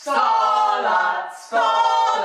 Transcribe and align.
Sto 0.00 0.10
lat, 0.82 1.34
sto 1.46 1.56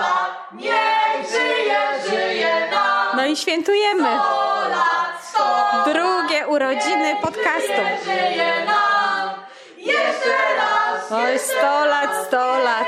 lat, 0.01 0.51
niech 0.54 1.29
żyje, 1.31 1.79
żyje 2.09 2.67
nam. 2.71 3.17
No 3.17 3.25
i 3.25 3.35
świętujemy 3.38 4.10
Sto 4.19 4.69
lat, 4.69 5.23
sto 5.29 5.44
lat, 5.44 5.86
drugie 5.94 6.47
urodziny 6.47 7.15
podcastu. 7.21 7.81
żyje 8.05 8.65
nam. 8.65 9.29
Jeszcze 9.78 10.36
raz, 10.57 11.12
Oj, 11.12 11.39
100 11.39 11.86
lat, 11.86 12.09
100 12.28 12.58
lat, 12.59 12.87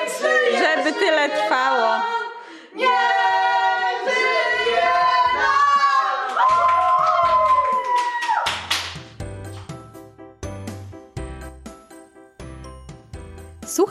żeby 0.59 0.93
tyle 0.93 1.29
trwało. 1.29 1.74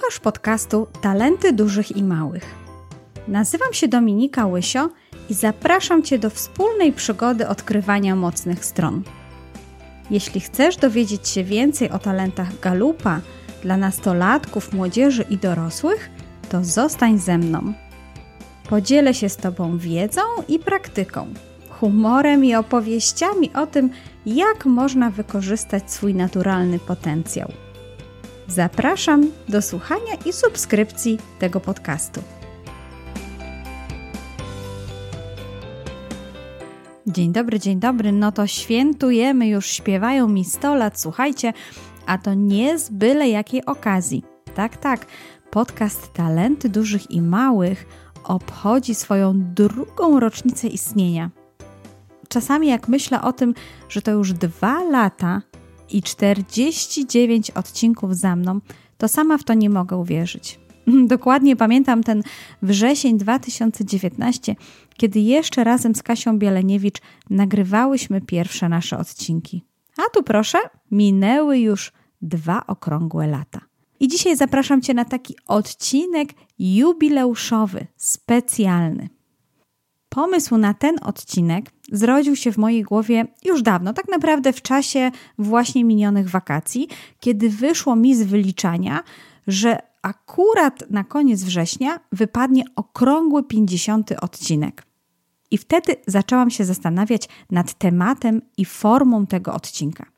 Słuchasz 0.05 0.21
podcastu 0.21 0.86
Talenty 1.00 1.53
Dużych 1.53 1.96
i 1.96 2.03
Małych. 2.03 2.54
Nazywam 3.29 3.72
się 3.72 3.89
Dominika 3.89 4.46
Łysio 4.46 4.89
i 5.31 5.35
zapraszam 5.35 6.03
Cię 6.03 6.18
do 6.18 6.31
wspólnej 6.31 6.93
przygody 6.93 7.49
odkrywania 7.49 8.17
mocnych 8.17 8.64
stron. 8.64 9.03
Jeśli 10.11 10.40
chcesz 10.40 10.76
dowiedzieć 10.76 11.29
się 11.29 11.45
więcej 11.45 11.90
o 11.90 11.98
talentach 11.98 12.61
galupa 12.61 13.21
dla 13.62 13.76
nastolatków, 13.76 14.72
młodzieży 14.72 15.25
i 15.31 15.36
dorosłych, 15.39 16.11
to 16.48 16.64
zostań 16.64 17.18
ze 17.18 17.39
mną. 17.39 17.73
Podzielę 18.68 19.14
się 19.14 19.29
z 19.29 19.36
Tobą 19.36 19.79
wiedzą 19.79 20.23
i 20.48 20.59
praktyką, 20.59 21.26
humorem 21.68 22.45
i 22.45 22.54
opowieściami 22.54 23.50
o 23.54 23.67
tym, 23.67 23.90
jak 24.26 24.64
można 24.64 25.11
wykorzystać 25.11 25.93
swój 25.93 26.14
naturalny 26.14 26.79
potencjał. 26.79 27.64
Zapraszam 28.48 29.30
do 29.48 29.62
słuchania 29.62 30.14
i 30.26 30.32
subskrypcji 30.32 31.18
tego 31.39 31.61
podcastu. 31.61 32.22
Dzień 37.06 37.33
dobry, 37.33 37.61
dzień 37.61 37.81
dobry. 37.81 38.12
No 38.12 38.33
to 38.33 38.47
świętujemy, 38.47 39.48
już 39.48 39.67
śpiewają 39.67 40.28
mi 40.28 40.45
100 40.45 40.75
lat, 40.75 41.00
słuchajcie, 41.00 41.53
a 42.06 42.19
to 42.19 42.34
nie 42.34 42.78
z 42.78 42.91
byle 42.91 43.28
jakiej 43.28 43.65
okazji. 43.65 44.25
Tak, 44.55 44.77
tak, 44.77 45.06
podcast 45.50 46.12
Talenty 46.12 46.69
Dużych 46.69 47.11
i 47.11 47.22
Małych 47.22 47.87
obchodzi 48.25 48.95
swoją 48.95 49.33
drugą 49.55 50.20
rocznicę 50.20 50.69
istnienia. 50.69 51.31
Czasami 52.28 52.69
jak 52.69 52.89
myślę 52.89 53.22
o 53.22 53.33
tym, 53.33 53.55
że 53.89 54.03
to 54.03 54.11
już 54.11 54.33
dwa 54.33 54.84
lata 54.84 55.42
i 55.91 56.03
49 56.03 57.51
odcinków 57.51 58.17
za 58.17 58.37
mną, 58.37 58.61
to 58.99 59.09
sama 59.09 59.39
w 59.39 59.45
to 59.45 59.55
nie 59.55 59.71
mogę 59.71 59.97
uwierzyć. 59.97 60.61
Dokładnie 61.07 61.57
pamiętam 61.57 62.03
ten 62.03 62.23
wrzesień 62.63 63.19
2019, 63.19 64.57
kiedy 64.97 65.21
jeszcze 65.21 65.65
razem 65.65 65.95
z 65.95 66.03
Kasią 66.03 66.39
Bieleniewicz 66.39 66.99
nagrywałyśmy 67.31 68.21
pierwsze 68.21 68.69
nasze 68.69 68.99
odcinki. 68.99 69.65
A 69.97 70.03
tu 70.15 70.23
proszę, 70.23 70.59
minęły 70.91 71.59
już 71.59 71.93
dwa 72.23 72.67
okrągłe 72.67 73.27
lata. 73.27 73.61
I 74.01 74.09
dzisiaj 74.09 74.37
zapraszam 74.37 74.83
Cię 74.83 74.95
na 74.95 75.05
taki 75.05 75.37
odcinek 75.47 76.29
jubileuszowy, 76.59 77.87
specjalny. 77.97 79.09
Pomysł 80.15 80.57
na 80.57 80.75
ten 80.75 80.97
odcinek 81.03 81.70
zrodził 81.93 82.37
się 82.37 82.53
w 82.53 82.59
mojej 82.59 82.83
głowie 82.83 83.27
już 83.45 83.62
dawno, 83.62 83.93
tak 83.93 84.09
naprawdę 84.09 84.53
w 84.53 84.62
czasie 84.62 85.11
właśnie 85.39 85.84
minionych 85.84 86.31
wakacji, 86.31 86.89
kiedy 87.21 87.51
wyszło 87.51 87.97
mi 87.97 88.17
z 88.17 88.23
wyliczania, 88.23 89.03
że 89.47 89.79
akurat 90.03 90.91
na 90.91 91.05
koniec 91.05 91.43
września 91.43 92.01
wypadnie 92.12 92.65
okrągły 92.77 93.43
50 93.43 94.12
odcinek. 94.21 94.87
I 95.51 95.59
wtedy 95.59 95.97
zaczęłam 96.06 96.51
się 96.51 96.65
zastanawiać 96.65 97.28
nad 97.50 97.75
tematem 97.75 98.43
i 98.56 98.65
formą 98.65 99.27
tego 99.27 99.55
odcinka. 99.55 100.13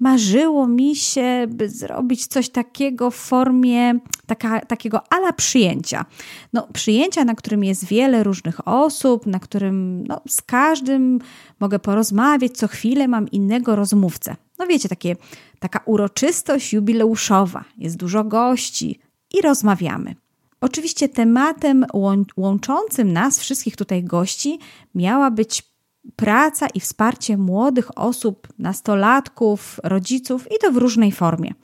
Marzyło 0.00 0.66
mi 0.66 0.96
się, 0.96 1.46
by 1.48 1.68
zrobić 1.68 2.26
coś 2.26 2.48
takiego 2.48 3.10
w 3.10 3.16
formie 3.16 3.98
taka, 4.26 4.60
takiego 4.60 5.12
ala 5.12 5.32
przyjęcia. 5.32 6.04
No, 6.52 6.68
przyjęcia, 6.72 7.24
na 7.24 7.34
którym 7.34 7.64
jest 7.64 7.84
wiele 7.84 8.24
różnych 8.24 8.68
osób, 8.68 9.26
na 9.26 9.40
którym 9.40 10.06
no, 10.06 10.20
z 10.28 10.42
każdym 10.42 11.18
mogę 11.60 11.78
porozmawiać, 11.78 12.52
co 12.52 12.68
chwilę 12.68 13.08
mam 13.08 13.28
innego 13.28 13.76
rozmówcę. 13.76 14.36
No 14.58 14.66
wiecie, 14.66 14.88
takie, 14.88 15.16
taka 15.58 15.80
uroczystość 15.84 16.72
jubileuszowa. 16.72 17.64
Jest 17.78 17.96
dużo 17.96 18.24
gości 18.24 19.00
i 19.34 19.42
rozmawiamy. 19.42 20.14
Oczywiście 20.60 21.08
tematem 21.08 21.86
łączącym 22.36 23.12
nas, 23.12 23.38
wszystkich 23.38 23.76
tutaj 23.76 24.04
gości, 24.04 24.58
miała 24.94 25.30
być 25.30 25.62
praca 26.16 26.66
i 26.66 26.80
wsparcie 26.80 27.36
młodych 27.36 27.98
osób, 27.98 28.48
nastolatków, 28.58 29.80
rodziców 29.84 30.46
i 30.50 30.54
to 30.60 30.72
w 30.72 30.76
różnej 30.76 31.12
formie. 31.12 31.54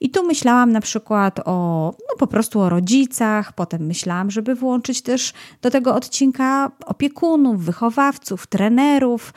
I 0.00 0.10
tu 0.10 0.26
myślałam 0.26 0.72
na 0.72 0.80
przykład 0.80 1.40
o, 1.44 1.94
no 1.98 2.16
po 2.18 2.26
prostu 2.26 2.60
o 2.60 2.68
rodzicach, 2.68 3.52
potem 3.52 3.86
myślałam, 3.86 4.30
żeby 4.30 4.54
włączyć 4.54 5.02
też 5.02 5.32
do 5.62 5.70
tego 5.70 5.94
odcinka 5.94 6.70
opiekunów, 6.86 7.64
wychowawców, 7.64 8.46
trenerów, 8.46 9.32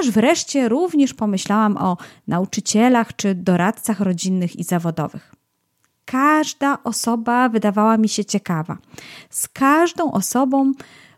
aż 0.00 0.10
wreszcie 0.10 0.68
również 0.68 1.14
pomyślałam 1.14 1.76
o 1.76 1.96
nauczycielach 2.28 3.16
czy 3.16 3.34
doradcach 3.34 4.00
rodzinnych 4.00 4.56
i 4.56 4.64
zawodowych. 4.64 5.34
Każda 6.04 6.78
osoba 6.84 7.48
wydawała 7.48 7.96
mi 7.96 8.08
się 8.08 8.24
ciekawa. 8.24 8.78
Z 9.30 9.48
każdą 9.48 10.12
osobą 10.12 10.72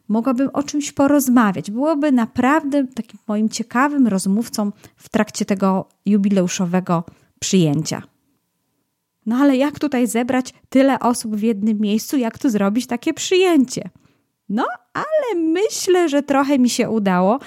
mogłabym 0.08 0.50
o 0.52 0.62
czymś 0.62 0.92
porozmawiać. 0.92 1.70
Byłoby 1.70 2.12
naprawdę 2.12 2.86
takim 2.86 3.20
moim 3.28 3.48
ciekawym 3.48 4.06
rozmówcą 4.06 4.72
w 4.96 5.08
trakcie 5.08 5.44
tego 5.44 5.88
jubileuszowego 6.06 7.04
przyjęcia. 7.40 8.02
No 9.26 9.36
ale 9.36 9.56
jak 9.56 9.78
tutaj 9.78 10.06
zebrać 10.06 10.54
tyle 10.68 11.00
osób 11.00 11.36
w 11.36 11.42
jednym 11.42 11.80
miejscu, 11.80 12.16
jak 12.16 12.38
tu 12.38 12.50
zrobić 12.50 12.86
takie 12.86 13.14
przyjęcie? 13.14 13.90
No, 14.48 14.66
ale 14.94 15.42
myślę, 15.42 16.08
że 16.08 16.22
trochę 16.22 16.58
mi 16.58 16.70
się 16.70 16.90
udało, 16.90 17.38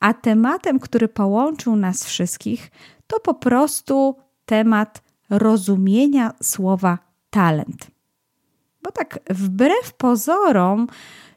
a 0.00 0.14
tematem, 0.14 0.78
który 0.78 1.08
połączył 1.08 1.76
nas 1.76 2.04
wszystkich, 2.04 2.70
to 3.06 3.20
po 3.20 3.34
prostu 3.34 4.16
temat 4.46 5.02
rozumienia 5.30 6.32
słowa 6.42 6.98
talent. 7.30 7.86
Bo 8.82 8.92
tak 8.92 9.18
wbrew 9.30 9.92
pozorom, 9.92 10.86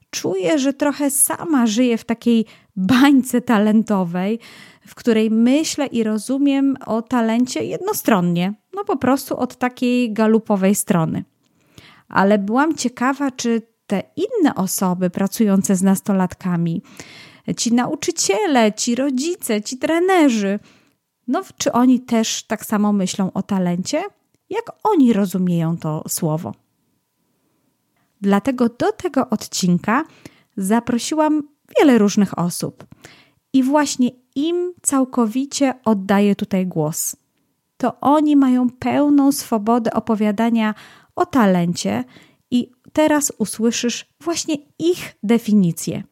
czuję, 0.09 0.59
że 0.59 0.73
trochę 0.73 1.11
sama 1.11 1.67
żyję 1.67 1.97
w 1.97 2.05
takiej 2.05 2.45
bańce 2.75 3.41
talentowej, 3.41 4.39
w 4.87 4.95
której 4.95 5.31
myślę 5.31 5.85
i 5.85 6.03
rozumiem 6.03 6.77
o 6.85 7.01
talencie 7.01 7.63
jednostronnie, 7.63 8.53
no 8.73 8.83
po 8.83 8.97
prostu 8.97 9.37
od 9.37 9.55
takiej 9.55 10.13
galupowej 10.13 10.75
strony. 10.75 11.23
Ale 12.09 12.37
byłam 12.37 12.75
ciekawa, 12.75 13.31
czy 13.31 13.61
te 13.87 14.03
inne 14.15 14.55
osoby 14.55 15.09
pracujące 15.09 15.75
z 15.75 15.83
nastolatkami, 15.83 16.81
ci 17.57 17.73
nauczyciele, 17.73 18.73
ci 18.73 18.95
rodzice, 18.95 19.61
ci 19.61 19.77
trenerzy, 19.77 20.59
no 21.27 21.41
czy 21.57 21.71
oni 21.71 21.99
też 21.99 22.43
tak 22.43 22.65
samo 22.65 22.93
myślą 22.93 23.31
o 23.33 23.43
talencie? 23.43 24.03
Jak 24.49 24.71
oni 24.83 25.13
rozumieją 25.13 25.77
to 25.77 26.03
słowo? 26.07 26.53
Dlatego 28.21 28.69
do 28.69 28.91
tego 28.91 29.29
odcinka 29.29 30.03
zaprosiłam 30.57 31.43
wiele 31.79 31.97
różnych 31.97 32.39
osób 32.39 32.85
i 33.53 33.63
właśnie 33.63 34.09
im 34.35 34.73
całkowicie 34.81 35.73
oddaję 35.85 36.35
tutaj 36.35 36.67
głos. 36.67 37.15
To 37.77 37.99
oni 37.99 38.35
mają 38.35 38.69
pełną 38.69 39.31
swobodę 39.31 39.93
opowiadania 39.93 40.73
o 41.15 41.25
talencie 41.25 42.03
i 42.51 42.71
teraz 42.93 43.33
usłyszysz 43.37 44.05
właśnie 44.21 44.55
ich 44.79 45.15
definicję. 45.23 46.03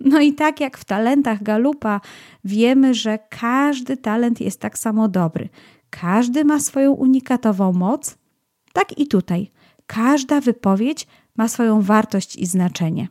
No 0.00 0.20
i 0.20 0.32
tak 0.32 0.60
jak 0.60 0.78
w 0.78 0.84
talentach 0.84 1.42
Galupa 1.42 2.00
wiemy, 2.44 2.94
że 2.94 3.18
każdy 3.30 3.96
talent 3.96 4.40
jest 4.40 4.60
tak 4.60 4.78
samo 4.78 5.08
dobry. 5.08 5.48
Każdy 5.90 6.44
ma 6.44 6.60
swoją 6.60 6.92
unikatową 6.92 7.72
moc, 7.72 8.18
tak 8.72 8.98
i 8.98 9.06
tutaj. 9.06 9.50
Każda 9.86 10.40
wypowiedź 10.40 11.06
ma 11.36 11.48
swoją 11.48 11.82
wartość 11.82 12.36
i 12.36 12.46
znaczenie. 12.46 13.08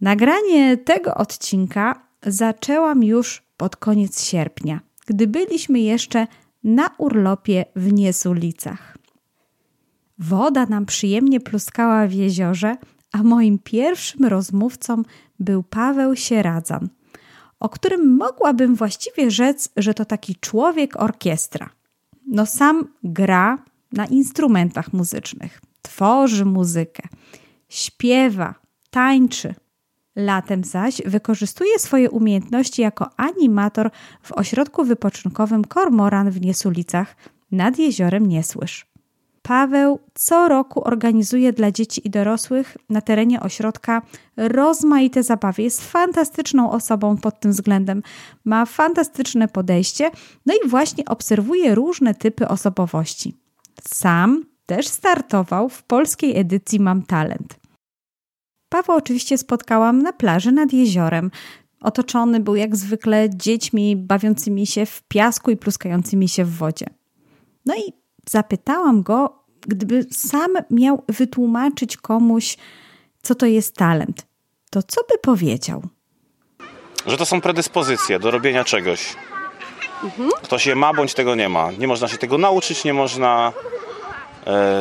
Nagranie 0.00 0.76
tego 0.76 1.14
odcinka 1.14 2.02
zaczęłam 2.26 3.04
już 3.04 3.42
pod 3.56 3.76
koniec 3.76 4.24
sierpnia, 4.24 4.80
gdy 5.06 5.26
byliśmy 5.26 5.80
jeszcze 5.80 6.26
na 6.64 6.90
urlopie 6.98 7.64
w 7.76 7.92
Niesulicach. 7.92 8.96
Woda 10.18 10.66
nam 10.66 10.86
przyjemnie 10.86 11.40
pluskała 11.40 12.06
w 12.06 12.12
jeziorze, 12.12 12.76
a 13.12 13.22
moim 13.22 13.58
pierwszym 13.58 14.24
rozmówcą 14.24 15.02
był 15.40 15.62
Paweł 15.62 16.16
Sieradzan, 16.16 16.88
o 17.60 17.68
którym 17.68 18.16
mogłabym 18.16 18.74
właściwie 18.74 19.30
rzec, 19.30 19.68
że 19.76 19.94
to 19.94 20.04
taki 20.04 20.36
człowiek 20.36 21.02
orkiestra. 21.02 21.70
No 22.26 22.46
sam 22.46 22.88
gra 23.02 23.64
na 23.92 24.06
instrumentach 24.06 24.92
muzycznych 24.92 25.60
tworzy 25.86 26.44
muzykę, 26.44 27.02
śpiewa, 27.68 28.54
tańczy. 28.90 29.54
Latem 30.16 30.64
zaś 30.64 31.02
wykorzystuje 31.06 31.78
swoje 31.78 32.10
umiejętności 32.10 32.82
jako 32.82 33.10
animator 33.16 33.90
w 34.22 34.32
ośrodku 34.32 34.84
wypoczynkowym 34.84 35.64
Kormoran 35.64 36.30
w 36.30 36.40
Niesulicach 36.40 37.16
nad 37.50 37.78
jeziorem 37.78 38.26
Niesłysz. 38.26 38.86
Paweł 39.42 39.98
co 40.14 40.48
roku 40.48 40.88
organizuje 40.88 41.52
dla 41.52 41.70
dzieci 41.70 42.06
i 42.06 42.10
dorosłych 42.10 42.76
na 42.90 43.00
terenie 43.00 43.40
ośrodka 43.40 44.02
rozmaite 44.36 45.22
zabawy. 45.22 45.62
Jest 45.62 45.90
fantastyczną 45.90 46.70
osobą 46.70 47.16
pod 47.16 47.40
tym 47.40 47.50
względem. 47.50 48.02
Ma 48.44 48.66
fantastyczne 48.66 49.48
podejście, 49.48 50.10
no 50.46 50.54
i 50.54 50.68
właśnie 50.68 51.04
obserwuje 51.04 51.74
różne 51.74 52.14
typy 52.14 52.48
osobowości. 52.48 53.34
Sam 53.82 54.55
też 54.66 54.88
startował 54.88 55.68
w 55.68 55.82
polskiej 55.82 56.38
edycji 56.38 56.80
Mam 56.80 57.02
Talent. 57.02 57.56
Paweł 58.68 58.96
oczywiście 58.96 59.38
spotkałam 59.38 60.02
na 60.02 60.12
plaży 60.12 60.52
nad 60.52 60.72
jeziorem. 60.72 61.30
Otoczony 61.80 62.40
był 62.40 62.56
jak 62.56 62.76
zwykle 62.76 63.30
dziećmi 63.30 63.96
bawiącymi 63.96 64.66
się 64.66 64.86
w 64.86 65.02
piasku 65.02 65.50
i 65.50 65.56
pluskającymi 65.56 66.28
się 66.28 66.44
w 66.44 66.56
wodzie. 66.56 66.86
No 67.66 67.74
i 67.74 67.92
zapytałam 68.30 69.02
go, 69.02 69.44
gdyby 69.60 70.06
sam 70.10 70.50
miał 70.70 71.04
wytłumaczyć 71.08 71.96
komuś, 71.96 72.56
co 73.22 73.34
to 73.34 73.46
jest 73.46 73.76
talent, 73.76 74.26
to 74.70 74.82
co 74.82 75.00
by 75.10 75.18
powiedział? 75.18 75.82
Że 77.06 77.16
to 77.16 77.26
są 77.26 77.40
predyspozycje 77.40 78.18
do 78.18 78.30
robienia 78.30 78.64
czegoś. 78.64 79.16
Mhm. 80.04 80.30
Ktoś 80.42 80.66
je 80.66 80.74
ma, 80.74 80.94
bądź 80.94 81.14
tego 81.14 81.34
nie 81.34 81.48
ma. 81.48 81.72
Nie 81.72 81.88
można 81.88 82.08
się 82.08 82.18
tego 82.18 82.38
nauczyć, 82.38 82.84
nie 82.84 82.94
można 82.94 83.52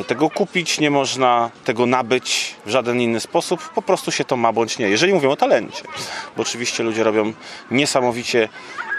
tego 0.07 0.29
kupić, 0.29 0.79
nie 0.79 0.91
można 0.91 1.49
tego 1.63 1.85
nabyć 1.85 2.55
w 2.65 2.69
żaden 2.69 3.01
inny 3.01 3.19
sposób. 3.19 3.69
Po 3.69 3.81
prostu 3.81 4.11
się 4.11 4.23
to 4.23 4.37
ma, 4.37 4.53
bądź 4.53 4.77
nie. 4.77 4.89
Jeżeli 4.89 5.13
mówią 5.13 5.31
o 5.31 5.35
talencie. 5.35 5.83
Bo 6.37 6.41
oczywiście 6.41 6.83
ludzie 6.83 7.03
robią 7.03 7.33
niesamowicie 7.71 8.49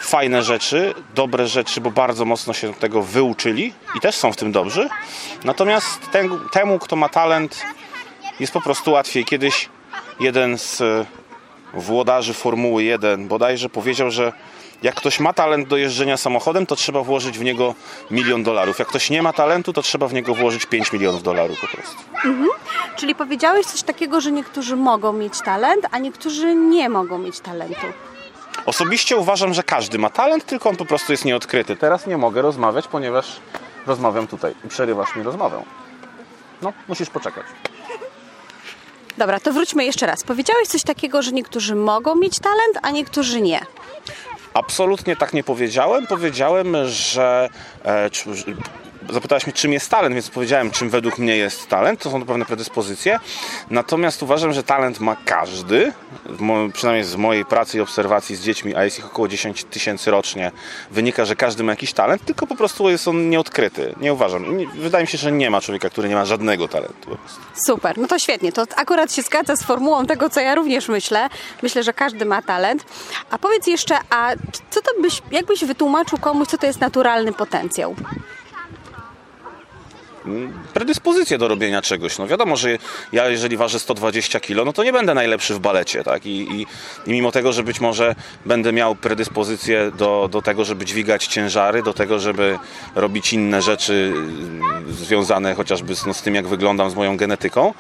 fajne 0.02 0.42
rzeczy, 0.42 0.94
dobre 1.14 1.46
rzeczy, 1.46 1.80
bo 1.80 1.90
bardzo 1.90 2.24
mocno 2.24 2.52
się 2.52 2.74
tego 2.74 3.02
wyuczyli 3.02 3.72
i 3.94 4.00
też 4.00 4.14
są 4.14 4.32
w 4.32 4.36
tym 4.36 4.52
dobrzy. 4.52 4.88
Natomiast 5.44 6.10
ten, 6.12 6.30
temu, 6.52 6.78
kto 6.78 6.96
ma 6.96 7.08
talent, 7.08 7.62
jest 8.40 8.52
po 8.52 8.60
prostu 8.60 8.92
łatwiej. 8.92 9.24
Kiedyś 9.24 9.68
jeden 10.20 10.58
z 10.58 10.80
e, 10.80 11.06
włodarzy 11.74 12.34
Formuły 12.34 12.84
1 12.84 13.28
bodajże 13.28 13.68
powiedział, 13.68 14.10
że 14.10 14.32
jak 14.82 14.94
ktoś 14.94 15.20
ma 15.20 15.32
talent 15.32 15.68
do 15.68 15.76
jeżdżenia 15.76 16.16
samochodem, 16.16 16.66
to 16.66 16.76
trzeba 16.76 17.02
włożyć 17.02 17.38
w 17.38 17.44
niego 17.44 17.74
milion 18.10 18.42
dolarów. 18.42 18.78
Jak 18.78 18.88
ktoś 18.88 19.10
nie 19.10 19.22
ma 19.22 19.32
talentu, 19.32 19.72
to 19.72 19.82
trzeba 19.82 20.08
w 20.08 20.12
niego 20.12 20.34
włożyć 20.34 20.66
5 20.66 20.92
milionów 20.92 21.22
dolarów 21.22 21.60
po 21.60 21.66
prostu. 21.66 21.96
Mhm. 22.14 22.48
Czyli 22.96 23.14
powiedziałeś 23.14 23.66
coś 23.66 23.82
takiego, 23.82 24.20
że 24.20 24.32
niektórzy 24.32 24.76
mogą 24.76 25.12
mieć 25.12 25.40
talent, 25.40 25.86
a 25.90 25.98
niektórzy 25.98 26.54
nie 26.54 26.88
mogą 26.88 27.18
mieć 27.18 27.40
talentu. 27.40 27.86
Osobiście 28.66 29.16
uważam, 29.16 29.54
że 29.54 29.62
każdy 29.62 29.98
ma 29.98 30.10
talent, 30.10 30.46
tylko 30.46 30.68
on 30.68 30.76
po 30.76 30.84
prostu 30.84 31.12
jest 31.12 31.24
nieodkryty. 31.24 31.76
Teraz 31.76 32.06
nie 32.06 32.16
mogę 32.16 32.42
rozmawiać, 32.42 32.88
ponieważ 32.88 33.40
rozmawiam 33.86 34.26
tutaj 34.26 34.54
i 34.64 34.68
przerywasz 34.68 35.16
mi 35.16 35.22
rozmowę. 35.22 35.62
No, 36.62 36.72
musisz 36.88 37.10
poczekać. 37.10 37.46
Dobra, 39.18 39.40
to 39.40 39.52
wróćmy 39.52 39.84
jeszcze 39.84 40.06
raz. 40.06 40.24
Powiedziałeś 40.24 40.68
coś 40.68 40.82
takiego, 40.82 41.22
że 41.22 41.32
niektórzy 41.32 41.74
mogą 41.74 42.14
mieć 42.14 42.38
talent, 42.38 42.78
a 42.82 42.90
niektórzy 42.90 43.40
nie. 43.40 43.60
Absolutnie 44.56 45.16
tak 45.16 45.32
nie 45.32 45.44
powiedziałem. 45.44 46.06
Powiedziałem, 46.06 46.76
że 46.86 47.48
e, 47.84 48.10
zapytałaś 49.10 49.46
mnie, 49.46 49.52
czym 49.52 49.72
jest 49.72 49.90
talent, 49.90 50.14
więc 50.14 50.30
powiedziałem, 50.30 50.70
czym 50.70 50.90
według 50.90 51.18
mnie 51.18 51.36
jest 51.36 51.68
talent. 51.68 52.00
To 52.02 52.10
są 52.10 52.24
pewne 52.24 52.44
predyspozycje. 52.44 53.18
Natomiast 53.70 54.22
uważam, 54.22 54.52
że 54.52 54.62
talent 54.62 55.00
ma 55.00 55.16
każdy, 55.24 55.92
przynajmniej 56.72 57.04
z 57.04 57.16
mojej 57.16 57.44
pracy 57.44 57.78
i 57.78 57.80
obserwacji 57.80 58.36
z 58.36 58.40
dziećmi, 58.40 58.74
a 58.74 58.84
jest 58.84 58.98
ich 58.98 59.06
około 59.06 59.28
10 59.28 59.64
tysięcy 59.64 60.10
rocznie, 60.10 60.52
wynika, 60.90 61.24
że 61.24 61.36
każdy 61.36 61.64
ma 61.64 61.72
jakiś 61.72 61.92
talent, 61.92 62.24
tylko 62.24 62.46
po 62.46 62.56
prostu 62.56 62.90
jest 62.90 63.08
on 63.08 63.30
nieodkryty. 63.30 63.94
Nie 64.00 64.12
uważam. 64.12 64.44
Wydaje 64.74 65.04
mi 65.04 65.08
się, 65.08 65.18
że 65.18 65.32
nie 65.32 65.50
ma 65.50 65.60
człowieka, 65.60 65.90
który 65.90 66.08
nie 66.08 66.14
ma 66.14 66.24
żadnego 66.24 66.68
talentu. 66.68 67.18
Super, 67.66 67.98
no 67.98 68.08
to 68.08 68.18
świetnie. 68.18 68.52
To 68.52 68.64
akurat 68.76 69.14
się 69.14 69.22
zgadza 69.22 69.56
z 69.56 69.62
formułą 69.62 70.06
tego, 70.06 70.30
co 70.30 70.40
ja 70.40 70.54
również 70.54 70.88
myślę. 70.88 71.28
Myślę, 71.62 71.82
że 71.82 71.92
każdy 71.92 72.24
ma 72.24 72.42
talent. 72.42 72.84
A 73.30 73.38
powiedz 73.38 73.66
jeszcze, 73.66 73.98
a 74.10 74.32
co 74.70 74.80
to 74.82 74.90
byś, 75.02 75.22
jakbyś 75.30 75.64
wytłumaczył 75.64 76.18
komuś, 76.18 76.48
co 76.48 76.58
to 76.58 76.66
jest 76.66 76.80
naturalny 76.80 77.32
potencjał? 77.32 77.96
Predyspozycję 80.74 81.38
do 81.38 81.48
robienia 81.48 81.82
czegoś. 81.82 82.18
No 82.18 82.26
wiadomo, 82.26 82.56
że 82.56 82.78
ja 83.12 83.28
jeżeli 83.28 83.56
ważę 83.56 83.78
120 83.78 84.40
kg, 84.40 84.64
no 84.64 84.72
to 84.72 84.84
nie 84.84 84.92
będę 84.92 85.14
najlepszy 85.14 85.54
w 85.54 85.58
balecie, 85.58 86.04
tak? 86.04 86.26
I, 86.26 86.30
i, 86.30 86.66
I, 87.06 87.12
mimo 87.12 87.32
tego, 87.32 87.52
że 87.52 87.62
być 87.62 87.80
może 87.80 88.14
będę 88.46 88.72
miał 88.72 88.94
predyspozycję 88.94 89.92
do, 89.98 90.28
do 90.32 90.42
tego, 90.42 90.64
żeby 90.64 90.84
dźwigać 90.84 91.26
ciężary, 91.26 91.82
do 91.82 91.94
tego, 91.94 92.18
żeby 92.18 92.58
robić 92.94 93.32
inne 93.32 93.62
rzeczy 93.62 94.12
mm, 94.14 94.62
związane 94.92 95.54
chociażby 95.54 95.96
z, 95.96 96.06
no, 96.06 96.14
z 96.14 96.22
tym, 96.22 96.34
jak 96.34 96.46
wyglądam, 96.46 96.90
z 96.90 96.94
moją 96.94 97.16
genetyką. 97.16 97.74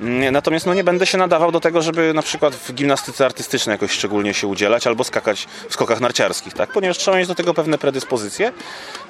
Mm, 0.00 0.32
natomiast 0.32 0.66
no, 0.66 0.74
nie 0.74 0.84
będę 0.84 1.06
się 1.06 1.18
nadawał 1.18 1.52
do 1.52 1.60
tego, 1.60 1.82
żeby 1.82 2.14
na 2.14 2.22
przykład 2.22 2.54
w 2.54 2.74
gimnastyce 2.74 3.24
artystycznej 3.24 3.74
jakoś 3.74 3.90
szczególnie 3.90 4.34
się 4.34 4.46
udzielać 4.46 4.86
albo 4.86 5.04
skakać 5.04 5.48
w 5.68 5.72
skokach 5.72 6.00
narciarskich, 6.00 6.54
tak? 6.54 6.72
Ponieważ 6.72 6.98
trzeba 6.98 7.16
mieć 7.16 7.28
do 7.28 7.34
tego 7.34 7.54
pewne 7.54 7.78
predyspozycje 7.78 8.52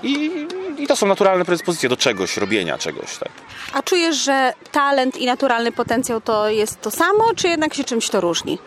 i, 0.02 0.46
i 0.78 0.86
to 0.86 0.96
są 0.96 1.06
naturalne 1.06 1.44
predyspozycje 1.44 1.88
do 1.88 1.96
czegoś, 1.96 2.36
robienia 2.36 2.69
czegoś. 2.78 3.16
Tak. 3.16 3.32
A 3.72 3.82
czujesz, 3.82 4.16
że 4.16 4.52
talent 4.72 5.16
i 5.16 5.26
naturalny 5.26 5.72
potencjał 5.72 6.20
to 6.20 6.48
jest 6.48 6.80
to 6.80 6.90
samo, 6.90 7.34
czy 7.36 7.48
jednak 7.48 7.74
się 7.74 7.84
czymś 7.84 8.08
to 8.08 8.20
różni? 8.20 8.58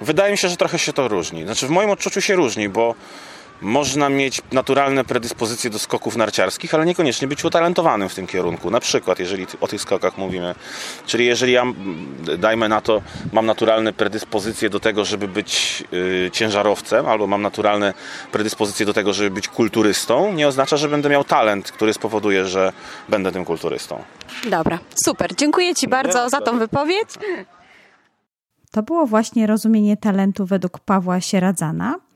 Wydaje 0.00 0.32
mi 0.32 0.38
się, 0.38 0.48
że 0.48 0.56
trochę 0.56 0.78
się 0.78 0.92
to 0.92 1.08
różni. 1.08 1.44
Znaczy 1.44 1.66
w 1.66 1.70
moim 1.70 1.90
odczuciu 1.90 2.20
się 2.20 2.36
różni, 2.36 2.68
bo 2.68 2.94
można 3.62 4.08
mieć 4.08 4.42
naturalne 4.52 5.04
predyspozycje 5.04 5.70
do 5.70 5.78
skoków 5.78 6.16
narciarskich, 6.16 6.74
ale 6.74 6.86
niekoniecznie 6.86 7.28
być 7.28 7.44
utalentowanym 7.44 8.08
w 8.08 8.14
tym 8.14 8.26
kierunku. 8.26 8.70
Na 8.70 8.80
przykład, 8.80 9.18
jeżeli 9.18 9.46
o 9.60 9.68
tych 9.68 9.80
skokach 9.80 10.18
mówimy, 10.18 10.54
czyli 11.06 11.26
jeżeli 11.26 11.52
ja, 11.52 11.64
dajmy 12.38 12.68
na 12.68 12.80
to, 12.80 13.02
mam 13.32 13.46
naturalne 13.46 13.92
predyspozycje 13.92 14.70
do 14.70 14.80
tego, 14.80 15.04
żeby 15.04 15.28
być 15.28 15.84
y, 15.92 16.30
ciężarowcem, 16.32 17.06
albo 17.06 17.26
mam 17.26 17.42
naturalne 17.42 17.94
predyspozycje 18.32 18.86
do 18.86 18.94
tego, 18.94 19.12
żeby 19.12 19.30
być 19.30 19.48
kulturystą, 19.48 20.32
nie 20.32 20.48
oznacza, 20.48 20.76
że 20.76 20.88
będę 20.88 21.08
miał 21.08 21.24
talent, 21.24 21.72
który 21.72 21.92
spowoduje, 21.92 22.46
że 22.46 22.72
będę 23.08 23.32
tym 23.32 23.44
kulturystą. 23.44 24.02
Dobra, 24.50 24.78
super. 25.04 25.36
Dziękuję 25.36 25.74
Ci 25.74 25.88
bardzo 25.88 26.28
za 26.28 26.40
tą 26.40 26.58
wypowiedź. 26.58 27.08
To 28.70 28.82
było 28.82 29.06
właśnie 29.06 29.46
rozumienie 29.46 29.96
talentu 29.96 30.46
według 30.46 30.78
Pawła 30.78 31.20
Sieradzana 31.20 32.09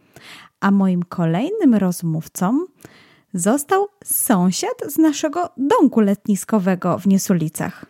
a 0.65 0.71
moim 0.71 1.03
kolejnym 1.03 1.75
rozmówcą 1.75 2.67
został 3.35 3.87
sąsiad 4.05 4.75
z 4.89 4.99
naszego 4.99 5.51
domku 5.57 6.01
letniskowego 6.01 6.99
w 6.99 7.07
Niesulicach. 7.07 7.87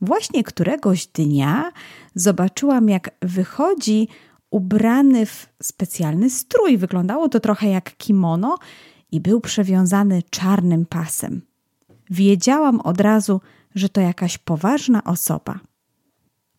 Właśnie 0.00 0.44
któregoś 0.44 1.06
dnia 1.06 1.72
zobaczyłam, 2.14 2.88
jak 2.88 3.10
wychodzi 3.20 4.08
ubrany 4.50 5.26
w 5.26 5.48
specjalny 5.62 6.30
strój. 6.30 6.78
Wyglądało 6.78 7.28
to 7.28 7.40
trochę 7.40 7.68
jak 7.68 7.96
kimono 7.96 8.58
i 9.12 9.20
był 9.20 9.40
przewiązany 9.40 10.22
czarnym 10.30 10.86
pasem. 10.86 11.42
Wiedziałam 12.10 12.80
od 12.80 13.00
razu, 13.00 13.40
że 13.74 13.88
to 13.88 14.00
jakaś 14.00 14.38
poważna 14.38 15.04
osoba. 15.04 15.60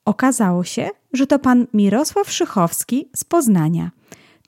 Okazało 0.05 0.63
się, 0.63 0.89
że 1.13 1.27
to 1.27 1.39
pan 1.39 1.67
Mirosław 1.73 2.31
Szychowski 2.31 3.09
z 3.15 3.23
Poznania– 3.23 3.91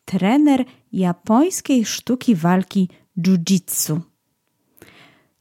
trener 0.05 0.65
japońskiej 0.91 1.85
sztuki 1.85 2.35
walki 2.35 2.89
jiu-jitsu. 3.17 3.99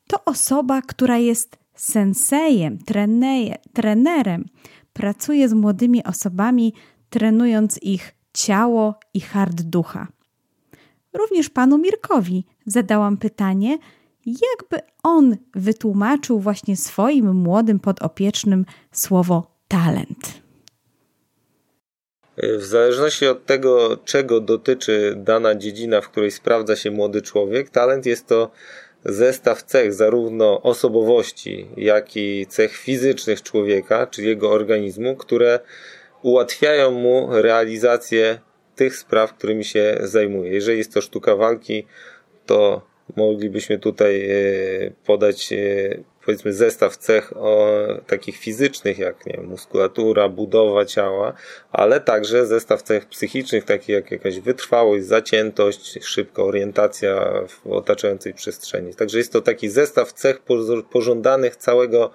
To 0.06 0.25
osoba, 0.25 0.83
która 0.83 1.18
jest 1.18 1.59
sensejem, 1.75 2.78
treneje, 2.78 3.56
trenerem, 3.73 4.44
pracuje 4.92 5.49
z 5.49 5.52
młodymi 5.52 6.04
osobami, 6.04 6.73
trenując 7.11 7.83
ich 7.83 8.14
ciało 8.33 8.94
i 9.14 9.21
hard 9.21 9.62
ducha. 9.62 10.09
Również 11.12 11.50
panu 11.50 11.78
Mirkowi 11.78 12.44
zadałam 12.66 13.16
pytanie, 13.16 13.78
jakby 14.26 14.78
on 15.02 15.37
wytłumaczył 15.54 16.40
właśnie 16.40 16.76
swoim 16.76 17.35
młodym 17.37 17.80
podopiecznym 17.80 18.66
słowo 18.92 19.56
talent. 19.68 20.43
W 22.37 22.62
zależności 22.64 23.26
od 23.26 23.47
tego, 23.47 23.97
czego 24.05 24.41
dotyczy 24.41 25.14
dana 25.17 25.55
dziedzina, 25.55 26.00
w 26.00 26.09
której 26.09 26.31
sprawdza 26.31 26.76
się 26.76 26.91
młody 26.91 27.23
człowiek, 27.23 27.71
talent 27.71 28.07
jest 28.07 28.26
to 28.26 28.50
zestaw 29.05 29.62
cech 29.62 29.93
zarówno 29.93 30.62
osobowości, 30.62 31.67
jak 31.76 32.17
i 32.17 32.47
cech 32.47 32.76
fizycznych 32.76 33.43
człowieka, 33.43 34.07
czy 34.07 34.23
jego 34.23 34.50
organizmu, 34.50 35.17
które 35.17 35.61
ułatwiają 36.23 36.91
mu 36.91 37.29
realizację 37.31 38.38
tych 38.76 38.97
spraw, 38.97 39.35
którymi 39.35 39.64
się 39.64 39.99
zajmuje. 40.00 40.53
Jeżeli 40.53 40.79
jest 40.79 40.95
to 40.95 41.00
sztuka 41.00 41.37
walki, 41.37 41.87
to 42.47 42.83
moglibyśmy 43.17 43.79
tutaj 43.79 44.31
e, 44.31 44.35
podać 45.07 45.53
e, 45.53 45.57
powiedzmy 46.25 46.52
zestaw 46.52 46.97
cech 46.97 47.33
o, 47.37 47.78
takich 48.07 48.37
fizycznych, 48.37 48.99
jak 48.99 49.26
nie 49.26 49.33
wiem, 49.33 49.47
muskulatura, 49.47 50.28
budowa 50.28 50.85
ciała, 50.85 51.33
ale 51.73 52.00
także 52.00 52.47
zestaw 52.47 52.83
cech 52.83 53.07
psychicznych, 53.07 53.64
takich 53.64 53.88
jak 53.88 54.11
jakaś 54.11 54.40
wytrwałość, 54.40 55.04
zaciętość, 55.04 55.99
szybka 56.04 56.43
orientacja 56.43 57.33
w 57.49 57.66
otaczającej 57.66 58.35
przestrzeni. 58.35 58.95
Także 58.95 59.19
jest 59.19 59.33
to 59.33 59.40
taki 59.40 59.69
zestaw 59.69 60.12
cech 60.12 60.40
pożądanych 60.90 61.57
całego 61.57 62.11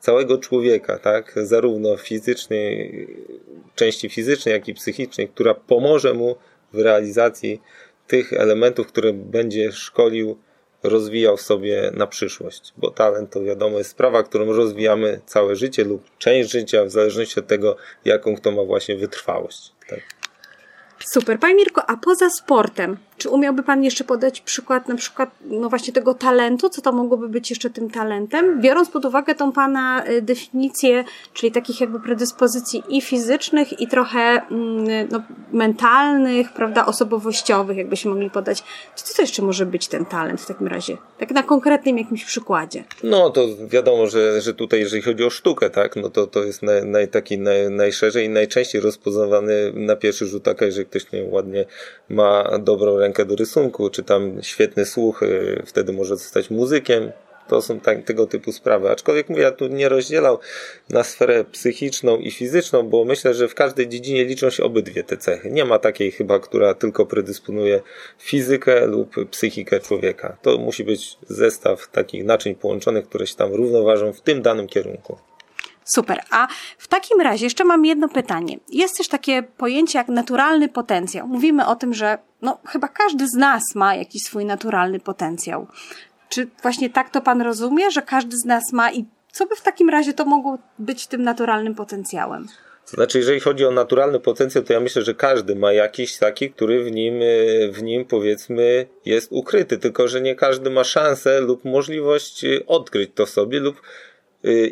całego 0.00 0.38
człowieka, 0.38 0.98
tak? 0.98 1.32
Zarówno 1.36 1.96
fizycznej, 1.96 3.06
części 3.74 4.08
fizycznej, 4.08 4.52
jak 4.52 4.68
i 4.68 4.74
psychicznej, 4.74 5.28
która 5.28 5.54
pomoże 5.54 6.14
mu 6.14 6.36
w 6.72 6.78
realizacji 6.78 7.60
tych 8.06 8.32
elementów, 8.32 8.86
które 8.86 9.12
będzie 9.12 9.72
szkolił, 9.72 10.38
rozwijał 10.82 11.36
sobie 11.36 11.90
na 11.94 12.06
przyszłość. 12.06 12.72
Bo 12.76 12.90
talent 12.90 13.30
to 13.30 13.42
wiadomo 13.42 13.78
jest 13.78 13.90
sprawa, 13.90 14.22
którą 14.22 14.52
rozwijamy 14.52 15.20
całe 15.26 15.56
życie 15.56 15.84
lub 15.84 16.02
część 16.18 16.50
życia, 16.50 16.84
w 16.84 16.90
zależności 16.90 17.40
od 17.40 17.46
tego, 17.46 17.76
jaką 18.04 18.36
kto 18.36 18.50
ma 18.50 18.64
właśnie 18.64 18.96
wytrwałość. 18.96 19.72
Tak? 19.88 20.00
Super. 21.04 21.38
Panie 21.38 21.54
Mirko, 21.54 21.90
a 21.90 21.96
poza 21.96 22.30
sportem, 22.30 22.96
czy 23.20 23.30
umiałby 23.30 23.62
Pan 23.62 23.84
jeszcze 23.84 24.04
podać 24.04 24.40
przykład 24.40 24.88
na 24.88 24.94
przykład 24.94 25.30
no 25.44 25.68
właśnie 25.68 25.92
tego 25.92 26.14
talentu? 26.14 26.68
Co 26.68 26.82
to 26.82 26.92
mogłoby 26.92 27.28
być 27.28 27.50
jeszcze 27.50 27.70
tym 27.70 27.90
talentem? 27.90 28.60
Biorąc 28.60 28.90
pod 28.90 29.04
uwagę 29.04 29.34
tą 29.34 29.52
Pana 29.52 30.04
y, 30.08 30.22
definicję, 30.22 31.04
czyli 31.34 31.52
takich 31.52 31.80
jakby 31.80 32.00
predyspozycji 32.00 32.82
i 32.88 33.00
fizycznych 33.00 33.80
i 33.80 33.88
trochę 33.88 34.18
mm, 34.20 35.08
no, 35.10 35.22
mentalnych, 35.52 36.52
prawda, 36.52 36.86
osobowościowych, 36.86 37.76
jakby 37.76 37.96
się 37.96 38.08
mogli 38.08 38.30
podać. 38.30 38.62
Co 38.94 39.14
to 39.16 39.22
jeszcze 39.22 39.42
może 39.42 39.66
być 39.66 39.88
ten 39.88 40.04
talent 40.04 40.40
w 40.40 40.46
takim 40.46 40.66
razie? 40.66 40.96
Tak 41.18 41.30
na 41.30 41.42
konkretnym 41.42 41.98
jakimś 41.98 42.24
przykładzie. 42.24 42.84
No 43.02 43.30
to 43.30 43.46
wiadomo, 43.68 44.06
że, 44.06 44.40
że 44.40 44.54
tutaj 44.54 44.80
jeżeli 44.80 45.02
chodzi 45.02 45.24
o 45.24 45.30
sztukę, 45.30 45.70
tak, 45.70 45.96
no 45.96 46.10
to 46.10 46.26
to 46.26 46.44
jest 46.44 46.62
naj, 46.62 46.86
naj, 46.86 47.08
taki 47.08 47.38
naj, 47.38 47.70
najszerzej 47.70 48.26
i 48.26 48.28
najczęściej 48.28 48.80
rozpoznawany 48.80 49.72
na 49.74 49.96
pierwszy 49.96 50.26
rzut 50.26 50.48
oka, 50.48 50.64
jeżeli 50.64 50.86
ktoś 50.86 51.12
nie 51.12 51.24
ładnie 51.24 51.64
ma 52.08 52.58
dobrą 52.58 52.98
rękę 52.98 53.09
rękę 53.10 53.24
do 53.24 53.36
rysunku, 53.36 53.90
czy 53.90 54.02
tam 54.02 54.42
świetny 54.42 54.86
słuch, 54.86 55.22
y, 55.22 55.62
wtedy 55.66 55.92
może 55.92 56.16
zostać 56.16 56.50
muzykiem. 56.50 57.12
To 57.48 57.62
są 57.62 57.80
tak, 57.80 58.04
tego 58.04 58.26
typu 58.26 58.52
sprawy. 58.52 58.90
Aczkolwiek 58.90 59.28
mówię, 59.28 59.42
ja 59.42 59.50
tu 59.50 59.66
nie 59.66 59.88
rozdzielał 59.88 60.38
na 60.90 61.04
sferę 61.04 61.44
psychiczną 61.44 62.16
i 62.16 62.30
fizyczną, 62.30 62.82
bo 62.82 63.04
myślę, 63.04 63.34
że 63.34 63.48
w 63.48 63.54
każdej 63.54 63.88
dziedzinie 63.88 64.24
liczą 64.24 64.50
się 64.50 64.64
obydwie 64.64 65.04
te 65.04 65.16
cechy. 65.16 65.50
Nie 65.50 65.64
ma 65.64 65.78
takiej 65.78 66.10
chyba, 66.10 66.38
która 66.38 66.74
tylko 66.74 67.06
predysponuje 67.06 67.80
fizykę 68.18 68.86
lub 68.86 69.14
psychikę 69.30 69.80
człowieka. 69.80 70.36
To 70.42 70.58
musi 70.58 70.84
być 70.84 71.16
zestaw 71.28 71.88
takich 71.88 72.24
naczyń 72.24 72.54
połączonych, 72.54 73.08
które 73.08 73.26
się 73.26 73.36
tam 73.36 73.54
równoważą 73.54 74.12
w 74.12 74.20
tym 74.20 74.42
danym 74.42 74.66
kierunku. 74.66 75.29
Super. 75.94 76.20
A 76.30 76.48
w 76.78 76.88
takim 76.88 77.20
razie 77.20 77.46
jeszcze 77.46 77.64
mam 77.64 77.84
jedno 77.84 78.08
pytanie. 78.08 78.58
Jest 78.68 78.96
też 78.96 79.08
takie 79.08 79.42
pojęcie 79.42 79.98
jak 79.98 80.08
naturalny 80.08 80.68
potencjał. 80.68 81.28
Mówimy 81.28 81.66
o 81.66 81.76
tym, 81.76 81.94
że 81.94 82.18
no, 82.42 82.58
chyba 82.66 82.88
każdy 82.88 83.28
z 83.28 83.34
nas 83.34 83.62
ma 83.74 83.94
jakiś 83.94 84.22
swój 84.22 84.44
naturalny 84.44 85.00
potencjał. 85.00 85.66
Czy 86.28 86.48
właśnie 86.62 86.90
tak 86.90 87.10
to 87.10 87.20
pan 87.20 87.42
rozumie, 87.42 87.90
że 87.90 88.02
każdy 88.02 88.36
z 88.36 88.44
nas 88.44 88.72
ma 88.72 88.92
i 88.92 89.04
co 89.32 89.46
by 89.46 89.56
w 89.56 89.62
takim 89.62 89.90
razie 89.90 90.12
to 90.12 90.24
mogło 90.24 90.58
być 90.78 91.06
tym 91.06 91.22
naturalnym 91.22 91.74
potencjałem? 91.74 92.46
To 92.90 92.96
znaczy, 92.96 93.18
jeżeli 93.18 93.40
chodzi 93.40 93.64
o 93.64 93.70
naturalny 93.70 94.20
potencjał, 94.20 94.64
to 94.64 94.72
ja 94.72 94.80
myślę, 94.80 95.02
że 95.02 95.14
każdy 95.14 95.56
ma 95.56 95.72
jakiś 95.72 96.18
taki, 96.18 96.50
który 96.50 96.84
w 96.84 96.90
nim, 96.90 97.20
w 97.72 97.82
nim 97.82 98.04
powiedzmy 98.04 98.86
jest 99.04 99.32
ukryty, 99.32 99.78
tylko 99.78 100.08
że 100.08 100.20
nie 100.20 100.34
każdy 100.34 100.70
ma 100.70 100.84
szansę 100.84 101.40
lub 101.40 101.64
możliwość 101.64 102.44
odkryć 102.66 103.10
to 103.14 103.26
sobie 103.26 103.60
lub 103.60 103.82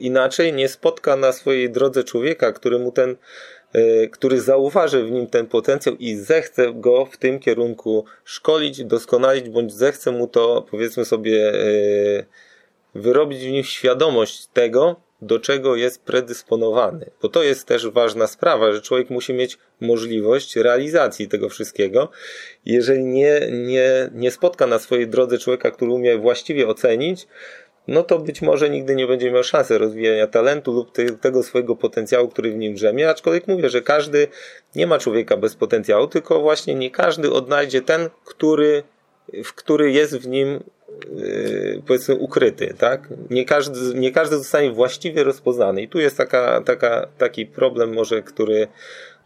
inaczej 0.01 0.53
nie 0.53 0.69
spotka 0.69 1.17
na 1.17 1.33
swojej 1.33 1.71
drodze 1.71 2.05
człowieka, 2.05 2.53
który 2.53 2.79
mu 2.79 2.93
ten, 2.93 3.17
y, 3.77 4.09
który 4.13 4.41
zauważy 4.41 5.05
w 5.05 5.11
nim 5.11 5.27
ten 5.27 5.47
potencjał 5.47 5.97
i 5.97 6.15
zechce 6.15 6.73
go 6.75 7.07
w 7.07 7.17
tym 7.17 7.39
kierunku 7.39 8.05
szkolić, 8.25 8.85
doskonalić, 8.85 9.49
bądź 9.49 9.73
zechce 9.73 10.11
mu 10.11 10.27
to, 10.27 10.67
powiedzmy 10.71 11.05
sobie, 11.05 11.55
y, 11.55 12.27
wyrobić 12.95 13.41
w 13.41 13.51
nim 13.51 13.65
świadomość 13.65 14.47
tego, 14.47 14.97
do 15.23 15.39
czego 15.39 15.77
jest 15.77 16.03
predysponowany. 16.03 17.11
Bo 17.23 17.29
to 17.29 17.43
jest 17.43 17.67
też 17.67 17.89
ważna 17.89 18.27
sprawa, 18.27 18.73
że 18.73 18.83
człowiek 18.83 19.11
musi 19.11 19.35
mieć 19.35 19.59
możliwość 19.81 20.57
realizacji 20.57 21.29
tego 21.29 21.49
wszystkiego. 21.49 22.11
Jeżeli 22.67 23.05
nie, 23.05 23.41
nie, 23.53 24.11
nie 24.15 24.31
spotka 24.31 24.67
na 24.67 24.79
swojej 24.79 25.09
drodze 25.09 25.39
człowieka, 25.39 25.71
który 25.71 25.91
umie 25.91 26.19
właściwie 26.19 26.69
ocenić, 26.69 27.27
no 27.89 28.03
to 28.03 28.19
być 28.19 28.43
może 28.43 28.71
nigdy 28.71 28.95
nie 28.95 29.07
będzie 29.07 29.31
miał 29.31 29.45
szansy 29.45 29.79
rozwijania 29.79 30.27
talentu 30.27 30.73
lub 30.73 30.93
te, 30.93 31.05
tego 31.05 31.43
swojego 31.43 31.77
potencjału, 31.77 32.29
który 32.29 32.51
w 32.51 32.57
nim 32.57 32.75
drzemie. 32.75 33.11
Aczkolwiek 33.11 33.49
mówię, 33.49 33.69
że 33.69 33.83
każdy 33.83 34.29
nie 34.75 34.87
ma 34.87 34.99
człowieka 34.99 35.37
bez 35.37 35.57
potencjału, 35.57 36.07
tylko 36.07 36.41
właśnie 36.41 36.75
nie 36.75 36.91
każdy 36.91 37.33
odnajdzie 37.33 37.83
ten, 37.83 38.09
który, 38.25 38.83
w 39.45 39.53
który 39.53 39.93
jest 39.93 40.17
w 40.19 40.27
nim 40.27 40.61
yy, 41.17 41.83
powiedzmy 41.87 42.15
ukryty, 42.15 42.75
tak? 42.79 43.09
Nie 43.31 43.45
każdy, 43.45 43.99
nie 43.99 44.13
każdy 44.13 44.37
zostanie 44.37 44.71
właściwie 44.71 45.25
rozpoznany. 45.25 45.83
I 45.83 45.89
tu 45.89 45.99
jest 45.99 46.17
taka, 46.17 46.61
taka, 46.61 47.09
taki 47.19 47.47
problem 47.47 47.95
może, 47.95 48.23
który, 48.23 48.69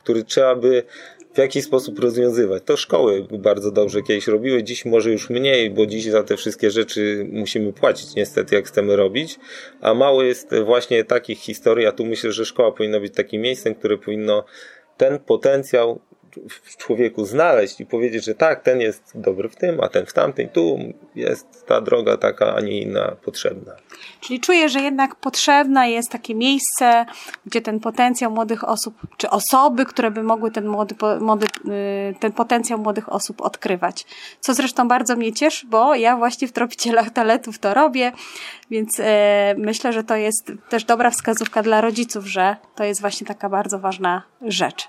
który 0.02 0.25
trzeba 0.25 0.54
by 0.57 0.83
w 1.34 1.38
jaki 1.38 1.62
sposób 1.62 1.98
rozwiązywać. 1.98 2.62
To 2.66 2.76
szkoły 2.76 3.26
bardzo 3.30 3.70
dobrze 3.70 4.02
kiedyś 4.02 4.26
robiły, 4.26 4.62
dziś 4.62 4.84
może 4.84 5.12
już 5.12 5.30
mniej, 5.30 5.70
bo 5.70 5.86
dziś 5.86 6.04
za 6.04 6.22
te 6.22 6.36
wszystkie 6.36 6.70
rzeczy 6.70 7.26
musimy 7.32 7.72
płacić 7.72 8.14
niestety, 8.14 8.54
jak 8.54 8.66
chcemy 8.66 8.96
robić, 8.96 9.38
a 9.80 9.94
mało 9.94 10.22
jest 10.22 10.54
właśnie 10.64 11.04
takich 11.04 11.38
historii, 11.38 11.86
a 11.86 11.92
tu 11.92 12.04
myślę, 12.04 12.32
że 12.32 12.44
szkoła 12.44 12.72
powinna 12.72 13.00
być 13.00 13.14
takim 13.14 13.42
miejscem, 13.42 13.74
które 13.74 13.98
powinno 13.98 14.44
ten 14.96 15.18
potencjał 15.18 16.00
w 16.48 16.76
człowieku 16.76 17.24
znaleźć 17.24 17.80
i 17.80 17.86
powiedzieć, 17.86 18.24
że 18.24 18.34
tak, 18.34 18.62
ten 18.62 18.80
jest 18.80 19.12
dobry 19.14 19.48
w 19.48 19.56
tym, 19.56 19.80
a 19.80 19.88
ten 19.88 20.06
w 20.06 20.12
tamtym. 20.12 20.48
Tu 20.48 20.78
jest 21.14 21.66
ta 21.66 21.80
droga 21.80 22.16
taka, 22.16 22.54
a 22.54 22.60
nie 22.60 22.80
inna 22.80 23.16
potrzebna. 23.24 23.72
Czyli 24.20 24.40
czuję, 24.40 24.68
że 24.68 24.80
jednak 24.80 25.14
potrzebne 25.14 25.90
jest 25.90 26.10
takie 26.10 26.34
miejsce, 26.34 27.06
gdzie 27.46 27.60
ten 27.60 27.80
potencjał 27.80 28.30
młodych 28.30 28.68
osób, 28.68 28.94
czy 29.16 29.30
osoby, 29.30 29.86
które 29.86 30.10
by 30.10 30.22
mogły 30.22 30.50
ten, 30.50 30.66
młody, 30.66 30.94
młody, 31.20 31.46
y, 31.46 32.14
ten 32.20 32.32
potencjał 32.32 32.78
młodych 32.78 33.12
osób 33.12 33.40
odkrywać. 33.40 34.06
Co 34.40 34.54
zresztą 34.54 34.88
bardzo 34.88 35.16
mnie 35.16 35.32
cieszy, 35.32 35.66
bo 35.66 35.94
ja 35.94 36.16
właśnie 36.16 36.48
w 36.48 36.52
Tropicielach 36.52 37.10
Talentów 37.10 37.58
to 37.58 37.74
robię, 37.74 38.12
więc 38.70 39.00
e, 39.00 39.54
myślę, 39.58 39.92
że 39.92 40.04
to 40.04 40.16
jest 40.16 40.52
też 40.68 40.84
dobra 40.84 41.10
wskazówka 41.10 41.62
dla 41.62 41.80
rodziców, 41.80 42.26
że 42.26 42.56
to 42.74 42.84
jest 42.84 43.00
właśnie 43.00 43.26
taka 43.26 43.48
bardzo 43.48 43.78
ważna 43.78 44.22
rzecz. 44.42 44.88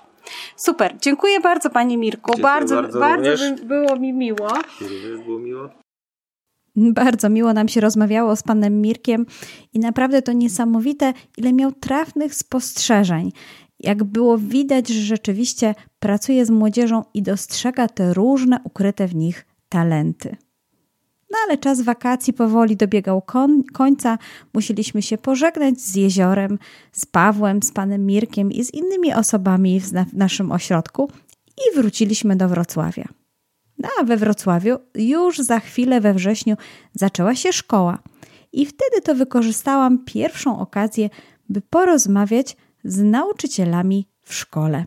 Super, 0.56 0.96
dziękuję 1.00 1.40
bardzo 1.40 1.70
Panie 1.70 1.98
Mirku. 1.98 2.30
Dziękuję 2.30 2.42
bardzo, 2.42 2.74
bardzo, 2.74 3.00
bardzo 3.00 3.30
również. 3.30 3.60
by, 3.60 3.66
było 3.66 3.96
mi 3.96 4.12
miło. 4.12 4.48
Również 4.80 5.20
było 5.24 5.38
miło. 5.38 5.68
Bardzo 6.76 7.28
miło 7.28 7.52
nam 7.52 7.68
się 7.68 7.80
rozmawiało 7.80 8.36
z 8.36 8.42
panem 8.42 8.80
Mirkiem 8.80 9.26
i 9.72 9.78
naprawdę 9.78 10.22
to 10.22 10.32
niesamowite, 10.32 11.12
ile 11.36 11.52
miał 11.52 11.72
trafnych 11.72 12.34
spostrzeżeń. 12.34 13.32
Jak 13.80 14.04
było 14.04 14.38
widać, 14.38 14.88
że 14.88 15.00
rzeczywiście 15.00 15.74
pracuje 15.98 16.46
z 16.46 16.50
młodzieżą 16.50 17.02
i 17.14 17.22
dostrzega 17.22 17.88
te 17.88 18.14
różne 18.14 18.60
ukryte 18.64 19.06
w 19.06 19.14
nich 19.14 19.46
talenty. 19.68 20.36
No 21.34 21.40
ale 21.46 21.58
czas 21.58 21.82
wakacji 21.82 22.32
powoli 22.32 22.76
dobiegał 22.76 23.22
końca. 23.72 24.18
Musieliśmy 24.54 25.02
się 25.02 25.18
pożegnać 25.18 25.80
z 25.80 25.94
jeziorem, 25.94 26.58
z 26.92 27.06
Pawłem, 27.06 27.62
z 27.62 27.72
panem 27.72 28.06
Mirkiem 28.06 28.52
i 28.52 28.64
z 28.64 28.74
innymi 28.74 29.14
osobami 29.14 29.80
w, 29.80 29.84
w 29.90 30.14
naszym 30.16 30.52
ośrodku 30.52 31.10
i 31.56 31.76
wróciliśmy 31.76 32.36
do 32.36 32.48
Wrocławia. 32.48 33.08
No 33.78 33.88
a 34.00 34.04
we 34.04 34.16
Wrocławiu 34.16 34.76
już 34.94 35.38
za 35.38 35.60
chwilę 35.60 36.00
we 36.00 36.14
wrześniu 36.14 36.56
zaczęła 36.92 37.34
się 37.34 37.52
szkoła. 37.52 37.98
I 38.52 38.66
wtedy 38.66 39.00
to 39.02 39.14
wykorzystałam 39.14 40.04
pierwszą 40.04 40.58
okazję, 40.58 41.10
by 41.48 41.60
porozmawiać 41.60 42.56
z 42.84 43.02
nauczycielami 43.02 44.08
w 44.22 44.34
szkole. 44.34 44.84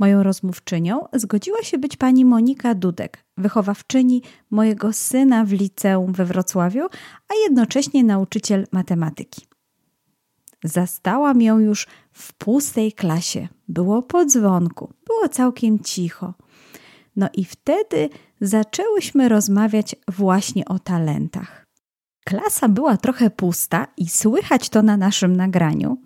Moją 0.00 0.22
rozmówczynią 0.22 1.04
zgodziła 1.12 1.62
się 1.62 1.78
być 1.78 1.96
pani 1.96 2.24
Monika 2.24 2.74
Dudek, 2.74 3.24
wychowawczyni 3.36 4.22
mojego 4.50 4.92
syna 4.92 5.44
w 5.44 5.52
liceum 5.52 6.12
we 6.12 6.24
Wrocławiu, 6.24 6.86
a 7.28 7.34
jednocześnie 7.44 8.04
nauczyciel 8.04 8.66
matematyki. 8.72 9.46
Zastałam 10.64 11.42
ją 11.42 11.58
już 11.58 11.86
w 12.12 12.32
pustej 12.32 12.92
klasie. 12.92 13.48
Było 13.68 14.02
po 14.02 14.24
dzwonku, 14.24 14.92
było 15.06 15.28
całkiem 15.28 15.78
cicho. 15.78 16.34
No 17.16 17.28
i 17.34 17.44
wtedy 17.44 18.08
zaczęłyśmy 18.40 19.28
rozmawiać 19.28 19.96
właśnie 20.08 20.64
o 20.64 20.78
talentach. 20.78 21.66
Klasa 22.24 22.68
była 22.68 22.96
trochę 22.96 23.30
pusta 23.30 23.86
i 23.96 24.08
słychać 24.08 24.68
to 24.68 24.82
na 24.82 24.96
naszym 24.96 25.36
nagraniu, 25.36 25.96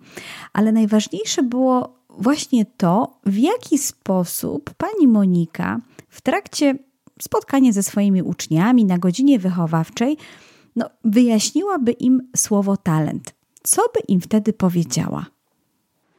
ale 0.53 0.71
najważniejsze 0.71 1.43
było 1.43 2.04
właśnie 2.17 2.65
to, 2.65 3.19
w 3.25 3.37
jaki 3.37 3.77
sposób 3.77 4.73
pani 4.77 5.07
Monika 5.07 5.79
w 6.09 6.21
trakcie 6.21 6.75
spotkania 7.21 7.71
ze 7.71 7.83
swoimi 7.83 8.23
uczniami 8.23 8.85
na 8.85 8.97
godzinie 8.97 9.39
wychowawczej 9.39 10.17
no, 10.75 10.89
wyjaśniłaby 11.03 11.91
im 11.91 12.29
słowo 12.35 12.77
talent, 12.77 13.33
co 13.63 13.81
by 13.81 13.99
im 14.07 14.21
wtedy 14.21 14.53
powiedziała? 14.53 15.25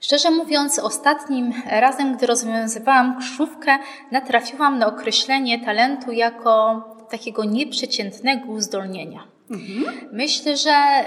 Szczerze 0.01 0.31
mówiąc, 0.31 0.79
ostatnim 0.79 1.53
razem, 1.67 2.17
gdy 2.17 2.27
rozwiązywałam 2.27 3.19
krzyżówkę, 3.19 3.79
natrafiłam 4.13 4.79
na 4.79 4.87
określenie 4.87 5.65
talentu 5.65 6.13
jako 6.13 6.85
takiego 7.11 7.45
nieprzeciętnego 7.45 8.47
uzdolnienia. 8.47 9.36
Mhm. 9.51 10.09
Myślę, 10.13 10.57
że 10.57 11.05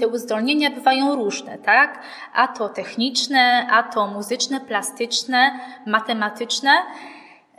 te 0.00 0.08
uzdolnienia 0.08 0.70
bywają 0.70 1.14
różne, 1.14 1.58
tak? 1.58 2.02
A 2.34 2.48
to 2.48 2.68
techniczne, 2.68 3.68
a 3.70 3.82
to 3.82 4.06
muzyczne, 4.06 4.60
plastyczne, 4.60 5.60
matematyczne. 5.86 6.70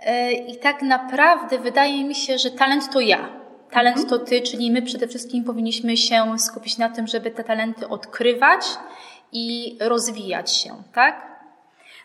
Y, 0.08 0.32
I 0.32 0.58
tak 0.58 0.82
naprawdę 0.82 1.60
wydaje 1.60 2.04
mi 2.06 2.16
się, 2.16 2.38
że 2.38 2.52
talent 2.52 2.94
to 2.94 3.00
ja. 3.00 3.30
Talent 3.72 3.98
mhm. 3.98 4.10
to 4.10 4.26
ty, 4.26 4.42
czyli 4.42 4.72
my 4.72 4.82
przede 4.82 5.08
wszystkim 5.08 5.44
powinniśmy 5.44 5.98
się 5.98 6.40
skupić 6.40 6.78
na 6.78 6.90
tym, 6.90 7.08
żeby 7.08 7.32
te 7.32 7.44
talenty 7.44 7.88
odkrywać 7.88 8.62
i 9.32 9.78
rozwijać 9.82 10.52
się, 10.52 10.84
tak? 10.94 11.38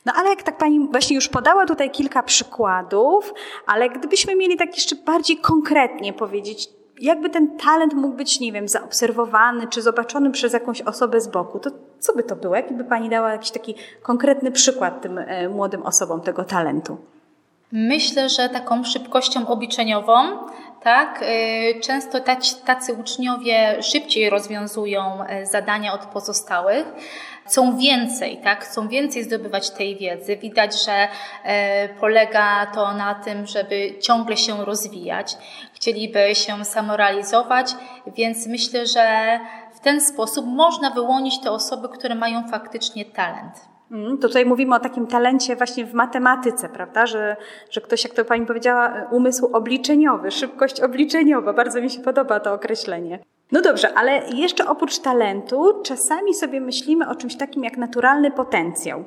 No 0.06 0.12
ale 0.16 0.28
jak 0.28 0.42
tak 0.42 0.58
Pani 0.58 0.88
właśnie 0.90 1.16
już 1.16 1.28
podała 1.28 1.66
tutaj 1.66 1.90
kilka 1.90 2.22
przykładów, 2.22 3.34
ale 3.66 3.90
gdybyśmy 3.90 4.36
mieli 4.36 4.56
tak 4.56 4.74
jeszcze 4.76 4.96
bardziej 4.96 5.36
konkretnie 5.36 6.12
powiedzieć, 6.12 6.68
jakby 7.02 7.30
ten 7.30 7.56
talent 7.58 7.94
mógł 7.94 8.16
być, 8.16 8.40
nie 8.40 8.52
wiem, 8.52 8.68
zaobserwowany 8.68 9.66
czy 9.66 9.82
zobaczony 9.82 10.30
przez 10.30 10.52
jakąś 10.52 10.82
osobę 10.82 11.20
z 11.20 11.28
boku, 11.28 11.58
to 11.58 11.70
co 11.98 12.14
by 12.14 12.22
to 12.22 12.36
było? 12.36 12.56
Jaki 12.56 12.74
by 12.74 12.84
Pani 12.84 13.08
dała 13.08 13.32
jakiś 13.32 13.50
taki 13.50 13.74
konkretny 14.02 14.50
przykład 14.50 15.02
tym 15.02 15.18
e, 15.18 15.48
młodym 15.48 15.82
osobom 15.82 16.20
tego 16.20 16.44
talentu? 16.44 16.98
Myślę, 17.72 18.28
że 18.28 18.48
taką 18.48 18.84
szybkością 18.84 19.46
obliczeniową, 19.46 20.14
tak, 20.82 21.20
e, 21.22 21.80
często 21.80 22.18
tacy 22.64 22.94
uczniowie 22.94 23.82
szybciej 23.82 24.30
rozwiązują 24.30 25.24
e, 25.24 25.46
zadania 25.46 25.92
od 25.92 26.00
pozostałych 26.06 26.86
chcą 27.52 27.76
więcej, 27.76 28.38
tak? 28.44 28.64
chcą 28.64 28.88
więcej 28.88 29.24
zdobywać 29.24 29.70
tej 29.70 29.96
wiedzy. 29.96 30.36
Widać, 30.36 30.84
że 30.84 31.08
e, 31.44 31.88
polega 31.88 32.66
to 32.66 32.92
na 32.94 33.14
tym, 33.14 33.46
żeby 33.46 33.98
ciągle 34.00 34.36
się 34.36 34.64
rozwijać, 34.64 35.36
chcieliby 35.74 36.34
się 36.34 36.64
samorealizować, 36.64 37.74
więc 38.16 38.46
myślę, 38.46 38.86
że 38.86 39.38
w 39.74 39.80
ten 39.80 40.00
sposób 40.00 40.46
można 40.46 40.90
wyłonić 40.90 41.40
te 41.40 41.50
osoby, 41.50 41.88
które 41.88 42.14
mają 42.14 42.48
faktycznie 42.48 43.04
talent. 43.04 43.54
Mm, 43.90 44.18
tutaj 44.18 44.46
mówimy 44.46 44.74
o 44.74 44.80
takim 44.80 45.06
talencie 45.06 45.56
właśnie 45.56 45.84
w 45.84 45.94
matematyce, 45.94 46.68
prawda? 46.68 47.06
Że, 47.06 47.36
że 47.70 47.80
ktoś, 47.80 48.04
jak 48.04 48.14
to 48.14 48.24
pani 48.24 48.46
powiedziała, 48.46 49.06
umysł 49.10 49.46
obliczeniowy, 49.46 50.30
szybkość 50.30 50.80
obliczeniowa. 50.80 51.52
Bardzo 51.52 51.80
mi 51.80 51.90
się 51.90 52.00
podoba 52.00 52.40
to 52.40 52.52
określenie. 52.52 53.18
No 53.52 53.60
dobrze, 53.60 53.94
ale 53.94 54.22
jeszcze 54.34 54.68
oprócz 54.68 54.98
talentu, 54.98 55.82
czasami 55.84 56.34
sobie 56.34 56.60
myślimy 56.60 57.08
o 57.08 57.14
czymś 57.14 57.36
takim 57.36 57.64
jak 57.64 57.76
naturalny 57.76 58.30
potencjał. 58.30 59.04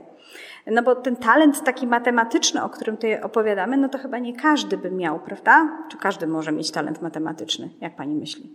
No 0.68 0.84
bo 0.84 0.96
ten 0.96 1.16
talent 1.16 1.64
taki 1.64 1.88
matematyczny, 1.88 2.64
o 2.64 2.70
którym 2.70 2.96
tutaj 2.96 3.22
opowiadamy, 3.22 3.78
no 3.78 3.90
to 3.90 3.98
chyba 3.98 4.20
nie 4.20 4.36
każdy 4.36 4.78
by 4.78 4.92
miał, 4.92 5.20
prawda? 5.20 5.70
Czy 5.92 5.98
każdy 5.98 6.28
może 6.28 6.52
mieć 6.52 6.72
talent 6.72 7.02
matematyczny? 7.02 7.70
Jak 7.82 7.96
pani 7.96 8.16
myśli? 8.16 8.50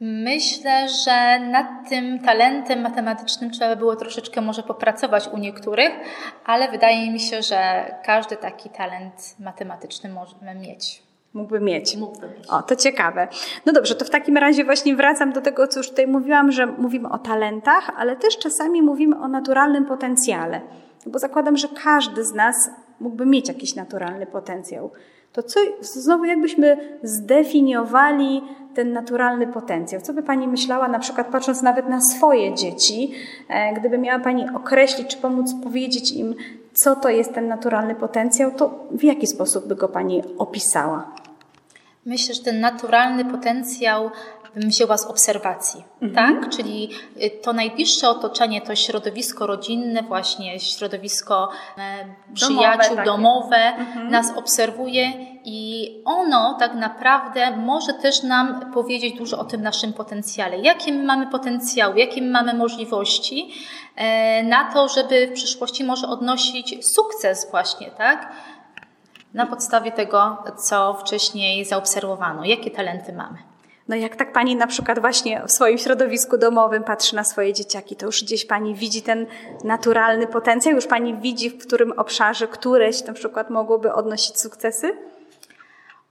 Myślę, 0.00 0.88
że 1.04 1.40
nad 1.40 1.66
tym 1.88 2.18
talentem 2.18 2.80
matematycznym 2.80 3.50
trzeba 3.50 3.76
było 3.76 3.96
troszeczkę 3.96 4.40
może 4.40 4.62
popracować 4.62 5.28
u 5.28 5.38
niektórych, 5.38 5.90
ale 6.44 6.70
wydaje 6.70 7.10
mi 7.10 7.20
się, 7.20 7.42
że 7.42 7.84
każdy 8.04 8.36
taki 8.36 8.70
talent 8.70 9.34
matematyczny 9.40 10.10
może 10.10 10.34
mieć. 10.60 11.02
Mógłby 11.34 11.60
mieć. 11.60 11.96
Mógłby 11.96 12.26
mieć. 12.26 12.48
O, 12.48 12.62
to 12.62 12.76
ciekawe. 12.76 13.28
No 13.66 13.72
dobrze, 13.72 13.94
to 13.94 14.04
w 14.04 14.10
takim 14.10 14.36
razie 14.36 14.64
właśnie 14.64 14.96
wracam 14.96 15.32
do 15.32 15.40
tego, 15.40 15.68
co 15.68 15.80
już 15.80 15.88
tutaj 15.88 16.06
mówiłam, 16.06 16.52
że 16.52 16.66
mówimy 16.66 17.08
o 17.08 17.18
talentach, 17.18 17.90
ale 17.96 18.16
też 18.16 18.38
czasami 18.38 18.82
mówimy 18.82 19.18
o 19.18 19.28
naturalnym 19.28 19.86
potencjale. 19.86 20.60
Bo 21.06 21.18
zakładam, 21.18 21.56
że 21.56 21.68
każdy 21.84 22.24
z 22.24 22.34
nas 22.34 22.70
mógłby 23.00 23.26
mieć 23.26 23.48
jakiś 23.48 23.74
naturalny 23.74 24.26
potencjał. 24.26 24.90
To 25.32 25.42
co, 25.42 25.60
znowu 25.80 26.24
jakbyśmy 26.24 26.98
zdefiniowali 27.02 28.42
ten 28.74 28.92
naturalny 28.92 29.46
potencjał? 29.46 30.00
Co 30.00 30.12
by 30.12 30.22
Pani 30.22 30.48
myślała, 30.48 30.88
na 30.88 30.98
przykład 30.98 31.26
patrząc 31.26 31.62
nawet 31.62 31.88
na 31.88 32.00
swoje 32.00 32.54
dzieci, 32.54 33.12
e, 33.48 33.74
gdyby 33.74 33.98
miała 33.98 34.18
Pani 34.18 34.44
określić 34.54 35.08
czy 35.08 35.16
pomóc 35.16 35.54
powiedzieć 35.62 36.12
im, 36.12 36.34
co 36.74 36.96
to 36.96 37.08
jest 37.08 37.34
ten 37.34 37.48
naturalny 37.48 37.94
potencjał, 37.94 38.50
to 38.50 38.86
w 38.90 39.04
jaki 39.04 39.26
sposób 39.26 39.68
by 39.68 39.76
go 39.76 39.88
Pani 39.88 40.22
opisała? 40.38 41.14
Myślę, 42.04 42.34
że 42.34 42.42
ten 42.42 42.60
naturalny 42.60 43.24
potencjał 43.24 44.10
bym 44.54 44.68
wzięła 44.68 44.98
z 44.98 45.06
obserwacji, 45.06 45.84
mhm. 46.02 46.40
tak? 46.40 46.50
Czyli 46.50 46.90
y, 47.22 47.30
to 47.42 47.52
najbliższe 47.52 48.08
otoczenie, 48.08 48.60
to 48.60 48.76
środowisko 48.76 49.46
rodzinne, 49.46 50.02
właśnie 50.02 50.60
środowisko 50.60 51.48
e, 51.78 52.04
przyjaciół, 52.34 52.96
domowe, 52.96 53.04
domowe 53.04 53.56
mhm. 53.56 54.10
nas 54.10 54.32
obserwuje 54.36 55.12
i 55.44 55.90
ono 56.04 56.56
tak 56.58 56.74
naprawdę 56.74 57.56
może 57.56 57.94
też 57.94 58.22
nam 58.22 58.72
powiedzieć 58.72 59.18
dużo 59.18 59.38
o 59.38 59.44
tym 59.44 59.62
naszym 59.62 59.92
potencjale. 59.92 60.58
Jakie 60.58 60.92
my 60.92 61.02
mamy 61.02 61.26
potencjał, 61.26 61.96
jakie 61.96 62.22
my 62.22 62.30
mamy 62.30 62.54
możliwości 62.54 63.54
e, 63.96 64.42
na 64.42 64.72
to, 64.72 64.88
żeby 64.88 65.26
w 65.26 65.32
przyszłości 65.32 65.84
może 65.84 66.08
odnosić 66.08 66.86
sukces 66.86 67.50
właśnie, 67.50 67.90
tak? 67.90 68.32
Na 69.34 69.46
podstawie 69.46 69.92
tego, 69.92 70.36
co 70.56 70.94
wcześniej 70.94 71.64
zaobserwowano, 71.64 72.44
jakie 72.44 72.70
talenty 72.70 73.12
mamy. 73.12 73.38
No 73.88 73.96
jak 73.96 74.16
tak 74.16 74.32
pani 74.32 74.56
na 74.56 74.66
przykład 74.66 74.98
właśnie 74.98 75.42
w 75.46 75.52
swoim 75.52 75.78
środowisku 75.78 76.38
domowym 76.38 76.84
patrzy 76.84 77.16
na 77.16 77.24
swoje 77.24 77.52
dzieciaki, 77.52 77.96
to 77.96 78.06
już 78.06 78.24
gdzieś 78.24 78.46
pani 78.46 78.74
widzi 78.74 79.02
ten 79.02 79.26
naturalny 79.64 80.26
potencjał, 80.26 80.74
już 80.74 80.86
pani 80.86 81.14
widzi 81.14 81.50
w 81.50 81.66
którym 81.66 81.92
obszarze 81.92 82.48
któreś 82.48 83.04
na 83.04 83.12
przykład 83.12 83.50
mogłoby 83.50 83.92
odnosić 83.92 84.40
sukcesy? 84.40 84.96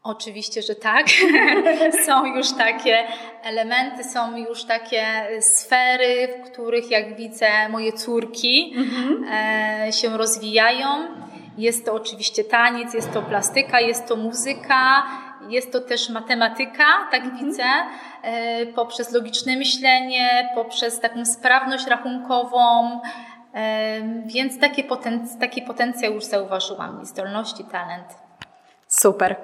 Oczywiście, 0.04 0.62
że 0.62 0.76
tak. 0.76 1.08
są 2.06 2.26
już 2.26 2.52
takie 2.52 3.08
elementy, 3.44 4.04
są 4.04 4.38
już 4.38 4.64
takie 4.64 5.06
sfery, 5.42 6.28
w 6.28 6.52
których 6.52 6.92
jak 6.92 7.16
widzę 7.16 7.70
moje 7.70 7.94
córki 7.94 8.74
mhm. 8.78 9.26
e, 9.88 9.94
się 9.94 10.18
rozwijają. 10.18 10.88
Jest 11.62 11.86
to 11.86 11.94
oczywiście 11.94 12.44
taniec, 12.44 12.94
jest 12.94 13.14
to 13.14 13.22
plastyka, 13.22 13.80
jest 13.80 14.08
to 14.08 14.16
muzyka, 14.16 15.04
jest 15.50 15.72
to 15.72 15.80
też 15.82 16.10
matematyka, 16.10 16.84
tak 17.12 17.24
mhm. 17.24 17.46
widzę, 17.46 17.64
e, 18.24 18.66
poprzez 18.66 19.14
logiczne 19.14 19.56
myślenie, 19.56 20.52
poprzez 20.56 21.00
taką 21.00 21.26
sprawność 21.26 21.88
rachunkową, 21.88 23.02
e, 23.54 24.02
więc 24.26 24.60
taki, 24.60 24.84
poten 24.84 25.28
taki 25.40 25.62
potencjał 25.62 26.14
już 26.14 26.24
zauważyłam 26.24 27.06
zdolności, 27.06 27.64
talent. 27.64 28.08
Super. 28.88 29.36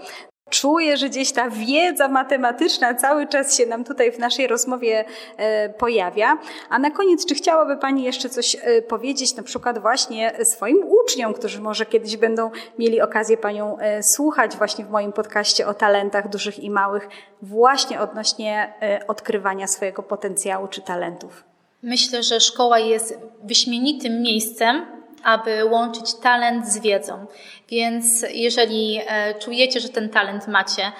Czuję, 0.50 0.98
że 0.98 1.10
gdzieś 1.10 1.32
ta 1.32 1.50
wiedza 1.50 2.08
matematyczna 2.08 2.94
cały 2.94 3.28
czas 3.28 3.58
się 3.58 3.66
nam 3.66 3.84
tutaj 3.84 4.12
w 4.12 4.20
naszej 4.20 4.48
rozmowie 4.48 5.06
e, 5.38 5.70
pojawia. 5.70 6.38
A 6.70 6.80
na 6.80 6.92
koniec, 6.92 7.26
czy 7.26 7.36
chciałaby 7.36 7.78
Pani 7.78 8.04
jeszcze 8.04 8.30
coś 8.30 8.56
e, 8.62 8.82
powiedzieć, 8.82 9.36
na 9.36 9.44
przykład 9.44 9.80
właśnie 9.80 10.34
swoim 10.44 10.78
uczniom, 10.88 11.34
którzy 11.34 11.62
może 11.62 11.86
kiedyś 11.86 12.18
będą 12.18 12.52
mieli 12.80 13.02
okazję 13.02 13.38
Panią 13.38 13.78
e, 13.78 14.04
słuchać 14.04 14.58
właśnie 14.58 14.86
w 14.86 14.90
moim 14.90 15.14
podcaście 15.14 15.68
o 15.68 15.74
talentach 15.74 16.30
dużych 16.30 16.60
i 16.60 16.70
małych, 16.70 17.10
właśnie 17.42 18.02
odnośnie 18.02 18.74
odkrywania 19.08 19.68
swojego 19.68 20.04
potencjału 20.04 20.68
czy 20.68 20.82
talentów? 20.82 21.44
Myślę, 21.84 22.24
że 22.24 22.40
szkoła 22.40 22.80
jest 22.80 23.20
wyśmienitym 23.44 24.22
miejscem, 24.22 24.86
aby 25.28 25.66
łączyć 25.66 26.16
talent 26.16 26.68
z 26.68 26.80
wiedzą. 26.80 27.26
Więc 27.70 28.26
jeżeli 28.34 29.02
e, 29.08 29.34
czujecie, 29.34 29.80
że 29.80 29.90
ten 29.90 30.10
talent 30.10 30.48
macie, 30.48 30.92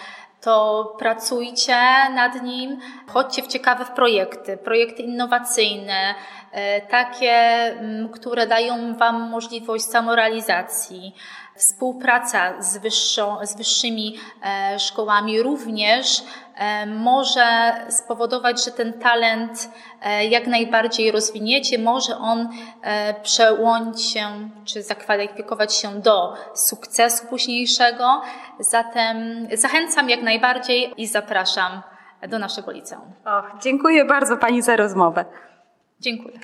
to 0.42 0.96
pracujcie 1.00 1.78
nad 2.16 2.44
nim, 2.44 2.80
chodźcie 3.08 3.44
w 3.44 3.48
ciekawe 3.48 3.86
projekty, 3.86 4.58
projekty 4.58 5.04
innowacyjne, 5.04 6.16
e, 6.52 6.82
takie, 6.82 7.36
które 8.14 8.48
dają 8.48 8.96
Wam 8.96 9.30
możliwość 9.30 9.86
samorealizacji. 9.86 11.16
Współpraca 11.56 12.62
z, 12.62 12.82
z 13.44 13.58
wyższymi 13.58 14.16
e, 14.44 14.80
szkołami 14.80 15.42
również 15.42 16.24
może 16.86 17.74
spowodować, 17.90 18.66
że 18.66 18.72
ten 18.72 18.94
talent 18.94 19.70
e, 20.02 20.26
jak 20.26 20.48
najbardziej 20.48 21.12
rozwiniecie, 21.12 21.80
może 21.80 22.18
on 22.18 22.50
e, 22.82 23.22
przełonić 23.22 24.02
się 24.02 24.50
czy 24.66 24.84
zakwalifikować 24.84 25.76
się 25.76 26.02
do 26.02 26.34
sukcesu 26.54 27.28
późniejszego. 27.28 28.22
Zatem 28.60 29.48
zachęcam 29.54 30.10
jak 30.10 30.22
najbardziej 30.22 30.94
i 30.98 31.08
zapraszam 31.08 31.82
do 32.30 32.40
naszego 32.40 32.72
liceum. 32.72 33.14
Och, 33.26 33.62
dziękuję 33.62 34.06
bardzo 34.06 34.38
Pani 34.38 34.62
za 34.62 34.76
rozmowę. 34.76 35.26
Dziękuję. 36.00 36.40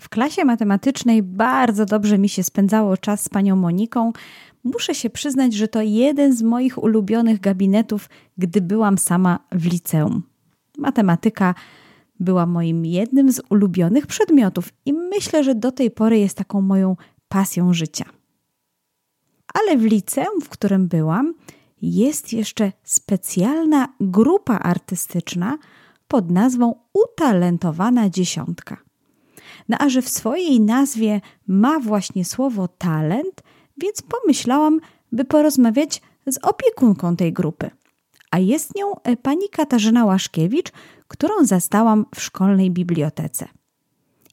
W 0.00 0.08
klasie 0.08 0.44
matematycznej 0.44 1.22
bardzo 1.22 1.86
dobrze 1.86 2.18
mi 2.18 2.28
się 2.28 2.42
spędzało 2.42 2.96
czas 2.96 3.24
z 3.24 3.28
panią 3.28 3.56
Moniką. 3.56 4.12
Muszę 4.64 4.94
się 4.94 5.10
przyznać, 5.10 5.54
że 5.54 5.68
to 5.68 5.82
jeden 5.82 6.36
z 6.36 6.42
moich 6.42 6.82
ulubionych 6.82 7.40
gabinetów, 7.40 8.08
gdy 8.38 8.60
byłam 8.60 8.98
sama 8.98 9.38
w 9.52 9.66
liceum. 9.66 10.22
Matematyka 10.78 11.54
była 12.20 12.46
moim 12.46 12.84
jednym 12.86 13.32
z 13.32 13.40
ulubionych 13.50 14.06
przedmiotów 14.06 14.68
i 14.86 14.92
myślę, 14.92 15.44
że 15.44 15.54
do 15.54 15.72
tej 15.72 15.90
pory 15.90 16.18
jest 16.18 16.36
taką 16.36 16.60
moją 16.60 16.96
pasją 17.28 17.74
życia. 17.74 18.04
Ale 19.54 19.76
w 19.76 19.84
liceum, 19.84 20.40
w 20.42 20.48
którym 20.48 20.88
byłam, 20.88 21.34
jest 21.82 22.32
jeszcze 22.32 22.72
specjalna 22.84 23.88
grupa 24.00 24.58
artystyczna 24.58 25.58
pod 26.08 26.30
nazwą 26.30 26.74
Utalentowana 26.92 28.10
Dziesiątka. 28.10 28.76
No 29.68 29.76
a 29.80 29.88
że 29.88 30.02
w 30.02 30.08
swojej 30.08 30.60
nazwie 30.60 31.20
ma 31.46 31.80
właśnie 31.80 32.24
słowo 32.24 32.68
talent, 32.68 33.42
więc 33.78 34.02
pomyślałam, 34.02 34.80
by 35.12 35.24
porozmawiać 35.24 36.02
z 36.26 36.38
opiekunką 36.42 37.16
tej 37.16 37.32
grupy. 37.32 37.70
A 38.30 38.38
jest 38.38 38.74
nią 38.74 38.94
e, 39.02 39.16
pani 39.16 39.48
Katarzyna 39.48 40.04
Łaszkiewicz, 40.04 40.72
którą 41.08 41.34
zastałam 41.44 42.06
w 42.14 42.22
szkolnej 42.22 42.70
bibliotece. 42.70 43.48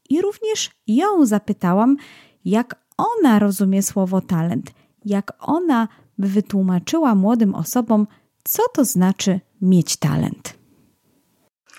I 0.10 0.22
również 0.22 0.72
ją 0.88 1.26
zapytałam, 1.26 1.98
jak 2.46 2.76
ona 2.98 3.40
rozumie 3.40 3.84
słowo 3.84 4.22
talent, 4.22 4.72
jak 5.06 5.34
ona 5.40 5.88
by 6.18 6.28
wytłumaczyła 6.28 7.16
młodym 7.16 7.56
osobom, 7.56 8.08
co 8.44 8.64
to 8.74 8.86
znaczy 8.86 9.40
mieć 9.62 9.98
talent. 9.98 10.54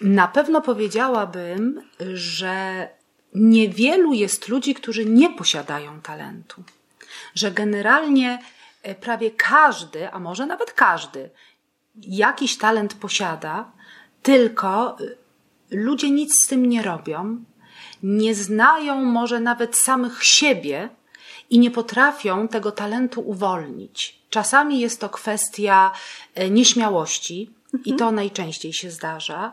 Na 0.01 0.29
pewno 0.29 0.61
powiedziałabym, 0.61 1.81
że 2.15 2.89
niewielu 3.35 4.13
jest 4.13 4.49
ludzi, 4.49 4.75
którzy 4.75 5.05
nie 5.05 5.31
posiadają 5.31 6.01
talentu. 6.01 6.63
Że 7.37 7.51
generalnie 7.51 8.39
e, 8.83 8.95
prawie 8.95 9.31
każdy, 9.31 10.11
a 10.11 10.19
może 10.19 10.47
nawet 10.47 10.73
każdy, 10.73 11.31
jakiś 12.03 12.59
talent 12.59 12.95
posiada, 12.95 13.73
tylko 14.23 14.97
e, 15.01 15.05
ludzie 15.71 16.11
nic 16.11 16.45
z 16.45 16.47
tym 16.47 16.67
nie 16.67 16.83
robią, 16.83 17.45
nie 18.03 18.35
znają 18.35 19.05
może 19.05 19.41
nawet 19.41 19.77
samych 19.77 20.25
siebie 20.25 20.89
i 21.51 21.59
nie 21.59 21.71
potrafią 21.71 22.49
tego 22.49 22.73
talentu 22.73 23.21
uwolnić. 23.21 24.19
Czasami 24.31 24.81
jest 24.81 25.01
to 25.01 25.09
kwestia 25.09 25.93
e, 26.35 26.51
nieśmiałości, 26.51 27.57
i 27.85 27.95
to 27.95 28.13
najczęściej 28.13 28.73
się 28.73 28.91
zdarza 28.91 29.53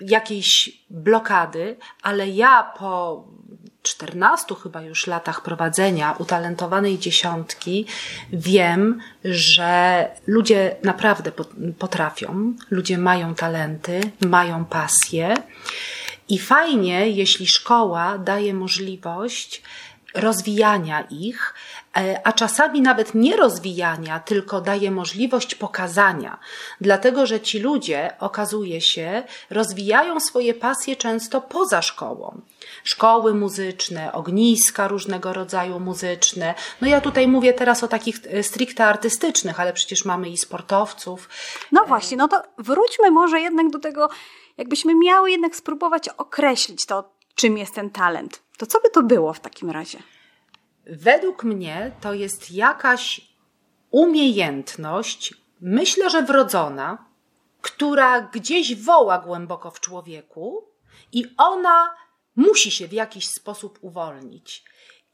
jakiejś 0.00 0.78
blokady, 0.90 1.76
ale 2.02 2.28
ja 2.28 2.72
po 2.78 3.24
14 3.84 4.54
chyba 4.62 4.82
już 4.82 5.06
latach 5.06 5.42
prowadzenia 5.42 6.12
utalentowanej 6.18 6.98
dziesiątki 6.98 7.86
wiem, 8.32 9.00
że 9.24 10.08
ludzie 10.26 10.76
naprawdę 10.82 11.32
potrafią, 11.78 12.54
ludzie 12.70 12.98
mają 12.98 13.34
talenty, 13.34 14.00
mają 14.20 14.64
pasję. 14.64 15.34
I 16.28 16.38
fajnie, 16.38 17.08
jeśli 17.08 17.46
szkoła 17.46 18.18
daje 18.18 18.54
możliwość 18.54 19.62
rozwijania 20.14 21.00
ich, 21.00 21.54
e, 21.96 22.26
a 22.26 22.32
czasami 22.32 22.80
nawet 22.80 23.14
nie 23.14 23.36
rozwijania, 23.36 24.20
tylko 24.20 24.60
daje 24.60 24.90
możliwość 24.90 25.54
pokazania. 25.54 26.38
Dlatego, 26.80 27.26
że 27.26 27.40
ci 27.40 27.58
ludzie, 27.58 28.10
okazuje 28.18 28.80
się, 28.80 29.22
rozwijają 29.50 30.20
swoje 30.20 30.54
pasje 30.54 30.96
często 30.96 31.40
poza 31.40 31.82
szkołą. 31.82 32.40
Szkoły 32.84 33.34
muzyczne, 33.34 34.12
ogniska 34.12 34.88
różnego 34.88 35.32
rodzaju 35.32 35.80
muzyczne. 35.80 36.54
No 36.80 36.88
ja 36.88 37.00
tutaj 37.00 37.28
mówię 37.28 37.52
teraz 37.52 37.84
o 37.84 37.88
takich 37.88 38.16
e, 38.30 38.42
stricte 38.42 38.84
artystycznych, 38.84 39.60
ale 39.60 39.72
przecież 39.72 40.04
mamy 40.04 40.28
i 40.30 40.36
sportowców. 40.36 41.28
No 41.72 41.84
właśnie, 41.84 42.16
no 42.16 42.28
to 42.28 42.42
wróćmy 42.58 43.10
może 43.10 43.40
jednak 43.40 43.70
do 43.70 43.78
tego, 43.78 44.08
jakbyśmy 44.56 44.94
miały 44.94 45.30
jednak 45.30 45.56
spróbować 45.56 46.08
określić 46.08 46.86
to, 46.86 47.14
czym 47.34 47.58
jest 47.58 47.74
ten 47.74 47.90
talent. 47.90 48.42
To 48.58 48.66
co 48.66 48.80
by 48.80 48.90
to 48.90 49.02
było 49.02 49.32
w 49.32 49.40
takim 49.40 49.70
razie? 49.70 49.98
Według 50.86 51.44
mnie 51.44 51.92
to 52.00 52.14
jest 52.14 52.50
jakaś 52.50 53.20
umiejętność, 53.90 55.34
myślę, 55.60 56.10
że 56.10 56.22
wrodzona, 56.22 57.04
która 57.60 58.20
gdzieś 58.20 58.84
woła 58.84 59.18
głęboko 59.18 59.70
w 59.70 59.80
człowieku 59.80 60.68
i 61.12 61.24
ona 61.36 61.94
musi 62.36 62.70
się 62.70 62.88
w 62.88 62.92
jakiś 62.92 63.28
sposób 63.28 63.78
uwolnić. 63.82 64.64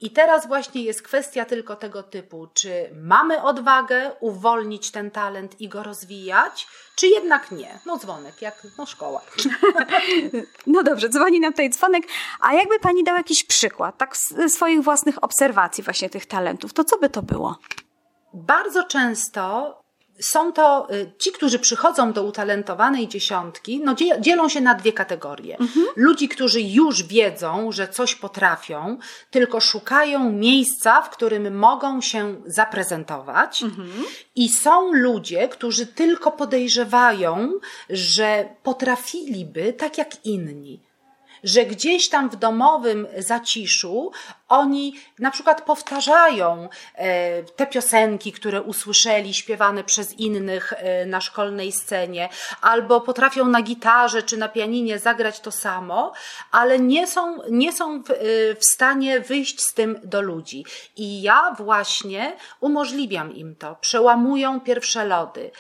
I 0.01 0.11
teraz 0.11 0.49
właśnie 0.49 0.83
jest 0.83 1.03
kwestia 1.03 1.45
tylko 1.45 1.77
tego 1.77 2.03
typu, 2.03 2.49
czy 2.55 2.91
mamy 2.95 3.43
odwagę 3.43 4.11
uwolnić 4.21 4.91
ten 4.91 5.11
talent 5.11 5.61
i 5.61 5.69
go 5.69 5.83
rozwijać, 5.83 6.67
czy 6.97 7.07
jednak 7.07 7.51
nie. 7.51 7.79
No 7.87 7.99
dzwonek, 7.99 8.43
jak 8.43 8.67
no 8.79 8.87
szkoła. 8.87 9.21
No 10.67 10.83
dobrze, 10.83 11.09
dzwoni 11.09 11.41
nam 11.41 11.53
tutaj 11.53 11.71
dzwonek, 11.71 12.05
a 12.41 12.55
jakby 12.55 12.79
pani 12.79 13.05
dał 13.05 13.17
jakiś 13.17 13.45
przykład, 13.45 13.99
tak 13.99 14.17
z 14.17 14.53
swoich 14.53 14.83
własnych 14.83 15.25
obserwacji 15.25 15.85
właśnie 15.85 16.11
tych 16.11 16.27
talentów, 16.27 16.73
to 16.73 16.85
co 16.85 16.99
by 16.99 17.11
to 17.11 17.23
było? 17.23 17.59
Bardzo 18.35 18.85
często 18.85 19.80
są 20.21 20.53
to 20.53 20.89
y, 20.95 21.13
ci, 21.19 21.33
którzy 21.33 21.59
przychodzą 21.59 22.13
do 22.13 22.23
utalentowanej 22.23 23.09
dziesiątki, 23.09 23.81
no 23.85 23.95
dzielą 24.21 24.49
się 24.49 24.61
na 24.61 24.75
dwie 24.75 24.93
kategorie. 24.93 25.59
Mhm. 25.59 25.87
Ludzi, 25.97 26.29
którzy 26.29 26.61
już 26.61 27.03
wiedzą, 27.03 27.73
że 27.73 27.89
coś 27.89 28.15
potrafią, 28.15 28.99
tylko 29.31 29.61
szukają 29.61 30.33
miejsca, 30.33 31.03
w 31.03 31.11
którym 31.11 31.59
mogą 31.59 32.01
się 32.01 32.43
zaprezentować. 32.47 33.63
Mhm. 33.63 33.91
I 34.37 34.49
są 34.49 34.93
ludzie, 34.93 35.49
którzy 35.49 35.87
tylko 35.87 36.33
podejrzewają, 36.33 37.53
że 37.91 38.49
potrafiliby 38.63 39.73
tak 39.73 39.99
jak 39.99 40.27
inni 40.27 40.81
że 41.45 41.67
gdzieś 41.67 42.09
tam 42.09 42.31
w 42.31 42.37
domowym 42.37 43.07
zaciszu 43.19 44.11
oni 44.51 44.95
na 45.19 45.31
przykład 45.31 45.63
powtarzają 45.63 46.69
e, 46.95 47.43
te 47.43 47.67
piosenki, 47.67 48.33
które 48.33 48.63
usłyszeli 48.63 49.35
śpiewane 49.35 49.85
przez 49.85 50.13
innych 50.13 50.73
e, 50.73 51.07
na 51.07 51.21
szkolnej 51.21 51.73
scenie, 51.73 52.29
albo 52.61 53.01
potrafią 53.01 53.45
na 53.47 53.63
gitarze 53.63 54.23
czy 54.23 54.37
na 54.37 54.49
pianinie 54.49 54.99
zagrać 54.99 55.41
to 55.41 55.53
samo, 55.53 56.13
ale 56.51 56.79
nie 56.79 57.07
są, 57.07 57.39
nie 57.51 57.73
są 57.73 58.03
w, 58.03 58.11
e, 58.11 58.15
w 58.55 58.65
stanie 58.65 59.21
wyjść 59.21 59.61
z 59.61 59.75
tym 59.75 60.01
do 60.05 60.21
ludzi. 60.21 60.65
I 60.97 61.23
ja 61.23 61.55
właśnie 61.59 62.33
umożliwiam 62.61 63.35
im 63.35 63.57
to. 63.57 63.77
Przełamują 63.81 64.61
pierwsze 64.61 65.05
lody. 65.05 65.51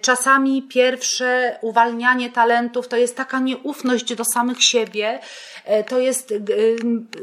Czasami 0.00 0.62
pierwsze 0.62 1.58
uwalnianie 1.60 2.30
talentów 2.30 2.88
to 2.88 2.96
jest 2.96 3.16
taka 3.16 3.38
nieufność 3.38 4.14
do 4.14 4.24
samych 4.24 4.64
siebie, 4.64 5.20
to 5.88 5.98
jest 5.98 6.34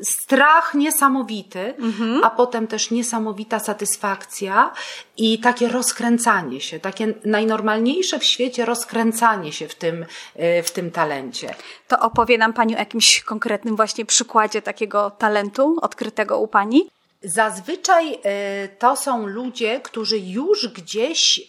strach 0.03 0.75
niesamowity, 0.77 1.73
mhm. 1.79 2.23
a 2.23 2.29
potem 2.29 2.67
też 2.67 2.91
niesamowita 2.91 3.59
satysfakcja 3.59 4.73
i 5.17 5.39
takie 5.39 5.67
rozkręcanie 5.67 6.61
się, 6.61 6.79
takie 6.79 7.13
najnormalniejsze 7.25 8.19
w 8.19 8.23
świecie 8.23 8.65
rozkręcanie 8.65 9.51
się 9.53 9.67
w 9.67 9.75
tym, 9.75 10.05
e, 10.35 10.63
w 10.63 10.71
tym 10.71 10.91
talencie. 10.91 11.55
To 11.87 11.99
opowie 11.99 12.37
nam 12.37 12.53
Pani 12.53 12.75
o 12.75 12.79
jakimś 12.79 13.21
konkretnym 13.23 13.75
właśnie 13.75 14.05
przykładzie 14.05 14.61
takiego 14.61 15.11
talentu 15.11 15.77
odkrytego 15.81 16.39
u 16.39 16.47
Pani? 16.47 16.89
Zazwyczaj 17.23 18.19
e, 18.23 18.67
to 18.67 18.95
są 18.95 19.27
ludzie, 19.27 19.79
którzy 19.79 20.19
już 20.19 20.67
gdzieś 20.67 21.39
e, 21.39 21.41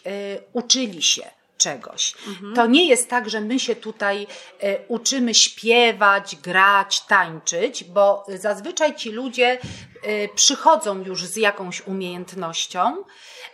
uczyli 0.52 1.02
się 1.02 1.38
czegoś. 1.59 2.14
Mhm. 2.29 2.55
To 2.55 2.66
nie 2.66 2.88
jest 2.88 3.11
tak, 3.11 3.31
że 3.31 3.40
my 3.40 3.61
się 3.61 3.77
tutaj 3.77 4.27
e, 4.61 4.79
uczymy 4.88 5.35
śpiewać, 5.35 6.37
grać, 6.37 7.01
tańczyć, 7.01 7.85
bo 7.85 8.25
zazwyczaj 8.29 8.94
ci 8.94 9.11
ludzie 9.11 9.59
e, 10.03 10.29
przychodzą 10.29 11.05
już 11.05 11.25
z 11.25 11.37
jakąś 11.37 11.87
umiejętnością. 11.87 13.05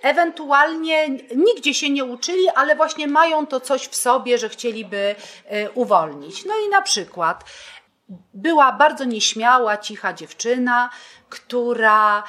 Ewentualnie 0.02 1.08
nigdzie 1.36 1.74
się 1.74 1.90
nie 1.90 2.04
uczyli, 2.04 2.48
ale 2.48 2.76
właśnie 2.76 3.06
mają 3.08 3.46
to 3.46 3.60
coś 3.60 3.82
w 3.86 3.96
sobie, 3.96 4.38
że 4.38 4.48
chcieliby 4.48 5.16
e, 5.44 5.70
uwolnić. 5.70 6.44
No 6.44 6.54
i 6.66 6.70
na 6.70 6.82
przykład 6.82 7.44
była 8.34 8.72
bardzo 8.72 9.04
nieśmiała, 9.04 9.76
cicha 9.78 10.12
dziewczyna, 10.12 10.90
która 11.28 12.22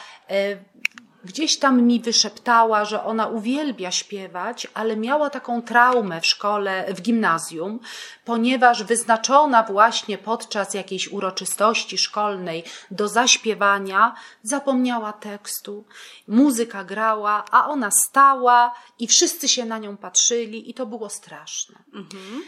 gdzieś 1.26 1.58
tam 1.58 1.82
mi 1.82 2.00
wyszeptała, 2.00 2.86
że 2.86 3.04
ona 3.04 3.28
uwielbia 3.28 3.92
śpiewać, 3.92 4.68
ale 4.74 4.98
miała 4.98 5.30
taką 5.30 5.62
traumę 5.62 6.22
w 6.22 6.26
szkole, 6.26 6.94
w 6.94 7.02
gimnazjum, 7.02 7.80
ponieważ 8.26 8.84
wyznaczona 8.84 9.64
właśnie 9.64 10.18
podczas 10.18 10.74
jakiejś 10.74 11.08
uroczystości 11.08 11.98
szkolnej 11.98 12.64
do 12.92 13.08
zaśpiewania 13.08 14.16
zapomniała 14.44 15.14
tekstu. 15.14 15.86
Muzyka 16.28 16.84
grała, 16.84 17.46
a 17.52 17.68
ona 17.68 17.92
stała 17.92 18.76
i 19.00 19.08
wszyscy 19.08 19.48
się 19.48 19.66
na 19.66 19.78
nią 19.78 19.98
patrzyli 19.98 20.70
i 20.70 20.74
to 20.74 20.86
było 20.86 21.10
straszne. 21.10 21.76
Mhm. 21.94 22.44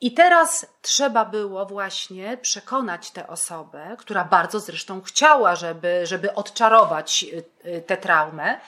I 0.00 0.12
teraz 0.12 0.66
trzeba 0.82 1.24
było 1.24 1.66
właśnie 1.66 2.36
przekonać 2.36 3.10
tę 3.10 3.26
osobę, 3.26 3.96
która 3.98 4.24
bardzo 4.24 4.60
zresztą 4.60 5.02
chciała, 5.02 5.56
żeby, 5.56 6.06
żeby 6.06 6.34
odczarować 6.34 7.24
y, 7.24 7.44
y, 7.68 7.82
tę 7.82 7.96
traumę, 7.96 8.60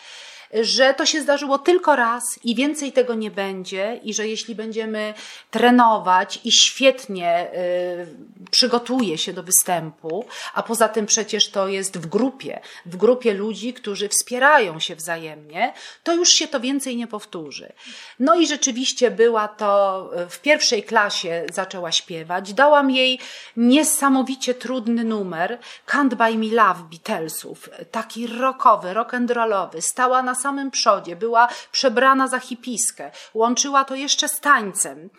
że 0.53 0.95
to 0.95 1.07
się 1.07 1.23
zdarzyło 1.23 1.59
tylko 1.59 1.97
raz 1.97 2.25
i 2.45 2.55
więcej 2.55 2.93
tego 2.93 3.15
nie 3.15 3.31
będzie, 3.31 4.01
i 4.03 4.15
że 4.15 4.29
jeśli 4.29 4.55
będziemy 4.55 5.15
trenować 5.51 6.41
i 6.45 6.53
świetnie 6.53 7.51
y, 7.55 8.51
przygotuje 8.51 9.19
się 9.19 9.33
do 9.33 9.43
występu, 9.43 10.25
a 10.55 10.63
poza 10.63 10.89
tym 10.89 11.07
przecież 11.07 11.51
to 11.51 11.69
jest 11.69 11.99
w 11.99 12.07
grupie, 12.07 12.61
w 12.87 12.97
grupie 12.97 13.35
ludzi, 13.35 13.75
którzy 13.75 14.09
wspierają 14.09 14.81
się 14.81 14.97
wzajemnie, 14.97 15.73
to 16.03 16.15
już 16.15 16.29
się 16.29 16.49
to 16.49 16.61
więcej 16.61 16.97
nie 16.97 17.07
powtórzy. 17.07 17.73
No 18.19 18.35
i 18.35 18.47
rzeczywiście 18.47 19.11
była 19.11 19.49
to 19.49 20.11
w 20.31 20.39
pierwszej 20.39 20.83
klasie 20.83 21.47
zaczęła 21.53 21.93
śpiewać. 21.93 22.55
Dałam 22.55 22.91
jej 22.91 23.19
niesamowicie 23.57 24.55
trudny 24.55 25.05
numer 25.05 25.59
Can't 25.87 26.15
Buy 26.15 26.39
Me 26.39 26.55
Love 26.55 26.83
Beatlesów, 26.91 27.69
taki 27.91 28.27
rockowy, 28.27 28.89
rock'n'rollowy. 28.89 29.81
Stała 29.81 30.23
na 30.23 30.35
samym 30.43 30.71
przodzie, 30.71 31.17
była 31.17 31.49
przebrana 31.73 32.29
za 32.29 32.39
hipiskę. 32.39 33.11
Łączyła 33.35 33.85
to 33.85 33.95
jeszcze 33.95 34.29
z 34.29 34.41
tańcem. 34.41 35.11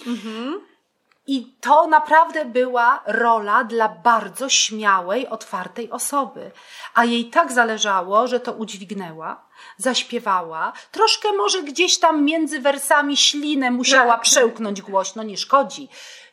I 1.28 1.56
to 1.62 1.88
naprawdę 1.88 2.46
była 2.46 3.04
rola 3.06 3.64
dla 3.64 3.90
bardzo 3.90 4.50
śmiałej, 4.50 5.28
otwartej 5.28 5.92
osoby. 5.92 6.52
A 6.94 7.06
jej 7.06 7.30
tak 7.30 7.52
zależało, 7.52 8.28
że 8.28 8.40
to 8.40 8.54
udźwignęła, 8.54 9.46
zaśpiewała. 9.78 10.74
Troszkę 10.92 11.32
może 11.32 11.64
gdzieś 11.64 12.00
tam 12.00 12.24
między 12.24 12.60
wersami 12.60 13.18
ślinę 13.18 13.72
musiała 13.72 14.18
przełknąć 14.18 14.82
głośno, 14.82 15.24
nie 15.24 15.38
szkodzi. 15.38 15.90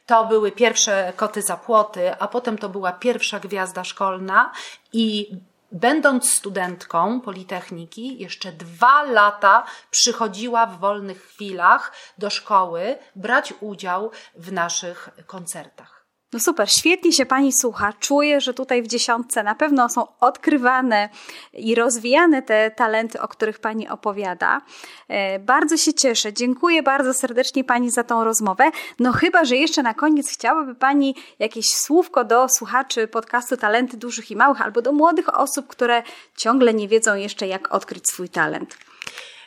To 0.06 0.24
były 0.24 0.52
pierwsze 0.52 1.12
koty 1.16 1.42
za 1.42 1.56
płoty, 1.56 2.14
a 2.18 2.28
potem 2.28 2.58
to 2.58 2.68
była 2.68 2.92
pierwsza 2.92 3.40
gwiazda 3.40 3.84
szkolna 3.84 4.52
i 4.92 5.30
Będąc 5.72 6.30
studentką 6.30 7.20
Politechniki, 7.20 8.18
jeszcze 8.18 8.52
dwa 8.52 9.02
lata 9.02 9.64
przychodziła 9.90 10.66
w 10.66 10.78
wolnych 10.78 11.22
chwilach 11.22 11.92
do 12.18 12.30
szkoły 12.30 12.98
brać 13.16 13.54
udział 13.60 14.10
w 14.34 14.52
naszych 14.52 15.08
koncertach. 15.26 15.99
No 16.32 16.40
super, 16.40 16.70
świetnie 16.72 17.12
się 17.12 17.26
Pani 17.26 17.52
słucha. 17.52 17.92
Czuję, 18.00 18.40
że 18.40 18.54
tutaj 18.54 18.82
w 18.82 18.86
dziesiątce 18.86 19.42
na 19.42 19.54
pewno 19.54 19.88
są 19.88 20.06
odkrywane 20.20 21.08
i 21.52 21.74
rozwijane 21.74 22.42
te 22.42 22.70
talenty, 22.70 23.20
o 23.20 23.28
których 23.28 23.58
Pani 23.58 23.88
opowiada. 23.88 24.60
E, 25.08 25.38
bardzo 25.38 25.76
się 25.76 25.94
cieszę. 25.94 26.32
Dziękuję 26.32 26.82
bardzo 26.82 27.14
serdecznie 27.14 27.64
Pani 27.64 27.90
za 27.90 28.04
tą 28.04 28.24
rozmowę. 28.24 28.70
No 28.98 29.12
chyba, 29.12 29.44
że 29.44 29.56
jeszcze 29.56 29.82
na 29.82 29.94
koniec 29.94 30.28
chciałaby 30.28 30.74
Pani 30.74 31.14
jakieś 31.38 31.74
słówko 31.74 32.24
do 32.24 32.48
słuchaczy 32.48 33.08
podcastu 33.08 33.56
Talenty 33.56 33.96
Dużych 33.96 34.30
i 34.30 34.36
Małych 34.36 34.62
albo 34.62 34.82
do 34.82 34.92
młodych 34.92 35.38
osób, 35.38 35.66
które 35.66 36.02
ciągle 36.36 36.74
nie 36.74 36.88
wiedzą 36.88 37.14
jeszcze, 37.14 37.46
jak 37.46 37.74
odkryć 37.74 38.08
swój 38.08 38.28
talent. 38.28 38.78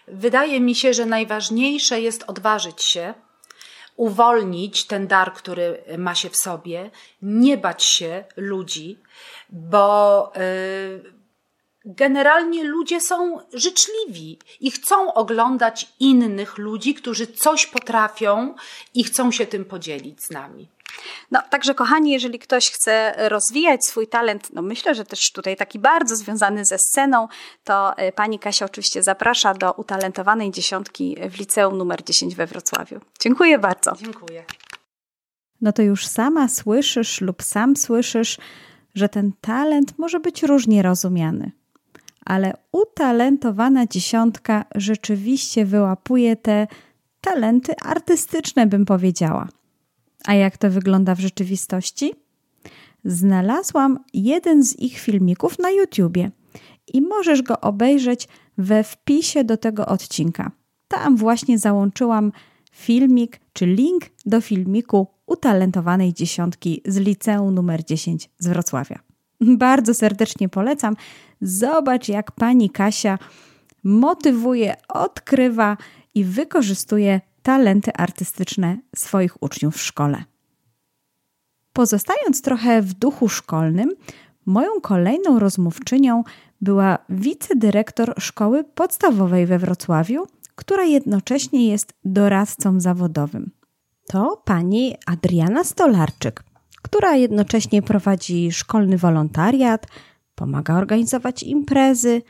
Wydaje 0.08 0.62
mi 0.62 0.76
się, 0.76 0.94
że 0.94 1.06
najważniejsze 1.06 2.02
jest 2.02 2.24
odważyć 2.28 2.84
się, 2.84 3.14
uwolnić 3.96 4.88
ten 4.88 5.08
dar, 5.08 5.34
który 5.34 5.84
ma 5.98 6.16
się 6.16 6.30
w 6.30 6.36
sobie, 6.36 6.92
nie 7.22 7.58
bać 7.58 7.84
się 7.84 8.26
ludzi, 8.38 9.00
bo 9.50 10.32
yy, 10.36 11.23
generalnie 11.86 12.64
ludzie 12.64 13.02
są 13.02 13.40
życzliwi 13.54 14.40
i 14.60 14.72
chcą 14.72 15.14
oglądać 15.14 15.94
innych 16.00 16.58
ludzi, 16.58 16.94
którzy 16.94 17.28
coś 17.28 17.66
potrafią 17.66 18.56
i 18.94 19.04
chcą 19.04 19.32
się 19.32 19.46
tym 19.46 19.66
podzielić 19.66 20.24
z 20.24 20.30
nami. 20.30 20.68
No, 21.32 21.42
także 21.50 21.76
kochani, 21.76 22.12
jeżeli 22.12 22.40
ktoś 22.40 22.72
chce 22.72 23.14
rozwijać 23.30 23.86
swój 23.86 24.08
talent, 24.08 24.54
no 24.54 24.62
myślę, 24.62 24.96
że 24.96 25.06
też 25.06 25.32
tutaj 25.32 25.56
taki 25.56 25.80
bardzo 25.80 26.16
związany 26.16 26.66
ze 26.66 26.78
sceną, 26.78 27.28
to 27.64 27.98
e, 27.98 28.12
pani 28.12 28.40
Kasia 28.40 28.66
oczywiście 28.66 29.04
zaprasza 29.04 29.54
do 29.54 29.72
utalentowanej 29.72 30.52
dziesiątki 30.52 31.18
w 31.30 31.40
liceum 31.40 31.78
numer 31.78 32.04
10 32.04 32.36
we 32.36 32.48
Wrocławiu. 32.48 33.00
Dziękuję 33.20 33.60
bardzo. 33.60 33.96
Dziękuję. 33.96 34.44
No 35.62 35.74
to 35.74 35.82
już 35.82 36.08
sama 36.08 36.48
słyszysz 36.50 37.22
lub 37.22 37.44
sam 37.44 37.76
słyszysz, 37.76 38.38
że 38.96 39.10
ten 39.10 39.32
talent 39.42 40.00
może 40.00 40.20
być 40.20 40.44
różnie 40.44 40.82
rozumiany. 40.82 41.52
Ale 42.26 42.54
utalentowana 42.72 43.88
dziesiątka 43.88 44.66
rzeczywiście 44.76 45.66
wyłapuje 45.66 46.36
te 46.36 46.68
talenty 47.22 47.74
artystyczne, 47.86 48.68
bym 48.68 48.86
powiedziała. 48.86 49.48
A 50.26 50.34
jak 50.34 50.58
to 50.58 50.70
wygląda 50.70 51.16
w 51.16 51.20
rzeczywistości? 51.20 52.14
Znalazłam 53.06 54.00
jeden 54.14 54.64
z 54.64 54.80
ich 54.80 55.00
filmików 55.00 55.60
na 55.60 55.72
YouTubie 55.72 56.32
i 56.94 57.02
możesz 57.02 57.42
go 57.42 57.62
obejrzeć 57.62 58.28
we 58.58 58.84
wpisie 58.84 59.44
do 59.44 59.58
tego 59.58 59.86
odcinka. 59.86 60.52
Tam 60.88 61.18
właśnie 61.18 61.60
załączyłam 61.60 62.32
filmik 62.72 63.40
czy 63.54 63.66
link 63.66 64.04
do 64.26 64.42
filmiku 64.42 65.08
utalentowanej 65.26 66.14
dziesiątki 66.14 66.82
z 66.86 66.98
liceum 66.98 67.56
numer 67.56 67.86
10 67.86 68.30
z 68.40 68.48
Wrocławia. 68.48 69.13
Bardzo 69.48 69.94
serdecznie 69.94 70.50
polecam. 70.50 70.96
Zobacz, 71.42 72.08
jak 72.08 72.32
pani 72.32 72.70
Kasia 72.70 73.20
motywuje, 73.84 74.76
odkrywa 74.88 75.78
i 76.16 76.24
wykorzystuje 76.24 77.22
talenty 77.44 77.94
artystyczne 77.94 78.78
swoich 78.96 79.44
uczniów 79.44 79.76
w 79.76 79.82
szkole. 79.82 80.24
Pozostając 81.74 82.42
trochę 82.42 82.82
w 82.82 82.94
duchu 82.94 83.30
szkolnym, 83.30 83.92
moją 84.46 84.70
kolejną 84.82 85.40
rozmówczynią 85.40 86.24
była 86.62 86.98
wicedyrektor 87.10 88.14
szkoły 88.18 88.64
podstawowej 88.64 89.46
we 89.46 89.60
Wrocławiu, 89.60 90.26
która 90.56 90.84
jednocześnie 90.84 91.68
jest 91.68 91.94
doradcą 92.06 92.80
zawodowym. 92.80 93.52
To 94.08 94.42
pani 94.46 94.96
Adriana 95.06 95.64
Stolarczyk, 95.64 96.44
która 96.94 97.16
jednocześnie 97.16 97.82
prowadzi 97.82 98.52
szkolny 98.52 98.98
wolontariat, 98.98 99.88
pomaga 100.36 100.78
organizować 100.78 101.44
imprezy, 101.44 102.22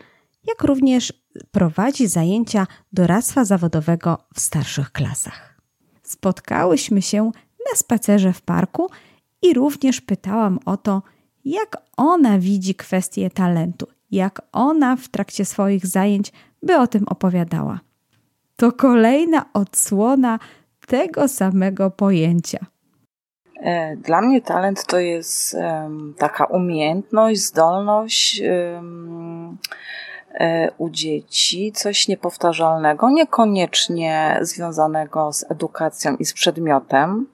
jak 0.48 0.64
również 0.64 1.14
prowadzi 1.52 2.08
zajęcia 2.08 2.68
doradztwa 2.94 3.46
zawodowego 3.46 4.18
w 4.36 4.40
starszych 4.40 4.92
klasach. 4.92 5.60
Spotkałyśmy 6.04 7.02
się 7.02 7.24
na 7.72 7.76
spacerze 7.76 8.34
w 8.34 8.42
parku 8.42 8.90
i 9.42 9.54
również 9.54 10.02
pytałam 10.02 10.60
o 10.66 10.78
to, 10.78 11.02
jak 11.46 11.78
ona 11.98 12.40
widzi 12.40 12.76
kwestię 12.76 13.30
talentu, 13.30 13.88
jak 14.12 14.42
ona 14.52 14.96
w 14.96 15.10
trakcie 15.10 15.46
swoich 15.46 15.88
zajęć 15.88 16.32
by 16.62 16.76
o 16.78 16.88
tym 16.88 17.08
opowiadała. 17.08 17.80
To 18.56 18.72
kolejna 18.72 19.46
odsłona 19.54 20.40
tego 20.88 21.28
samego 21.28 21.92
pojęcia. 21.92 22.73
E, 23.64 23.96
dla 23.96 24.22
mnie 24.22 24.42
talent 24.42 24.86
to 24.86 25.00
jest 25.00 25.58
taka 26.18 26.46
umiejętność, 26.46 27.42
zdolność 27.42 28.42
um, 28.76 29.58
u 30.78 30.90
dzieci, 30.90 31.72
coś 31.72 32.08
niepowtarzalnego, 32.08 33.10
niekoniecznie 33.10 34.40
związanego 34.42 35.34
z 35.34 35.52
edukacją 35.52 36.16
i 36.16 36.26
z 36.26 36.34
przedmiotem. 36.34 37.28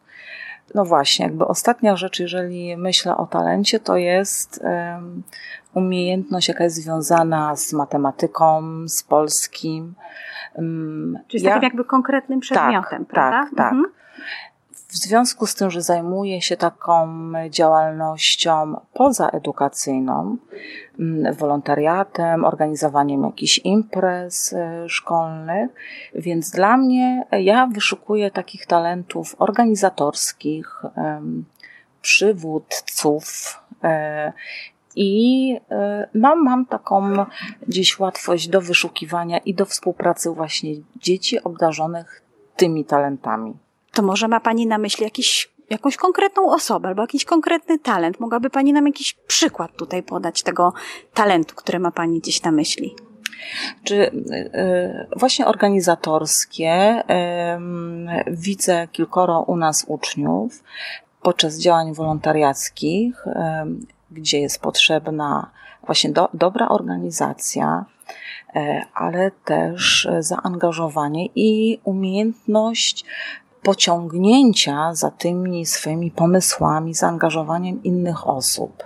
No 0.75 0.85
właśnie, 0.85 1.25
jakby 1.25 1.45
ostatnia 1.45 1.95
rzecz, 1.95 2.19
jeżeli 2.19 2.77
myślę 2.77 3.17
o 3.17 3.25
talencie, 3.25 3.79
to 3.79 3.97
jest 3.97 4.63
um, 4.63 5.23
umiejętność, 5.73 6.47
jaka 6.47 6.63
jest 6.63 6.75
związana 6.75 7.55
z 7.55 7.73
matematyką, 7.73 8.63
z 8.87 9.03
polskim. 9.03 9.93
Um, 10.55 11.19
Czyli 11.27 11.43
ja, 11.43 11.49
takim 11.49 11.63
jakby 11.63 11.85
konkretnym 11.85 12.39
przedmiotem, 12.39 13.05
tak, 13.05 13.07
prawda? 13.07 13.43
Tak, 13.43 13.57
tak. 13.57 13.73
W 14.89 14.95
związku 14.95 15.45
z 15.45 15.55
tym, 15.55 15.71
że 15.71 15.81
zajmuję 15.81 16.41
się 16.41 16.57
taką 16.57 17.07
działalnością 17.49 18.81
pozaedukacyjną, 18.93 20.37
mm, 20.99 21.33
wolontariatem, 21.33 22.45
organizowaniem 22.45 23.23
jakichś 23.23 23.61
imprez 23.63 24.53
e, 24.53 24.89
szkolnych, 24.89 25.69
więc 26.15 26.51
dla 26.51 26.77
mnie 26.77 27.23
ja 27.31 27.67
wyszukuję 27.67 28.31
takich 28.31 28.65
talentów 28.65 29.35
organizatorskich, 29.39 30.81
przywódców, 32.01 33.57
e, 33.83 34.33
i 34.95 35.55
e, 35.71 36.09
no, 36.13 36.35
mam 36.35 36.65
taką 36.65 37.25
gdzieś 37.67 37.99
łatwość 37.99 38.47
do 38.47 38.61
wyszukiwania 38.61 39.37
i 39.37 39.53
do 39.53 39.65
współpracy 39.65 40.29
właśnie 40.29 40.75
dzieci 40.95 41.43
obdarzonych 41.43 42.21
tymi 42.55 42.85
talentami 42.85 43.53
to 43.93 44.01
może 44.01 44.27
ma 44.27 44.39
Pani 44.39 44.67
na 44.67 44.77
myśli 44.77 45.03
jakiś, 45.03 45.49
jakąś 45.69 45.97
konkretną 45.97 46.53
osobę 46.53 46.87
albo 46.87 47.01
jakiś 47.01 47.25
konkretny 47.25 47.79
talent. 47.79 48.19
Mogłaby 48.19 48.49
Pani 48.49 48.73
nam 48.73 48.87
jakiś 48.87 49.13
przykład 49.13 49.71
tutaj 49.77 50.03
podać 50.03 50.43
tego 50.43 50.73
talentu, 51.13 51.55
który 51.55 51.79
ma 51.79 51.91
Pani 51.91 52.19
gdzieś 52.19 52.43
na 52.43 52.51
myśli? 52.51 52.95
Czy 53.83 53.95
y, 53.95 55.07
właśnie 55.15 55.47
organizatorskie 55.47 57.03
widzę 58.27 58.87
kilkoro 58.91 59.41
u 59.41 59.57
nas 59.57 59.85
uczniów 59.87 60.63
podczas 61.21 61.59
działań 61.59 61.93
wolontariackich, 61.93 63.25
gdzie 64.11 64.39
jest 64.39 64.61
potrzebna 64.61 65.51
właśnie 65.85 66.09
do, 66.09 66.29
dobra 66.33 66.67
organizacja, 66.67 67.85
ale 68.93 69.31
też 69.31 70.07
zaangażowanie 70.19 71.25
i 71.35 71.79
umiejętność 71.83 73.05
pociągnięcia 73.63 74.93
za 74.93 75.11
tymi 75.11 75.65
swoimi 75.65 76.11
pomysłami, 76.11 76.93
zaangażowaniem 76.93 77.83
innych 77.83 78.27
osób. 78.27 78.85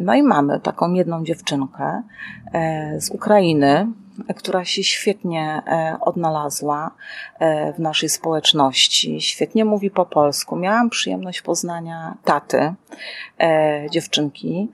No 0.00 0.14
i 0.14 0.22
mamy 0.22 0.60
taką 0.60 0.92
jedną 0.92 1.24
dziewczynkę 1.24 2.02
z 2.98 3.10
Ukrainy, 3.10 3.86
która 4.36 4.64
się 4.64 4.84
świetnie 4.84 5.62
e, 5.66 5.96
odnalazła 6.00 6.90
e, 7.38 7.72
w 7.72 7.78
naszej 7.78 8.08
społeczności, 8.08 9.20
świetnie 9.20 9.64
mówi 9.64 9.90
po 9.90 10.06
polsku. 10.06 10.56
Miałam 10.56 10.90
przyjemność 10.90 11.42
poznania 11.42 12.14
taty 12.24 12.74
e, 13.40 13.86
dziewczynki, 13.90 14.68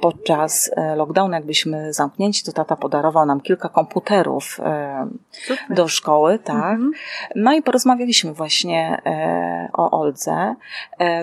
podczas 0.00 0.70
e, 0.76 0.96
lockdownu, 0.96 1.34
jakbyśmy 1.34 1.92
zamknięci, 1.92 2.44
to 2.44 2.52
tata 2.52 2.76
podarował 2.76 3.26
nam 3.26 3.40
kilka 3.40 3.68
komputerów 3.68 4.60
e, 4.60 5.08
Super. 5.30 5.76
do 5.76 5.88
szkoły, 5.88 6.38
tak. 6.38 6.56
Mhm. 6.56 6.92
No 7.36 7.52
i 7.52 7.62
porozmawialiśmy 7.62 8.32
właśnie 8.32 9.02
e, 9.06 9.68
o 9.72 10.00
Oldze. 10.00 10.54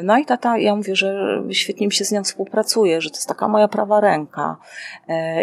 No 0.04 0.18
i 0.18 0.26
tata, 0.26 0.58
ja 0.58 0.76
mówię, 0.76 0.96
że 0.96 1.42
świetnie 1.52 1.88
mi 1.88 1.94
się 1.94 2.06
z 2.06 2.12
nią 2.12 2.24
współpracuje, 2.24 3.02
że 3.02 3.10
to 3.10 3.16
jest 3.16 3.28
taka 3.28 3.48
moja 3.48 3.68
prawa 3.68 4.00
ręka. 4.00 4.58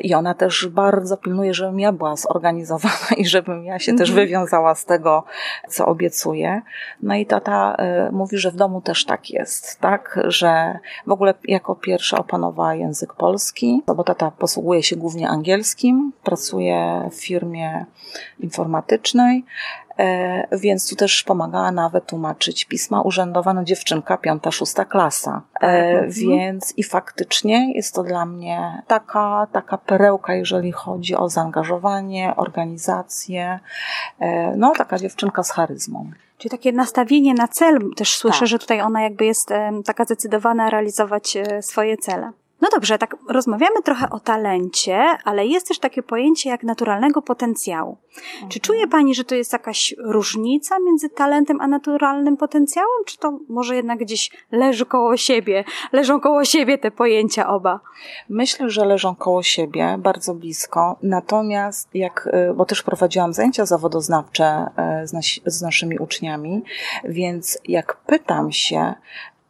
I 0.03 0.15
ona 0.15 0.35
też 0.35 0.69
bardzo 0.69 1.17
pilnuje, 1.17 1.55
żebym 1.55 1.81
ja 1.81 1.93
była 1.93 2.17
zorganizowana 2.17 2.95
i 3.17 3.27
żebym 3.27 3.65
ja 3.65 3.79
się 3.79 3.93
mhm. 3.93 3.99
też 3.99 4.15
wywiązała 4.15 4.75
z 4.75 4.85
tego, 4.85 5.25
co 5.69 5.87
obiecuję. 5.87 6.63
No 7.03 7.15
i 7.15 7.27
tata 7.27 7.77
mówi, 8.13 8.39
że 8.39 8.51
w 8.51 8.57
domu 8.57 8.81
też 8.81 9.05
tak 9.05 9.31
jest, 9.31 9.81
tak, 9.81 10.21
że 10.25 10.79
w 11.07 11.11
ogóle 11.11 11.35
jako 11.45 11.75
pierwsza 11.75 12.19
opanowała 12.19 12.75
język 12.75 13.04
język 13.05 13.15
polski, 13.15 13.83
bo 13.87 14.05
tata 14.05 14.31
posługuje 14.31 14.83
się 14.83 14.97
głównie 14.97 15.29
angielskim, 15.29 16.13
pracuje 16.23 17.09
w 17.13 17.15
firmie 17.15 17.87
informatycznej, 18.41 19.45
e, 19.99 20.59
więc 20.59 20.89
tu 20.89 20.97
też 20.97 21.23
pomagała 21.23 21.73
nawet 21.73 22.07
tłumaczyć 22.07 22.65
pisma 22.65 23.03
urzędowe, 23.03 23.55
no 23.55 23.65
dziewczynka, 23.65 24.17
piąta, 24.17 24.51
szósta 24.51 24.85
klasa. 24.85 25.43
E, 25.61 25.67
mhm. 25.67 26.11
Więc 26.11 26.75
i 26.77 26.83
faktycznie 26.83 27.73
jest 27.75 27.95
to 27.95 28.03
dla 28.03 28.27
mnie 28.27 28.83
taka, 28.87 29.47
taka 29.53 29.79
perełka, 29.79 30.35
jeżeli 30.35 30.73
chodzi 30.73 31.17
o 31.17 31.29
zaangażowanie, 31.29 32.37
organizację. 32.37 33.61
E, 34.21 34.57
no, 34.57 34.73
taka 34.77 34.99
dziewczynka 34.99 35.43
z 35.43 35.51
charyzmą. 35.51 36.11
Czyli 36.39 36.51
takie 36.51 36.73
nastawienie 36.73 37.35
na 37.35 37.49
cel, 37.49 37.79
też 37.97 38.19
słyszę, 38.19 38.41
tak. 38.41 38.49
że 38.49 38.59
tutaj 38.59 38.81
ona 38.81 39.03
jakby 39.03 39.25
jest 39.25 39.49
taka 39.85 40.05
zdecydowana 40.05 40.71
realizować 40.71 41.39
swoje 41.61 41.97
cele. 41.97 42.33
No 42.65 42.71
dobrze, 42.73 42.99
tak 42.99 43.17
rozmawiamy 43.29 43.83
trochę 43.83 44.11
o 44.11 44.21
talencie, 44.21 44.99
ale 45.25 45.47
jest 45.47 45.69
też 45.69 45.79
takie 45.79 46.03
pojęcie 46.03 46.51
jak 46.51 46.63
naturalnego 46.63 47.23
potencjału. 47.23 47.99
Mhm. 48.17 48.49
Czy 48.49 48.61
czuje 48.61 48.89
Pani, 48.89 49.15
że 49.15 49.25
to 49.25 49.35
jest 49.35 49.53
jakaś 49.53 49.95
różnica 49.99 50.77
między 50.79 51.09
talentem 51.09 51.61
a 51.61 51.67
naturalnym 51.67 52.37
potencjałem, 52.37 53.05
czy 53.07 53.19
to 53.19 53.39
może 53.49 53.77
jednak 53.77 53.99
gdzieś 53.99 54.31
leży 54.53 54.87
koło 54.87 55.17
siebie, 55.17 55.65
leżą 55.93 56.21
koło 56.21 56.45
siebie 56.45 56.79
te 56.79 56.91
pojęcia 56.91 57.49
oba? 57.49 57.81
Myślę, 58.29 58.71
że 58.71 58.85
leżą 58.85 59.15
koło 59.15 59.43
siebie, 59.43 59.97
bardzo 59.99 60.35
blisko. 60.35 60.97
Natomiast 61.03 61.95
jak, 61.95 62.29
y, 62.51 62.55
bo 62.55 62.65
też 62.65 62.83
prowadziłam 62.83 63.33
zajęcia 63.33 63.67
zawodoznawcze 63.67 64.67
y, 65.03 65.07
z, 65.07 65.13
nasi, 65.13 65.41
z 65.47 65.63
naszymi 65.63 65.99
uczniami, 65.99 66.63
więc 67.05 67.59
jak 67.69 67.97
pytam 67.97 68.53
się, 68.53 68.95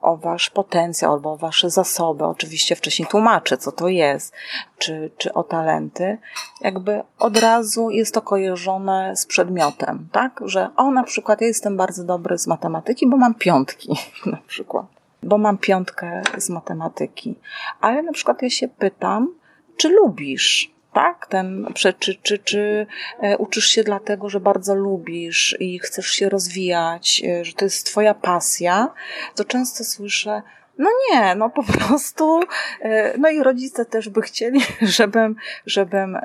o 0.04 0.16
wasz 0.16 0.50
potencjał 0.50 1.12
albo 1.12 1.32
o 1.32 1.36
wasze 1.36 1.70
zasoby. 1.70 2.24
Oczywiście 2.24 2.76
wcześniej 2.76 3.08
tłumaczę, 3.08 3.58
co 3.58 3.72
to 3.72 3.88
jest, 3.88 4.34
czy, 4.78 5.10
czy 5.18 5.32
o 5.32 5.42
talenty. 5.42 6.18
Jakby 6.60 7.02
od 7.18 7.36
razu 7.36 7.90
jest 7.90 8.14
to 8.14 8.22
kojarzone 8.22 9.16
z 9.16 9.26
przedmiotem, 9.26 10.08
tak? 10.12 10.40
Że 10.44 10.68
o, 10.76 10.90
na 10.90 11.02
przykład 11.04 11.40
ja 11.40 11.46
jestem 11.46 11.76
bardzo 11.76 12.04
dobry 12.04 12.38
z 12.38 12.46
matematyki, 12.46 13.06
bo 13.08 13.16
mam 13.16 13.34
piątki, 13.34 13.88
na 14.26 14.38
przykład. 14.46 14.86
Bo 15.22 15.38
mam 15.38 15.58
piątkę 15.58 16.22
z 16.38 16.50
matematyki. 16.50 17.38
Ale 17.80 18.02
na 18.02 18.12
przykład 18.12 18.42
ja 18.42 18.50
się 18.50 18.68
pytam, 18.68 19.34
czy 19.76 19.88
lubisz 19.88 20.73
tak? 20.94 21.26
Ten, 21.26 21.66
czy, 21.74 21.92
czy, 21.92 22.38
czy, 22.38 22.86
e, 23.20 23.36
uczysz 23.38 23.66
się 23.66 23.84
dlatego, 23.84 24.28
że 24.28 24.40
bardzo 24.40 24.74
lubisz 24.74 25.56
i 25.60 25.78
chcesz 25.78 26.06
się 26.06 26.28
rozwijać, 26.28 27.22
e, 27.26 27.44
że 27.44 27.52
to 27.52 27.64
jest 27.64 27.86
twoja 27.86 28.14
pasja, 28.14 28.94
to 29.34 29.44
często 29.44 29.84
słyszę, 29.84 30.42
no 30.78 30.90
nie, 31.10 31.34
no 31.34 31.50
po 31.50 31.62
prostu, 31.78 32.40
e, 32.80 33.18
no 33.18 33.30
i 33.30 33.42
rodzice 33.42 33.84
też 33.84 34.08
by 34.08 34.22
chcieli, 34.22 34.60
żebym, 34.96 35.36
żebym 35.66 36.18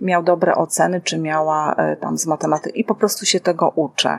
miał 0.00 0.22
dobre 0.22 0.54
oceny, 0.54 1.00
czy 1.00 1.18
miała 1.18 1.76
tam 2.00 2.18
z 2.18 2.26
matematyki 2.26 2.80
i 2.80 2.84
po 2.84 2.94
prostu 2.94 3.26
się 3.26 3.40
tego 3.40 3.72
uczę. 3.74 4.18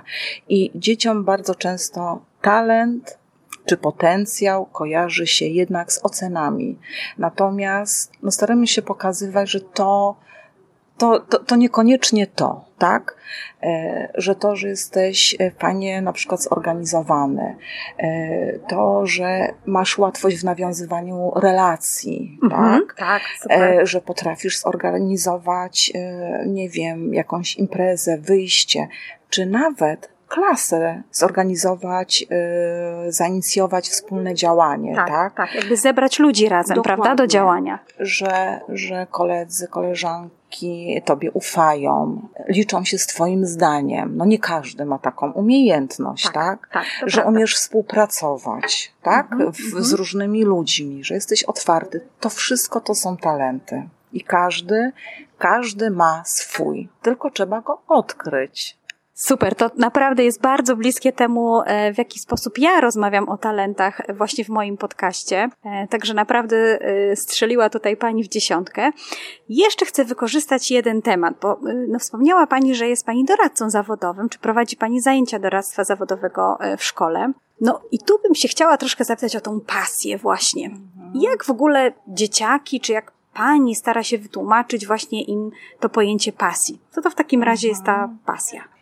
I 0.49 0.71
dzieciom 0.75 1.23
bardzo 1.23 1.55
często 1.55 2.21
talent 2.41 3.17
czy 3.65 3.77
potencjał 3.77 4.65
kojarzy 4.65 5.27
się 5.27 5.45
jednak 5.45 5.91
z 5.91 6.05
ocenami. 6.05 6.79
Natomiast 7.17 8.11
no, 8.23 8.31
staramy 8.31 8.67
się 8.67 8.81
pokazywać, 8.81 9.49
że 9.49 9.61
to, 9.61 10.15
to, 10.97 11.19
to, 11.19 11.39
to 11.39 11.55
niekoniecznie 11.55 12.27
to, 12.27 12.65
tak? 12.77 13.17
E, 13.63 14.11
że 14.15 14.35
to, 14.35 14.55
że 14.55 14.67
jesteś 14.67 15.35
e, 15.39 15.51
fajnie 15.51 16.01
na 16.01 16.13
przykład 16.13 16.43
zorganizowany, 16.43 17.55
e, 17.97 18.59
to, 18.59 19.05
że 19.05 19.53
masz 19.65 19.97
łatwość 19.97 20.37
w 20.37 20.43
nawiązywaniu 20.43 21.31
relacji, 21.35 22.39
mhm, 22.43 22.81
tak? 22.87 22.95
tak 22.97 23.21
super. 23.41 23.87
Że 23.87 24.01
potrafisz 24.01 24.59
zorganizować, 24.59 25.93
nie 26.45 26.69
wiem, 26.69 27.13
jakąś 27.13 27.55
imprezę, 27.55 28.17
wyjście, 28.17 28.87
czy 29.29 29.45
nawet 29.45 30.14
klasę 30.27 31.03
zorganizować, 31.11 32.21
yy, 32.21 33.11
zainicjować 33.11 33.89
wspólne 33.89 34.35
działanie, 34.35 34.95
tak, 34.95 35.07
tak? 35.07 35.35
Tak, 35.35 35.55
jakby 35.55 35.77
zebrać 35.77 36.19
ludzi 36.19 36.49
razem, 36.49 36.75
Dokładnie, 36.75 37.03
prawda, 37.03 37.23
do 37.23 37.27
działania. 37.27 37.79
Że, 37.99 38.59
że 38.69 39.07
koledzy, 39.11 39.67
koleżanki 39.67 41.01
tobie 41.05 41.31
ufają, 41.31 42.21
liczą 42.47 42.83
się 42.83 42.97
z 42.97 43.07
twoim 43.07 43.45
zdaniem. 43.45 44.17
No 44.17 44.25
nie 44.25 44.39
każdy 44.39 44.85
ma 44.85 44.99
taką 44.99 45.31
umiejętność, 45.31 46.23
tak? 46.23 46.33
tak? 46.33 46.69
tak 46.73 46.85
że 47.09 47.21
prawda. 47.21 47.37
umiesz 47.37 47.55
współpracować, 47.55 48.93
tak? 49.03 49.31
Mhm, 49.31 49.51
w, 49.51 49.57
z 49.57 49.75
mhm. 49.75 49.95
różnymi 49.95 50.43
ludźmi, 50.43 51.03
że 51.03 51.15
jesteś 51.15 51.43
otwarty. 51.43 52.01
To 52.19 52.29
wszystko 52.29 52.81
to 52.81 52.95
są 52.95 53.17
talenty. 53.17 53.83
I 54.13 54.21
każdy, 54.21 54.91
każdy 55.37 55.91
ma 55.91 56.23
swój, 56.25 56.89
tylko 57.01 57.31
trzeba 57.31 57.61
go 57.61 57.81
odkryć. 57.87 58.77
Super, 59.17 59.55
to 59.55 59.71
naprawdę 59.77 60.23
jest 60.23 60.41
bardzo 60.41 60.75
bliskie 60.75 61.11
temu, 61.11 61.61
e, 61.61 61.93
w 61.93 61.97
jaki 61.97 62.19
sposób 62.19 62.57
ja 62.57 62.81
rozmawiam 62.81 63.29
o 63.29 63.37
talentach 63.37 64.01
właśnie 64.17 64.45
w 64.45 64.49
moim 64.49 64.77
podcaście. 64.77 65.49
E, 65.63 65.87
także 65.87 66.13
naprawdę 66.13 66.57
e, 66.57 67.15
strzeliła 67.15 67.69
tutaj 67.69 67.97
Pani 67.97 68.23
w 68.23 68.27
dziesiątkę. 68.27 68.91
Jeszcze 69.49 69.85
chcę 69.85 70.05
wykorzystać 70.05 70.71
jeden 70.71 71.01
temat, 71.01 71.35
bo 71.41 71.59
no, 71.87 71.99
wspomniała 71.99 72.47
Pani, 72.47 72.75
że 72.75 72.87
jest 72.87 73.05
Pani 73.05 73.25
doradcą 73.25 73.69
zawodowym, 73.69 74.29
czy 74.29 74.39
prowadzi 74.39 74.77
Pani 74.77 75.01
zajęcia 75.01 75.39
doradztwa 75.39 75.83
zawodowego 75.83 76.57
w 76.77 76.83
szkole. 76.83 77.31
No 77.61 77.81
i 77.91 77.99
tu 77.99 78.19
bym 78.23 78.35
się 78.35 78.47
chciała 78.47 78.77
troszkę 78.77 79.03
zapytać 79.03 79.35
o 79.35 79.41
tą 79.41 79.59
pasję 79.59 80.17
właśnie. 80.17 80.71
Jak 81.13 81.43
w 81.43 81.49
ogóle 81.49 81.93
dzieciaki, 82.07 82.79
czy 82.79 82.91
jak 82.91 83.11
Pani 83.33 83.75
stara 83.75 84.03
się 84.03 84.17
wytłumaczyć 84.17 84.87
właśnie 84.87 85.23
im 85.23 85.51
to 85.79 85.89
pojęcie 85.89 86.31
pasji? 86.31 86.79
Co 86.91 87.01
to 87.01 87.09
w 87.09 87.15
takim 87.15 87.43
razie 87.43 87.67
jest 87.67 87.83
ta 87.83 88.09
pasja? 88.25 88.74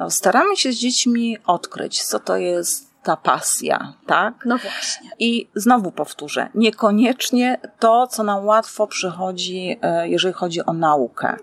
No, 0.00 0.10
staramy 0.10 0.56
się 0.56 0.72
z 0.72 0.76
dziećmi 0.76 1.38
odkryć, 1.46 2.02
co 2.02 2.18
to 2.18 2.36
jest 2.36 2.90
ta 3.02 3.16
pasja, 3.16 3.92
tak? 4.06 4.34
No 4.44 4.58
właśnie. 4.58 5.10
I 5.18 5.48
znowu 5.54 5.92
powtórzę, 5.92 6.48
niekoniecznie 6.54 7.58
to, 7.78 8.06
co 8.06 8.22
nam 8.22 8.44
łatwo 8.44 8.86
przychodzi, 8.86 9.78
e, 9.82 10.08
jeżeli 10.08 10.34
chodzi 10.34 10.64
o 10.66 10.72
naukę. 10.72 11.36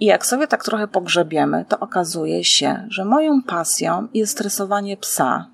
I 0.00 0.06
jak 0.06 0.26
sobie 0.26 0.46
tak 0.46 0.64
trochę 0.64 0.88
pogrzebiemy, 0.88 1.64
to 1.68 1.78
okazuje 1.78 2.44
się, 2.44 2.86
że 2.88 3.04
moją 3.04 3.42
pasją 3.42 4.08
jest 4.14 4.32
stresowanie 4.32 4.96
psa. 4.96 5.46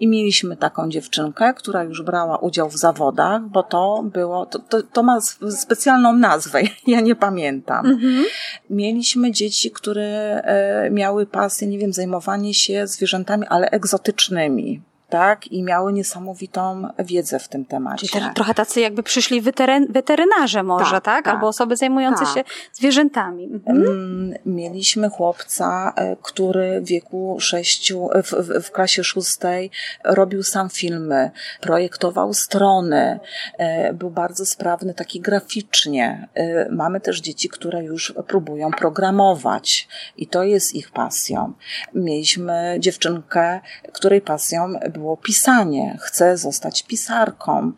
I 0.00 0.08
mieliśmy 0.08 0.56
taką 0.56 0.88
dziewczynkę, 0.88 1.54
która 1.54 1.82
już 1.82 2.02
brała 2.02 2.38
udział 2.38 2.70
w 2.70 2.76
zawodach, 2.76 3.42
bo 3.42 3.62
to 3.62 4.04
było, 4.12 4.46
to, 4.46 4.58
to, 4.58 4.82
to 4.82 5.02
ma 5.02 5.20
specjalną 5.50 6.12
nazwę, 6.12 6.62
ja 6.86 7.00
nie 7.00 7.14
pamiętam. 7.14 7.86
Mhm. 7.86 8.24
Mieliśmy 8.70 9.32
dzieci, 9.32 9.70
które 9.70 10.40
e, 10.44 10.90
miały 10.90 11.26
pasję, 11.26 11.68
nie 11.68 11.78
wiem, 11.78 11.92
zajmowanie 11.92 12.54
się 12.54 12.86
zwierzętami, 12.86 13.46
ale 13.46 13.70
egzotycznymi 13.70 14.82
tak, 15.08 15.46
i 15.46 15.62
miały 15.62 15.92
niesamowitą 15.92 16.88
wiedzę 16.98 17.38
w 17.38 17.48
tym 17.48 17.64
temacie. 17.64 18.08
Czyli 18.08 18.24
trochę 18.34 18.54
tacy 18.54 18.80
jakby 18.80 19.02
przyszli 19.02 19.40
weteryn, 19.40 19.86
weterynarze 19.92 20.62
może, 20.62 20.90
tak? 20.90 21.04
Tak, 21.04 21.24
tak. 21.24 21.34
Albo 21.34 21.48
osoby 21.48 21.76
zajmujące 21.76 22.24
Tak. 22.24 22.34
się 22.34 22.44
zwierzętami. 22.72 23.44
Mhm. 23.44 23.82
Mm, 23.86 24.34
Mieliśmy 24.46 25.08
chłopca, 25.10 25.92
e, 25.96 26.16
który 26.22 26.80
w 26.80 26.84
wieku 26.84 27.36
sześciu, 27.40 28.08
w, 28.24 28.32
w, 28.32 28.64
w 28.64 28.70
klasie 28.70 29.04
szóstej 29.04 29.70
robił 30.04 30.42
sam 30.42 30.70
filmy, 30.70 31.30
projektował 31.60 32.34
strony, 32.34 33.20
e, 33.58 33.92
był 33.92 34.10
bardzo 34.10 34.46
sprawny 34.46 34.94
taki 34.94 35.20
graficznie. 35.20 36.28
E, 36.34 36.68
Mamy 36.70 37.00
też 37.00 37.20
dzieci, 37.20 37.48
które 37.48 37.84
już 37.84 38.14
próbują 38.26 38.70
programować 38.70 39.88
i 40.16 40.26
to 40.26 40.42
jest 40.44 40.74
ich 40.74 40.90
pasją. 40.90 41.52
Mieliśmy 41.94 42.76
dziewczynkę, 42.78 43.60
której 43.92 44.20
pasją 44.20 44.72
było 44.94 45.16
pisanie, 45.16 45.98
chce 46.00 46.36
zostać 46.36 46.82
pisarką, 46.82 47.72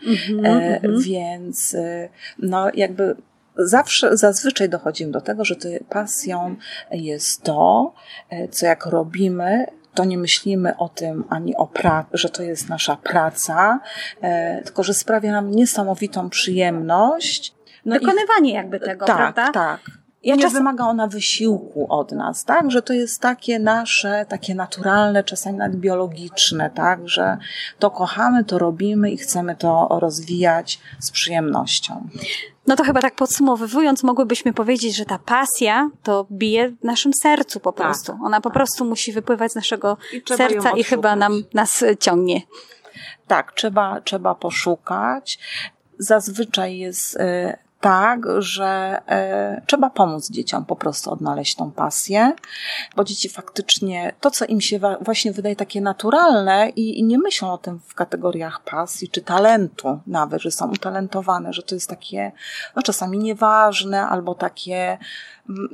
e, 0.44 0.80
więc 1.00 1.74
e, 1.74 2.08
no 2.38 2.66
jakby 2.74 3.16
zawsze, 3.56 4.16
zazwyczaj 4.16 4.68
dochodzimy 4.68 5.12
do 5.12 5.20
tego, 5.20 5.44
że 5.44 5.56
to 5.56 5.68
pasją 5.88 6.56
jest 6.90 7.42
to, 7.42 7.94
e, 8.30 8.48
co 8.48 8.66
jak 8.66 8.86
robimy, 8.86 9.66
to 9.94 10.04
nie 10.04 10.18
myślimy 10.18 10.76
o 10.76 10.88
tym 10.88 11.24
ani 11.28 11.56
o 11.56 11.66
pracy, 11.66 12.08
że 12.12 12.28
to 12.28 12.42
jest 12.42 12.68
nasza 12.68 12.96
praca, 12.96 13.80
e, 14.20 14.62
tylko 14.62 14.82
że 14.82 14.94
sprawia 14.94 15.32
nam 15.32 15.50
niesamowitą 15.50 16.30
przyjemność. 16.30 17.54
No 17.84 17.96
i- 17.96 18.00
Wykonywanie 18.00 18.52
jakby 18.54 18.80
tego, 18.80 19.06
tak, 19.06 19.16
prawda? 19.16 19.52
tak. 19.52 19.80
Ja 20.26 20.34
nie 20.34 20.42
czas- 20.42 20.52
wymaga 20.52 20.84
ona 20.84 21.06
wysiłku 21.06 21.86
od 21.88 22.12
nas, 22.12 22.44
tak? 22.44 22.70
Że 22.70 22.82
to 22.82 22.92
jest 22.92 23.20
takie 23.20 23.58
nasze, 23.58 24.26
takie 24.28 24.54
naturalne, 24.54 25.24
czasami 25.24 25.58
nawet 25.58 25.76
biologiczne, 25.76 26.70
tak? 26.70 27.08
Że 27.08 27.38
to 27.78 27.90
kochamy, 27.90 28.44
to 28.44 28.58
robimy 28.58 29.10
i 29.10 29.16
chcemy 29.16 29.56
to 29.56 29.88
rozwijać 30.00 30.80
z 31.00 31.10
przyjemnością. 31.10 32.08
No 32.66 32.76
to 32.76 32.84
chyba 32.84 33.00
tak 33.00 33.14
podsumowując, 33.14 34.02
mogłybyśmy 34.02 34.52
powiedzieć, 34.52 34.96
że 34.96 35.04
ta 35.04 35.18
pasja 35.18 35.90
to 36.02 36.26
bije 36.32 36.68
w 36.68 36.84
naszym 36.84 37.12
sercu 37.22 37.60
po 37.60 37.72
Tak, 37.72 37.86
prostu. 37.86 38.18
Ona 38.24 38.40
po 38.40 38.50
prostu 38.50 38.84
musi 38.84 39.12
wypływać 39.12 39.52
z 39.52 39.54
naszego 39.54 39.96
I 40.12 40.22
serca 40.36 40.70
i 40.70 40.84
chyba 40.84 41.16
nam, 41.16 41.42
nas 41.54 41.84
ciągnie. 42.00 42.42
Tak, 43.26 43.52
trzeba, 43.52 44.00
trzeba 44.00 44.34
poszukać. 44.34 45.38
Zazwyczaj 45.98 46.78
jest 46.78 47.16
e, 47.16 47.58
tak, 47.80 48.20
że 48.38 49.00
e, 49.08 49.62
trzeba 49.66 49.90
pomóc 49.90 50.30
dzieciom 50.30 50.64
po 50.64 50.76
prostu 50.76 51.10
odnaleźć 51.10 51.54
tą 51.54 51.70
pasję, 51.70 52.32
bo 52.96 53.04
dzieci 53.04 53.28
faktycznie 53.28 54.12
to, 54.20 54.30
co 54.30 54.44
im 54.44 54.60
się 54.60 54.80
właśnie 55.00 55.32
wydaje 55.32 55.56
takie 55.56 55.80
naturalne 55.80 56.68
i, 56.68 56.98
i 56.98 57.04
nie 57.04 57.18
myślą 57.18 57.52
o 57.52 57.58
tym 57.58 57.80
w 57.86 57.94
kategoriach 57.94 58.60
pasji 58.64 59.08
czy 59.08 59.22
talentu 59.22 60.00
nawet, 60.06 60.42
że 60.42 60.50
są 60.50 60.70
utalentowane, 60.70 61.52
że 61.52 61.62
to 61.62 61.74
jest 61.74 61.88
takie 61.88 62.32
no, 62.76 62.82
czasami 62.82 63.18
nieważne 63.18 64.06
albo 64.06 64.34
takie 64.34 64.98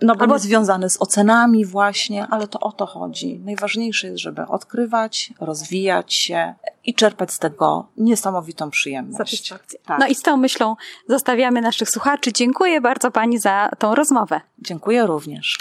no 0.03 0.15
bo 0.15 0.21
Albo- 0.21 0.39
związane 0.39 0.91
z 0.91 1.03
ocenami 1.03 1.65
właśnie, 1.65 2.27
ale 2.27 2.49
to 2.49 2.61
o 2.61 2.73
to 2.73 2.87
chodzi. 2.87 3.39
Najważniejsze 3.45 4.07
jest, 4.07 4.19
żeby 4.19 4.47
odkrywać, 4.47 5.33
rozwijać 5.41 6.15
się 6.15 6.55
i 6.85 6.95
czerpać 6.95 7.33
z 7.33 7.39
tego 7.39 7.89
niesamowitą 7.97 8.71
przyjemność. 8.71 9.31
Satysfakcję. 9.31 9.79
Tak. 9.87 9.99
No 10.01 10.07
i 10.07 10.15
z 10.15 10.23
tą 10.23 10.37
myślą 10.37 10.77
zostawiamy 11.09 11.61
naszych 11.61 11.91
słuchaczy. 11.91 12.33
Dziękuję 12.33 12.81
bardzo 12.81 13.11
Pani 13.11 13.39
za 13.39 13.69
tą 13.79 13.95
rozmowę. 13.95 14.41
Dziękuję 14.59 15.07
również. 15.07 15.59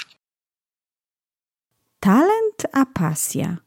Talent 2.00 2.68
a 2.72 2.86
pasja. 2.86 3.58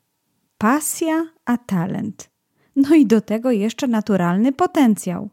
Pasja 0.58 1.26
a 1.44 1.56
talent. 1.56 2.30
No 2.76 2.94
i 2.94 3.06
do 3.06 3.20
tego 3.20 3.50
jeszcze 3.50 3.86
naturalny 3.86 4.52
potencjał. 4.52 5.28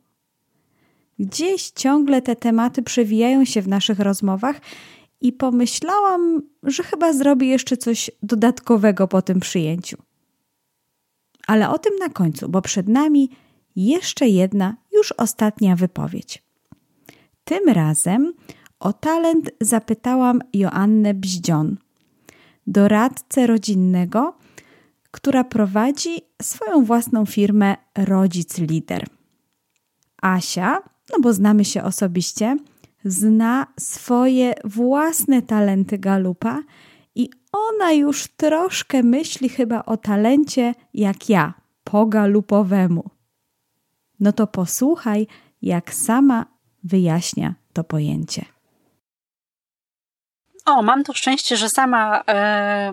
Gdzieś 1.19 1.71
ciągle 1.71 2.21
te 2.21 2.35
tematy 2.35 2.83
przewijają 2.83 3.45
się 3.45 3.61
w 3.61 3.67
naszych 3.67 3.99
rozmowach 3.99 4.55
i 5.21 5.33
pomyślałam, 5.33 6.41
że 6.63 6.83
chyba 6.83 7.13
zrobię 7.13 7.47
jeszcze 7.47 7.77
coś 7.77 8.11
dodatkowego 8.23 9.07
po 9.07 9.21
tym 9.21 9.39
przyjęciu. 9.39 9.97
Ale 11.47 11.69
o 11.69 11.79
tym 11.79 11.95
na 11.95 12.09
końcu, 12.09 12.49
bo 12.49 12.61
przed 12.61 12.87
nami 12.87 13.29
jeszcze 13.75 14.27
jedna, 14.27 14.77
już 14.91 15.11
ostatnia 15.11 15.75
wypowiedź. 15.75 16.43
Tym 17.43 17.69
razem 17.69 18.33
o 18.79 18.93
talent 18.93 19.51
zapytałam 19.61 20.41
Joannę 20.53 21.13
Bździon, 21.13 21.77
doradcę 22.67 23.47
rodzinnego, 23.47 24.37
która 25.11 25.43
prowadzi 25.43 26.21
swoją 26.41 26.85
własną 26.85 27.25
firmę 27.25 27.75
Rodzic 27.97 28.57
Lider. 28.57 29.07
Asia, 30.21 30.81
no 31.11 31.19
bo 31.19 31.33
znamy 31.33 31.65
się 31.65 31.83
osobiście, 31.83 32.57
zna 33.05 33.67
swoje 33.79 34.53
własne 34.63 35.41
talenty 35.41 35.97
galupa 35.97 36.63
i 37.15 37.29
ona 37.51 37.91
już 37.91 38.27
troszkę 38.27 39.03
myśli 39.03 39.49
chyba 39.49 39.85
o 39.85 39.97
talencie 39.97 40.75
jak 40.93 41.29
ja, 41.29 41.53
po 41.83 42.05
galupowemu. 42.05 43.09
No 44.19 44.31
to 44.31 44.47
posłuchaj, 44.47 45.27
jak 45.61 45.93
sama 45.93 46.45
wyjaśnia 46.83 47.55
to 47.73 47.83
pojęcie. 47.83 48.45
O, 50.65 50.81
mam 50.81 51.03
to 51.03 51.13
szczęście, 51.13 51.57
że 51.57 51.69
sama 51.69 52.23
e, 52.27 52.91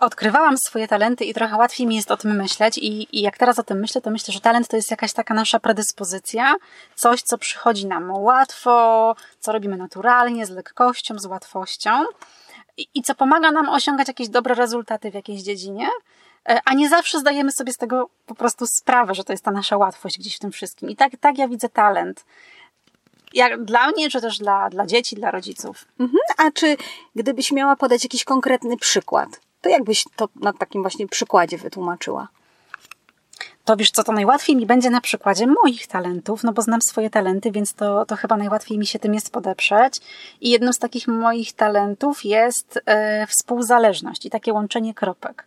odkrywałam 0.00 0.58
swoje 0.58 0.88
talenty 0.88 1.24
i 1.24 1.34
trochę 1.34 1.56
łatwiej 1.56 1.86
mi 1.86 1.96
jest 1.96 2.10
o 2.10 2.16
tym 2.16 2.36
myśleć. 2.36 2.78
I, 2.78 3.18
I 3.18 3.22
jak 3.22 3.38
teraz 3.38 3.58
o 3.58 3.62
tym 3.62 3.80
myślę, 3.80 4.00
to 4.00 4.10
myślę, 4.10 4.34
że 4.34 4.40
talent 4.40 4.68
to 4.68 4.76
jest 4.76 4.90
jakaś 4.90 5.12
taka 5.12 5.34
nasza 5.34 5.60
predyspozycja, 5.60 6.54
coś, 6.94 7.22
co 7.22 7.38
przychodzi 7.38 7.86
nam 7.86 8.10
łatwo, 8.10 9.14
co 9.40 9.52
robimy 9.52 9.76
naturalnie, 9.76 10.46
z 10.46 10.50
lekkością, 10.50 11.18
z 11.18 11.26
łatwością 11.26 11.90
i, 12.76 12.86
i 12.94 13.02
co 13.02 13.14
pomaga 13.14 13.50
nam 13.50 13.68
osiągać 13.68 14.08
jakieś 14.08 14.28
dobre 14.28 14.54
rezultaty 14.54 15.10
w 15.10 15.14
jakiejś 15.14 15.42
dziedzinie. 15.42 15.88
e, 16.48 16.60
A 16.64 16.74
nie 16.74 16.88
zawsze 16.88 17.18
zdajemy 17.18 17.52
sobie 17.52 17.72
z 17.72 17.76
tego 17.76 18.08
po 18.26 18.34
prostu 18.34 18.66
sprawę, 18.66 19.14
że 19.14 19.24
to 19.24 19.32
jest 19.32 19.44
ta 19.44 19.50
nasza 19.50 19.76
łatwość 19.76 20.18
gdzieś 20.18 20.36
w 20.36 20.40
tym 20.40 20.52
wszystkim. 20.52 20.90
I 20.90 20.96
tak, 20.96 21.12
tak 21.20 21.38
ja 21.38 21.48
widzę 21.48 21.68
talent. 21.68 22.24
Jak 23.34 23.64
dla 23.64 23.88
mnie, 23.88 24.10
czy 24.10 24.20
też 24.20 24.38
dla, 24.38 24.70
dla 24.70 24.86
dzieci, 24.86 25.16
dla 25.16 25.30
rodziców. 25.30 25.84
Mhm. 26.00 26.18
A 26.38 26.50
czy 26.50 26.76
gdybyś 27.16 27.52
miała 27.52 27.76
podać 27.76 28.04
jakiś 28.04 28.24
konkretny 28.24 28.76
przykład, 28.76 29.28
to 29.60 29.68
jakbyś 29.68 30.04
to 30.16 30.28
na 30.36 30.52
takim 30.52 30.82
właśnie 30.82 31.08
przykładzie 31.08 31.58
wytłumaczyła? 31.58 32.28
To 33.66 33.76
wiesz 33.76 33.90
co, 33.90 34.04
to 34.04 34.12
najłatwiej 34.12 34.56
mi 34.56 34.66
będzie 34.66 34.90
na 34.90 35.00
przykładzie 35.00 35.46
moich 35.46 35.86
talentów, 35.86 36.42
no 36.42 36.52
bo 36.52 36.62
znam 36.62 36.80
swoje 36.82 37.10
talenty, 37.10 37.52
więc 37.52 37.74
to, 37.74 38.06
to 38.06 38.16
chyba 38.16 38.36
najłatwiej 38.36 38.78
mi 38.78 38.86
się 38.86 38.98
tym 38.98 39.14
jest 39.14 39.32
podeprzeć. 39.32 40.00
I 40.40 40.50
jednym 40.50 40.72
z 40.72 40.78
takich 40.78 41.08
moich 41.08 41.52
talentów 41.52 42.24
jest 42.24 42.80
e, 42.86 43.26
współzależność 43.26 44.26
i 44.26 44.30
takie 44.30 44.52
łączenie 44.52 44.94
kropek. 44.94 45.44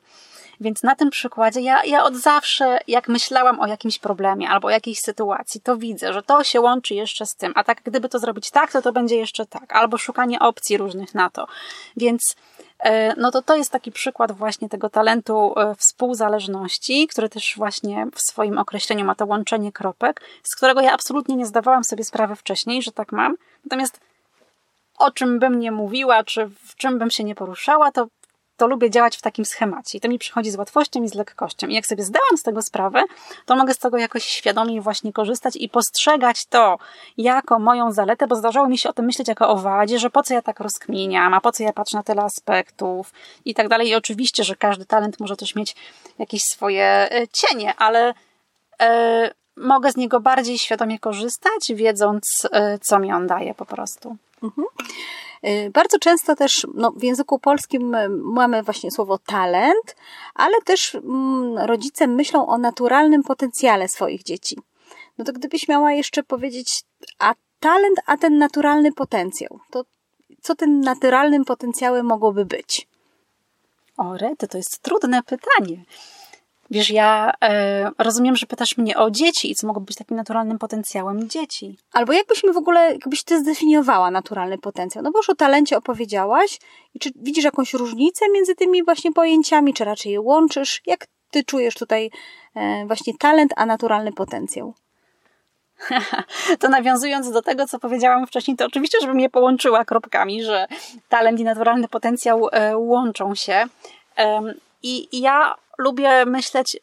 Więc 0.61 0.83
na 0.83 0.95
tym 0.95 1.09
przykładzie 1.09 1.61
ja, 1.61 1.83
ja 1.85 2.03
od 2.03 2.15
zawsze, 2.15 2.79
jak 2.87 3.07
myślałam 3.07 3.59
o 3.59 3.67
jakimś 3.67 3.99
problemie 3.99 4.49
albo 4.49 4.69
jakiejś 4.69 4.99
sytuacji, 4.99 5.61
to 5.61 5.77
widzę, 5.77 6.13
że 6.13 6.23
to 6.23 6.43
się 6.43 6.61
łączy 6.61 6.95
jeszcze 6.95 7.25
z 7.25 7.35
tym. 7.35 7.53
A 7.55 7.63
tak, 7.63 7.81
gdyby 7.83 8.09
to 8.09 8.19
zrobić 8.19 8.51
tak, 8.51 8.71
to 8.71 8.81
to 8.81 8.91
będzie 8.91 9.15
jeszcze 9.15 9.45
tak. 9.45 9.75
Albo 9.75 9.97
szukanie 9.97 10.39
opcji 10.39 10.77
różnych 10.77 11.15
na 11.15 11.29
to. 11.29 11.47
Więc 11.97 12.35
e, 12.79 13.15
no 13.15 13.31
to 13.31 13.41
to 13.41 13.55
jest 13.55 13.71
taki 13.71 13.91
przykład 13.91 14.31
właśnie 14.31 14.69
tego 14.69 14.89
talentu 14.89 15.53
e, 15.59 15.75
współzależności, 15.75 17.07
który 17.07 17.29
też 17.29 17.53
właśnie 17.57 18.07
w 18.15 18.21
swoim 18.21 18.57
określeniu 18.57 19.05
ma 19.05 19.15
to 19.15 19.25
łączenie 19.25 19.71
kropek, 19.71 20.21
z 20.43 20.55
którego 20.55 20.81
ja 20.81 20.93
absolutnie 20.93 21.35
nie 21.35 21.45
zdawałam 21.45 21.83
sobie 21.83 22.03
sprawy 22.03 22.35
wcześniej, 22.35 22.81
że 22.81 22.91
tak 22.91 23.11
mam. 23.11 23.35
Natomiast 23.65 23.99
o 24.99 25.11
czym 25.11 25.39
bym 25.39 25.59
nie 25.59 25.71
mówiła, 25.71 26.23
czy 26.23 26.45
w 26.45 26.75
czym 26.75 26.99
bym 26.99 27.11
się 27.11 27.23
nie 27.23 27.35
poruszała, 27.35 27.91
to 27.91 28.07
to 28.59 28.67
lubię 28.67 28.89
działać 28.89 29.17
w 29.17 29.21
takim 29.21 29.45
schemacie. 29.45 29.97
I 29.97 30.01
to 30.01 30.07
mi 30.07 30.19
przychodzi 30.19 30.51
z 30.51 30.55
łatwością 30.55 31.03
i 31.03 31.07
z 31.07 31.13
lekkością. 31.13 31.67
I 31.67 31.73
jak 31.73 31.85
sobie 31.85 32.03
zdałam 32.03 32.37
z 32.37 32.43
tego 32.43 32.61
sprawę, 32.61 33.03
to 33.45 33.55
mogę 33.55 33.73
z 33.73 33.77
tego 33.77 33.97
jakoś 33.97 34.23
świadomie 34.25 34.81
właśnie 34.81 35.13
korzystać 35.13 35.55
i 35.55 35.69
postrzegać 35.69 36.45
to 36.45 36.77
jako 37.17 37.59
moją 37.59 37.91
zaletę, 37.91 38.27
bo 38.27 38.35
zdarzało 38.35 38.67
mi 38.67 38.77
się 38.77 38.89
o 38.89 38.93
tym 38.93 39.05
myśleć 39.05 39.27
jako 39.27 39.49
o 39.49 39.55
wadzie, 39.55 39.99
że 39.99 40.09
po 40.09 40.23
co 40.23 40.33
ja 40.33 40.41
tak 40.41 40.59
rozkminiam, 40.59 41.33
a 41.33 41.41
po 41.41 41.51
co 41.51 41.63
ja 41.63 41.73
patrzę 41.73 41.97
na 41.97 42.03
tyle 42.03 42.21
aspektów 42.21 43.11
i 43.45 43.53
tak 43.53 43.67
dalej. 43.67 43.87
I 43.87 43.95
oczywiście, 43.95 44.43
że 44.43 44.55
każdy 44.55 44.85
talent 44.85 45.19
może 45.19 45.35
też 45.35 45.55
mieć 45.55 45.75
jakieś 46.19 46.41
swoje 46.41 46.83
e, 46.85 47.27
cienie, 47.27 47.73
ale 47.75 48.13
e, 48.81 49.31
mogę 49.59 49.91
z 49.91 49.97
niego 49.97 50.19
bardziej 50.19 50.59
świadomie 50.59 50.99
korzystać, 50.99 51.71
wiedząc, 51.75 52.47
e, 52.51 52.79
co 52.79 52.99
mi 52.99 53.13
on 53.13 53.27
daje 53.27 53.53
po 53.53 53.65
prostu. 53.65 54.15
Y, 55.45 55.71
Bardzo 55.73 55.99
często 55.99 56.35
też 56.35 56.67
no, 56.73 56.91
w 56.91 57.03
języku 57.03 57.39
polskim 57.39 57.95
y, 57.95 58.09
mamy 58.09 58.63
właśnie 58.63 58.91
słowo 58.91 59.17
talent, 59.17 59.95
ale 60.35 60.61
też 60.65 60.95
mm, 60.95 61.57
rodzice 61.57 62.07
myślą 62.07 62.47
o 62.47 62.57
naturalnym 62.57 63.23
potencjale 63.23 63.87
swoich 63.87 64.23
dzieci. 64.23 64.57
No 65.17 65.25
to 65.25 65.33
gdybyś 65.33 65.67
miała 65.67 65.91
jeszcze 65.91 66.23
powiedzieć, 66.23 66.83
a 67.19 67.33
talent, 67.59 67.97
a 68.05 68.17
ten 68.17 68.37
naturalny 68.37 68.91
potencjał, 68.91 69.59
to 69.71 69.83
co 70.41 70.55
tym 70.55 70.81
naturalnym 70.81 71.45
potencjałem 71.45 72.05
mogłoby 72.05 72.45
być? 72.45 72.87
O, 73.97 74.17
Rety, 74.17 74.47
to 74.47 74.57
jest 74.57 74.79
trudne 74.81 75.23
pytanie. 75.23 75.83
Wiesz, 76.71 76.89
ja 76.89 77.33
e, 77.43 77.91
rozumiem, 77.97 78.35
że 78.35 78.45
pytasz 78.45 78.77
mnie 78.77 78.97
o 78.97 79.11
dzieci 79.11 79.51
i 79.51 79.55
co 79.55 79.67
mogą 79.67 79.81
być 79.81 79.95
takim 79.95 80.17
naturalnym 80.17 80.57
potencjałem 80.57 81.29
dzieci. 81.29 81.77
Albo 81.93 82.13
jakbyśmy 82.13 82.53
w 82.53 82.57
ogóle, 82.57 82.91
jakbyś 82.91 83.23
ty 83.23 83.39
zdefiniowała 83.39 84.11
naturalny 84.11 84.57
potencjał? 84.57 85.03
No 85.03 85.11
bo 85.11 85.19
już 85.19 85.29
o 85.29 85.35
talencie 85.35 85.77
opowiedziałaś. 85.77 86.59
I 86.93 86.99
czy 86.99 87.09
widzisz 87.15 87.43
jakąś 87.43 87.73
różnicę 87.73 88.25
między 88.33 88.55
tymi 88.55 88.83
właśnie 88.83 89.11
pojęciami, 89.13 89.73
czy 89.73 89.85
raczej 89.85 90.11
je 90.11 90.21
łączysz? 90.21 90.81
Jak 90.85 91.07
ty 91.31 91.43
czujesz 91.43 91.75
tutaj 91.75 92.11
e, 92.55 92.85
właśnie 92.85 93.13
talent, 93.19 93.51
a 93.55 93.65
naturalny 93.65 94.11
potencjał? 94.11 94.73
to 96.59 96.69
nawiązując 96.69 97.31
do 97.31 97.41
tego, 97.41 97.67
co 97.67 97.79
powiedziałam 97.79 98.27
wcześniej, 98.27 98.57
to 98.57 98.65
oczywiście, 98.65 98.97
żebym 99.01 99.19
je 99.19 99.29
połączyła 99.29 99.85
kropkami, 99.85 100.43
że 100.43 100.67
talent 101.09 101.39
i 101.39 101.43
naturalny 101.43 101.87
potencjał 101.87 102.49
e, 102.51 102.77
łączą 102.77 103.35
się. 103.35 103.65
I 104.83 105.21
ja 105.21 105.55
lubię 105.79 106.25
myśleć 106.25 106.77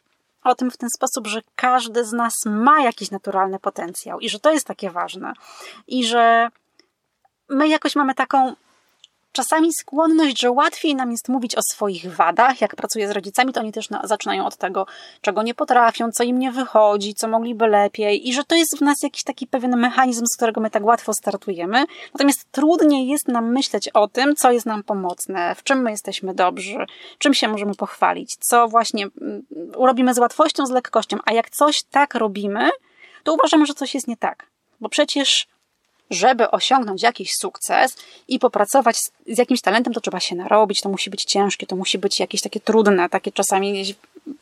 o 0.45 0.55
tym 0.55 0.71
w 0.71 0.77
ten 0.77 0.89
sposób, 0.97 1.27
że 1.27 1.41
każdy 1.57 2.05
z 2.05 2.13
nas 2.13 2.33
ma 2.47 2.81
jakiś 2.83 3.11
naturalny 3.11 3.59
potencjał 3.59 4.21
i 4.21 4.29
że 4.29 4.41
to 4.41 4.53
jest 4.53 4.67
takie 4.67 4.91
ważne. 4.91 5.33
I 5.87 6.05
że 6.05 6.49
my 7.49 7.69
jakoś 7.69 7.97
mamy 7.97 8.15
taką 8.15 8.55
czasami 9.37 9.73
skłonność, 9.73 10.41
że 10.41 10.51
łatwiej 10.51 10.95
nam 10.95 11.11
jest 11.11 11.29
mówić 11.29 11.55
o 11.55 11.61
swoich 11.63 12.15
wadach. 12.15 12.61
Jak 12.61 12.77
pracuję 12.77 13.09
z 13.09 13.11
rodzicami, 13.11 13.53
to 13.53 13.61
oni 13.61 13.73
też 13.73 13.89
zaczynają 14.05 14.47
od 14.47 14.57
tego, 14.57 14.87
czego 15.21 15.43
nie 15.43 15.55
potrafią, 15.55 16.11
co 16.13 16.25
im 16.25 16.39
nie 16.39 16.53
wychodzi, 16.53 17.15
co 17.15 17.29
mogliby 17.29 17.67
lepiej, 17.67 18.29
i 18.29 18.35
że 18.35 18.45
to 18.45 18.55
jest 18.55 18.79
w 18.79 18.81
nas 18.81 19.03
jakiś 19.03 19.23
taki 19.25 19.47
pewien 19.47 19.77
mechanizm, 19.77 20.27
z 20.27 20.37
którego 20.37 20.61
my 20.61 20.71
tak 20.71 20.85
łatwo 20.85 21.13
startujemy. 21.13 21.85
Natomiast 22.15 22.53
trudniej 22.53 23.09
jest 23.09 23.29
nam 23.29 23.53
myśleć 23.53 23.89
o 23.89 24.09
tym, 24.09 24.37
co 24.37 24.53
jest 24.53 24.67
nam 24.67 24.83
pomocne, 24.83 25.55
w 25.55 25.63
czym 25.63 25.83
my 25.83 25.91
jesteśmy 25.91 26.35
dobrzy, 26.35 26.87
czym 27.19 27.35
się 27.35 27.49
możemy 27.49 27.75
pochwalić, 27.75 28.37
co 28.41 28.69
właśnie 28.69 29.07
mm, 29.21 29.47
robimy 29.75 30.15
z 30.15 30.19
łatwością, 30.19 30.67
z 30.67 30.71
lekkością. 30.71 31.19
A 31.25 31.33
jak 31.33 31.51
coś 31.51 31.83
tak 31.83 32.15
robimy, 32.15 32.71
to 33.25 33.35
uważamy, 33.35 33.67
że 33.67 33.75
coś 33.75 33.95
jest 33.95 34.09
nie 34.09 34.17
tak. 34.17 34.47
Bo 34.81 34.89
przecież 34.89 35.47
żeby 36.11 36.51
osiągnąć 36.51 37.03
jakiś 37.03 37.31
sukces 37.41 37.97
i 38.29 38.39
popracować 38.39 38.97
z, 39.27 39.39
jakimś 39.39 39.61
talentem, 39.61 39.93
to 39.93 40.01
trzeba 40.01 40.21
się 40.21 40.37
narobić, 40.37 40.81
to 40.81 40.89
musi 40.89 41.11
być 41.11 41.25
ciężkie, 41.25 41.67
to 41.67 41.77
musi 41.77 41.99
być 41.99 42.21
jakieś 42.21 42.41
takie 42.41 42.61
trudne, 42.61 43.09
takie 43.09 43.33
czasami 43.33 43.95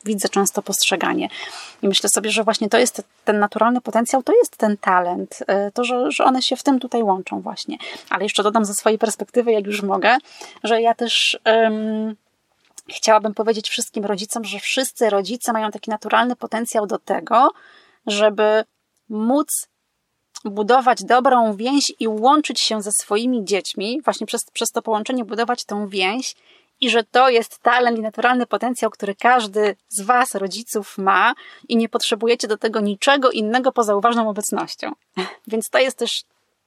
widzę 0.05 0.29
często 0.29 0.63
postrzeganie. 0.63 1.29
I 1.83 1.89
myślę 1.89 2.11
sobie, 2.15 2.31
że 2.31 2.45
właśnie 2.45 2.69
to 2.69 2.79
jest 2.79 3.03
ten 3.25 3.39
naturalny 3.39 3.81
potencjał, 3.81 4.23
to 4.23 4.33
jest 4.33 4.57
ten 4.57 4.77
talent, 4.77 5.39
y, 5.41 5.73
to, 5.73 5.85
że, 5.85 6.11
że 6.11 6.25
one 6.25 6.43
się 6.43 6.57
w 6.57 6.63
tym 6.63 6.81
tutaj 6.81 7.03
łączą 7.03 7.41
właśnie. 7.41 7.77
Ale 8.11 8.23
jeszcze 8.23 8.43
dodam 8.43 8.65
ze 8.65 8.75
swojej 8.75 8.99
perspektywy, 8.99 9.53
jak 9.53 9.67
już 9.67 9.83
mogę, 9.83 10.17
że 10.65 10.81
ja 10.81 10.95
też... 10.95 11.39
Chciałabym 12.89 13.35
powiedzieć 13.35 13.69
wszystkim 13.69 14.05
rodzicom, 14.05 14.45
że 14.45 14.59
wszyscy 14.59 15.11
rodzice 15.11 15.53
mają 15.53 15.71
taki 15.71 15.91
naturalny 15.91 16.37
potencjał 16.37 16.87
do 16.87 16.99
tego, 16.99 17.51
żeby 18.07 18.65
móc 19.09 19.49
budować 20.45 21.05
dobrą 21.05 21.57
więź 21.57 21.93
i 22.01 22.09
łączyć 22.09 22.61
się 22.61 22.83
ze 22.83 22.91
swoimi 22.93 23.45
dziećmi, 23.45 24.01
właśnie 24.05 24.27
przez, 24.27 24.41
przez 24.53 24.69
to 24.69 24.83
połączenie 24.83 25.25
budować 25.25 25.65
tą 25.65 25.89
więź 25.89 26.35
i 26.81 26.91
że 26.91 27.05
to 27.05 27.29
jest 27.29 27.59
talent 27.59 27.99
i 27.99 28.03
naturalny 28.03 28.47
potencjał, 28.47 28.91
który 28.91 29.15
każdy 29.15 29.77
z 29.89 30.01
Was, 30.01 30.35
rodziców, 30.35 30.99
ma 30.99 31.35
i 31.69 31.77
nie 31.77 31.89
potrzebujecie 31.89 32.49
do 32.49 32.59
tego 32.59 32.81
niczego 32.81 33.31
innego 33.31 33.73
poza 33.73 33.97
uważną 33.97 34.29
obecnością. 34.29 34.93
Więc 35.49 35.69
to 35.71 35.79
jest 35.79 35.99
też 35.99 36.11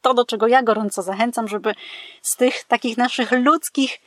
to, 0.02 0.14
do 0.14 0.26
czego 0.26 0.48
ja 0.48 0.64
gorąco 0.64 1.02
zachęcam, 1.02 1.48
żeby 1.48 1.76
z 2.22 2.36
tych 2.36 2.64
takich 2.64 2.98
naszych 2.98 3.32
ludzkich 3.32 3.98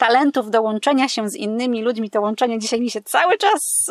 talentów 0.00 0.50
do 0.50 0.62
łączenia 0.62 1.08
się 1.08 1.28
z 1.28 1.36
innymi 1.36 1.82
ludźmi, 1.82 2.10
to 2.10 2.20
łączenie 2.20 2.58
dzisiaj 2.58 2.80
mi 2.80 2.90
się 2.90 3.02
cały 3.02 3.38
czas 3.38 3.88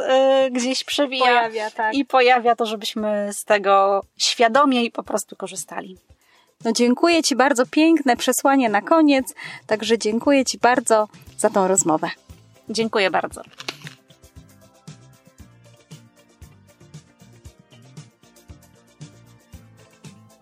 y, 0.48 0.52
gdzieś 0.52 0.84
przewija 0.84 1.26
pojawia, 1.26 1.72
tak. 1.72 1.94
i 1.94 2.06
pojawia 2.06 2.56
to, 2.56 2.66
żebyśmy 2.66 3.30
z 3.34 3.44
tego 3.44 4.02
świadomie 4.18 4.84
i 4.84 4.92
po 4.92 5.04
prostu 5.04 5.36
korzystali. 5.36 5.98
No 6.66 6.72
dziękuję 6.72 7.24
Ci 7.24 7.36
bardzo, 7.36 7.66
piękne 7.66 8.18
przesłanie 8.18 8.70
na 8.70 8.82
koniec, 8.82 9.36
także 9.68 9.98
dziękuję 9.98 10.46
Ci 10.46 10.58
bardzo 10.58 11.08
za 11.38 11.50
tą 11.50 11.68
rozmowę. 11.68 12.10
Dziękuję 12.70 13.12
bardzo. 13.12 13.42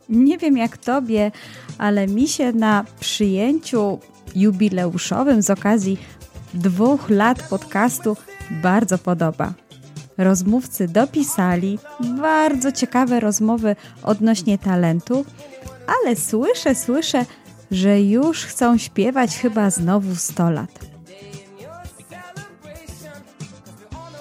Nie 0.09 0.37
wiem 0.37 0.57
jak 0.57 0.77
Tobie, 0.77 1.31
ale 1.77 2.07
mi 2.07 2.27
się 2.27 2.53
na 2.53 2.85
przyjęciu 2.99 3.99
jubileuszowym 4.35 5.41
z 5.41 5.49
okazji 5.49 5.97
dwóch 6.53 7.09
lat 7.09 7.43
podcastu 7.49 8.17
bardzo 8.51 8.97
podoba. 8.97 9.53
Rozmówcy 10.17 10.87
dopisali 10.87 11.79
bardzo 12.21 12.71
ciekawe 12.71 13.19
rozmowy 13.19 13.75
odnośnie 14.03 14.57
talentu, 14.57 15.25
ale 15.87 16.15
słyszę, 16.15 16.75
słyszę, 16.75 17.25
że 17.71 18.01
już 18.01 18.45
chcą 18.45 18.77
śpiewać 18.77 19.37
chyba 19.37 19.69
znowu 19.69 20.15
100 20.15 20.49
lat. 20.49 20.79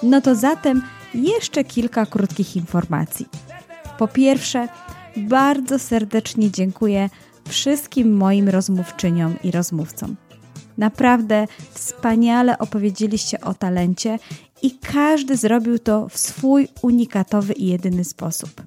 No 0.03 0.21
to 0.21 0.35
zatem 0.35 0.81
jeszcze 1.13 1.63
kilka 1.63 2.05
krótkich 2.05 2.55
informacji. 2.55 3.25
Po 3.97 4.07
pierwsze, 4.07 4.67
bardzo 5.17 5.79
serdecznie 5.79 6.51
dziękuję 6.51 7.09
wszystkim 7.47 8.17
moim 8.17 8.49
rozmówczyniom 8.49 9.35
i 9.43 9.51
rozmówcom. 9.51 10.15
Naprawdę 10.77 11.47
wspaniale 11.73 12.57
opowiedzieliście 12.57 13.41
o 13.41 13.53
talencie 13.53 14.19
i 14.61 14.71
każdy 14.71 15.37
zrobił 15.37 15.79
to 15.79 16.09
w 16.09 16.17
swój 16.17 16.67
unikatowy 16.81 17.53
i 17.53 17.67
jedyny 17.67 18.03
sposób. 18.03 18.61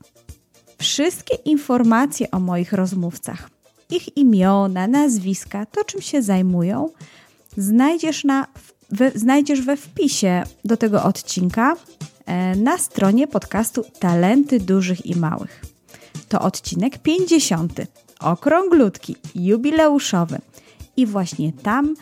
Wszystkie 0.78 1.34
informacje 1.34 2.30
o 2.30 2.40
moich 2.40 2.72
rozmówcach, 2.72 3.50
ich 3.90 4.16
imiona, 4.16 4.86
nazwiska, 4.86 5.66
to 5.66 5.84
czym 5.84 6.00
się 6.00 6.22
zajmują, 6.22 6.88
znajdziesz, 7.56 8.24
na, 8.24 8.46
znajdziesz 9.14 9.62
we 9.62 9.76
wpisie 9.76 10.42
do 10.64 10.76
tego 10.76 11.02
odcinka 11.02 11.76
e, 12.26 12.56
na 12.56 12.78
stronie 12.78 13.26
podcastu 13.26 13.84
Talenty 13.98 14.60
Dużych 14.60 15.06
i 15.06 15.16
Małych. 15.16 15.64
To 16.28 16.40
odcinek 16.40 16.98
50 16.98 17.72
okrąglutki, 18.20 19.16
jubileuszowy. 19.34 20.38
I 20.96 21.06
właśnie 21.06 21.52
tam 21.52 21.94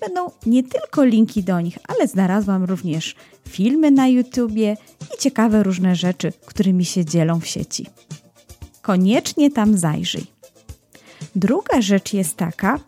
będą 0.00 0.30
nie 0.46 0.62
tylko 0.62 1.04
linki 1.04 1.42
do 1.42 1.60
nich, 1.60 1.78
ale 1.88 2.06
znalazłam 2.06 2.64
również 2.64 3.16
filmy 3.48 3.90
na 3.90 4.08
YouTubie 4.08 4.76
i 5.14 5.18
ciekawe 5.18 5.62
różne 5.62 5.96
rzeczy, 5.96 6.32
którymi 6.46 6.84
się 6.84 7.04
dzielą 7.04 7.40
w 7.40 7.46
sieci. 7.46 7.86
Koniecznie 8.82 9.50
tam 9.50 9.78
zajrzyj. 9.78 10.26
Druga 11.36 11.80
rzecz 11.80 12.12
jest 12.12 12.36
taka, 12.36 12.80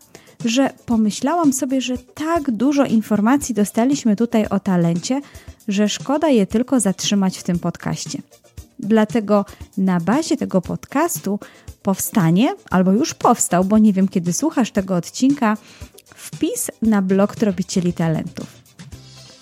że 0.45 0.69
pomyślałam 0.85 1.53
sobie, 1.53 1.81
że 1.81 1.97
tak 1.97 2.51
dużo 2.51 2.85
informacji 2.85 3.55
dostaliśmy 3.55 4.15
tutaj 4.15 4.45
o 4.47 4.59
talencie, 4.59 5.21
że 5.67 5.89
szkoda 5.89 6.27
je 6.27 6.47
tylko 6.47 6.79
zatrzymać 6.79 7.37
w 7.37 7.43
tym 7.43 7.59
podcaście. 7.59 8.21
Dlatego 8.79 9.45
na 9.77 9.99
bazie 9.99 10.37
tego 10.37 10.61
podcastu 10.61 11.39
powstanie, 11.83 12.55
albo 12.69 12.91
już 12.91 13.13
powstał, 13.13 13.65
bo 13.65 13.77
nie 13.77 13.93
wiem 13.93 14.07
kiedy 14.07 14.33
słuchasz 14.33 14.71
tego 14.71 14.95
odcinka, 14.95 15.57
wpis 16.15 16.71
na 16.81 17.01
blog 17.01 17.35
Tropicieli 17.35 17.93
Talentów. 17.93 18.47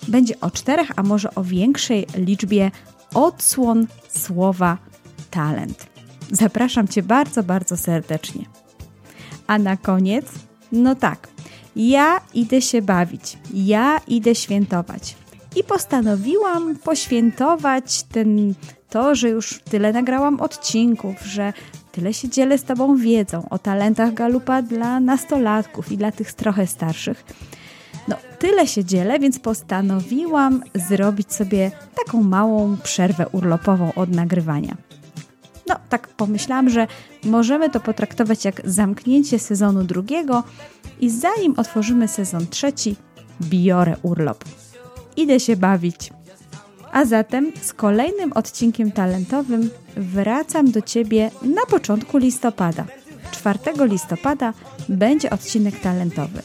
Będzie 0.08 0.40
o 0.40 0.50
czterech, 0.50 0.90
a 0.96 1.02
może 1.02 1.34
o 1.34 1.44
większej 1.44 2.06
liczbie 2.14 2.70
odsłon 3.14 3.86
słowa 4.08 4.78
talent. 5.30 5.86
Zapraszam 6.32 6.88
Cię 6.88 7.02
bardzo, 7.02 7.42
bardzo 7.42 7.76
serdecznie. 7.76 8.44
A 9.46 9.58
na 9.58 9.76
koniec, 9.76 10.26
no 10.72 10.94
tak, 10.94 11.28
ja 11.76 12.20
idę 12.34 12.62
się 12.62 12.82
bawić, 12.82 13.38
ja 13.54 14.00
idę 14.06 14.34
świętować. 14.34 15.16
I 15.56 15.64
postanowiłam 15.64 16.76
poświętować 16.76 18.02
ten, 18.02 18.54
to, 18.90 19.14
że 19.14 19.28
już 19.28 19.60
tyle 19.70 19.92
nagrałam 19.92 20.40
odcinków, 20.40 21.22
że 21.22 21.52
tyle 21.92 22.14
się 22.14 22.28
dzielę 22.28 22.58
z 22.58 22.64
Tobą 22.64 22.96
wiedzą 22.96 23.48
o 23.48 23.58
talentach 23.58 24.14
galupa 24.14 24.62
dla 24.62 25.00
nastolatków 25.00 25.92
i 25.92 25.96
dla 25.96 26.12
tych 26.12 26.32
trochę 26.32 26.66
starszych. 26.66 27.24
No, 28.08 28.16
tyle 28.38 28.66
się 28.66 28.84
dzielę, 28.84 29.18
więc 29.18 29.38
postanowiłam 29.38 30.62
zrobić 30.74 31.32
sobie 31.32 31.70
taką 32.06 32.22
małą 32.22 32.76
przerwę 32.82 33.28
urlopową 33.28 33.94
od 33.94 34.10
nagrywania. 34.10 34.76
No, 35.68 35.76
tak 35.88 36.08
pomyślałam, 36.08 36.70
że 36.70 36.86
możemy 37.24 37.70
to 37.70 37.80
potraktować 37.80 38.44
jak 38.44 38.62
zamknięcie 38.64 39.38
sezonu 39.38 39.84
drugiego 39.84 40.44
i 41.00 41.10
zanim 41.10 41.54
otworzymy 41.56 42.08
sezon 42.08 42.46
trzeci, 42.46 42.96
biorę 43.42 43.96
urlop. 44.02 44.44
Idę 45.18 45.40
się 45.40 45.56
bawić. 45.56 46.10
A 46.92 47.04
zatem 47.04 47.52
z 47.62 47.72
kolejnym 47.72 48.32
odcinkiem 48.32 48.92
talentowym 48.92 49.70
wracam 49.96 50.70
do 50.70 50.82
Ciebie 50.82 51.30
na 51.42 51.66
początku 51.70 52.18
listopada. 52.18 52.84
4 53.30 53.58
listopada 53.78 54.54
będzie 54.88 55.30
odcinek 55.30 55.80
talentowy. 55.80 56.42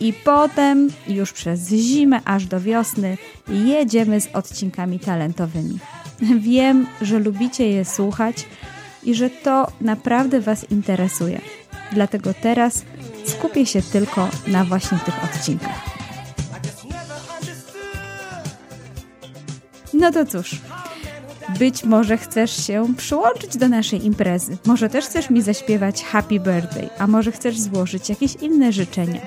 I 0.00 0.12
potem 0.12 0.88
już 1.08 1.32
przez 1.32 1.68
zimę 1.68 2.20
aż 2.24 2.46
do 2.46 2.60
wiosny 2.60 3.18
jedziemy 3.48 4.20
z 4.20 4.28
odcinkami 4.32 5.00
talentowymi. 5.00 5.78
Wiem, 6.38 6.86
że 7.00 7.18
lubicie 7.18 7.68
je 7.68 7.84
słuchać 7.84 8.46
i 9.02 9.14
że 9.14 9.30
to 9.30 9.66
naprawdę 9.80 10.40
Was 10.40 10.70
interesuje. 10.70 11.40
Dlatego 11.92 12.34
teraz 12.34 12.84
skupię 13.26 13.66
się 13.66 13.82
tylko 13.82 14.28
na 14.46 14.64
właśnie 14.64 14.98
tych 14.98 15.24
odcinkach. 15.24 15.97
No 19.98 20.12
to 20.12 20.26
cóż, 20.26 20.60
być 21.58 21.84
może 21.84 22.18
chcesz 22.18 22.66
się 22.66 22.94
przyłączyć 22.96 23.56
do 23.56 23.68
naszej 23.68 24.06
imprezy. 24.06 24.56
Może 24.66 24.88
też 24.88 25.04
chcesz 25.04 25.30
mi 25.30 25.42
zaśpiewać 25.42 26.04
Happy 26.04 26.40
Birthday, 26.40 26.88
a 26.98 27.06
może 27.06 27.32
chcesz 27.32 27.60
złożyć 27.60 28.08
jakieś 28.08 28.34
inne 28.34 28.72
życzenia. 28.72 29.20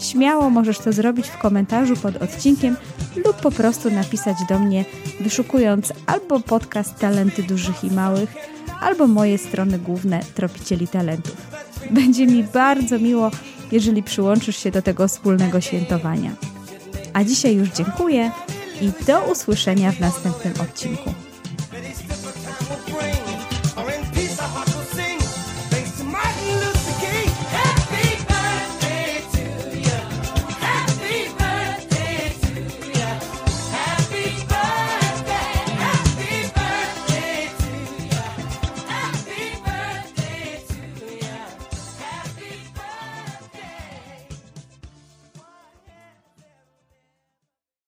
Śmiało 0.00 0.50
możesz 0.50 0.78
to 0.78 0.92
zrobić 0.92 1.28
w 1.28 1.38
komentarzu 1.38 1.96
pod 1.96 2.16
odcinkiem 2.16 2.76
lub 3.24 3.36
po 3.36 3.50
prostu 3.50 3.90
napisać 3.90 4.36
do 4.48 4.58
mnie, 4.58 4.84
wyszukując 5.20 5.92
albo 6.06 6.40
podcast 6.40 6.98
Talenty 6.98 7.42
Dużych 7.42 7.84
i 7.84 7.90
Małych, 7.90 8.34
albo 8.80 9.06
moje 9.06 9.38
strony 9.38 9.78
główne 9.78 10.20
Tropicieli 10.34 10.88
Talentów. 10.88 11.36
Będzie 11.90 12.26
mi 12.26 12.44
bardzo 12.44 12.98
miło, 12.98 13.30
jeżeli 13.72 14.02
przyłączysz 14.02 14.56
się 14.56 14.70
do 14.70 14.82
tego 14.82 15.08
wspólnego 15.08 15.60
świętowania. 15.60 16.30
A 17.12 17.24
dzisiaj 17.24 17.56
już 17.56 17.68
dziękuję 17.68 18.30
i 18.80 19.04
do 19.04 19.20
usłyszenia 19.20 19.92
w 19.92 20.00
następnym 20.00 20.54
odcinku. 20.60 21.25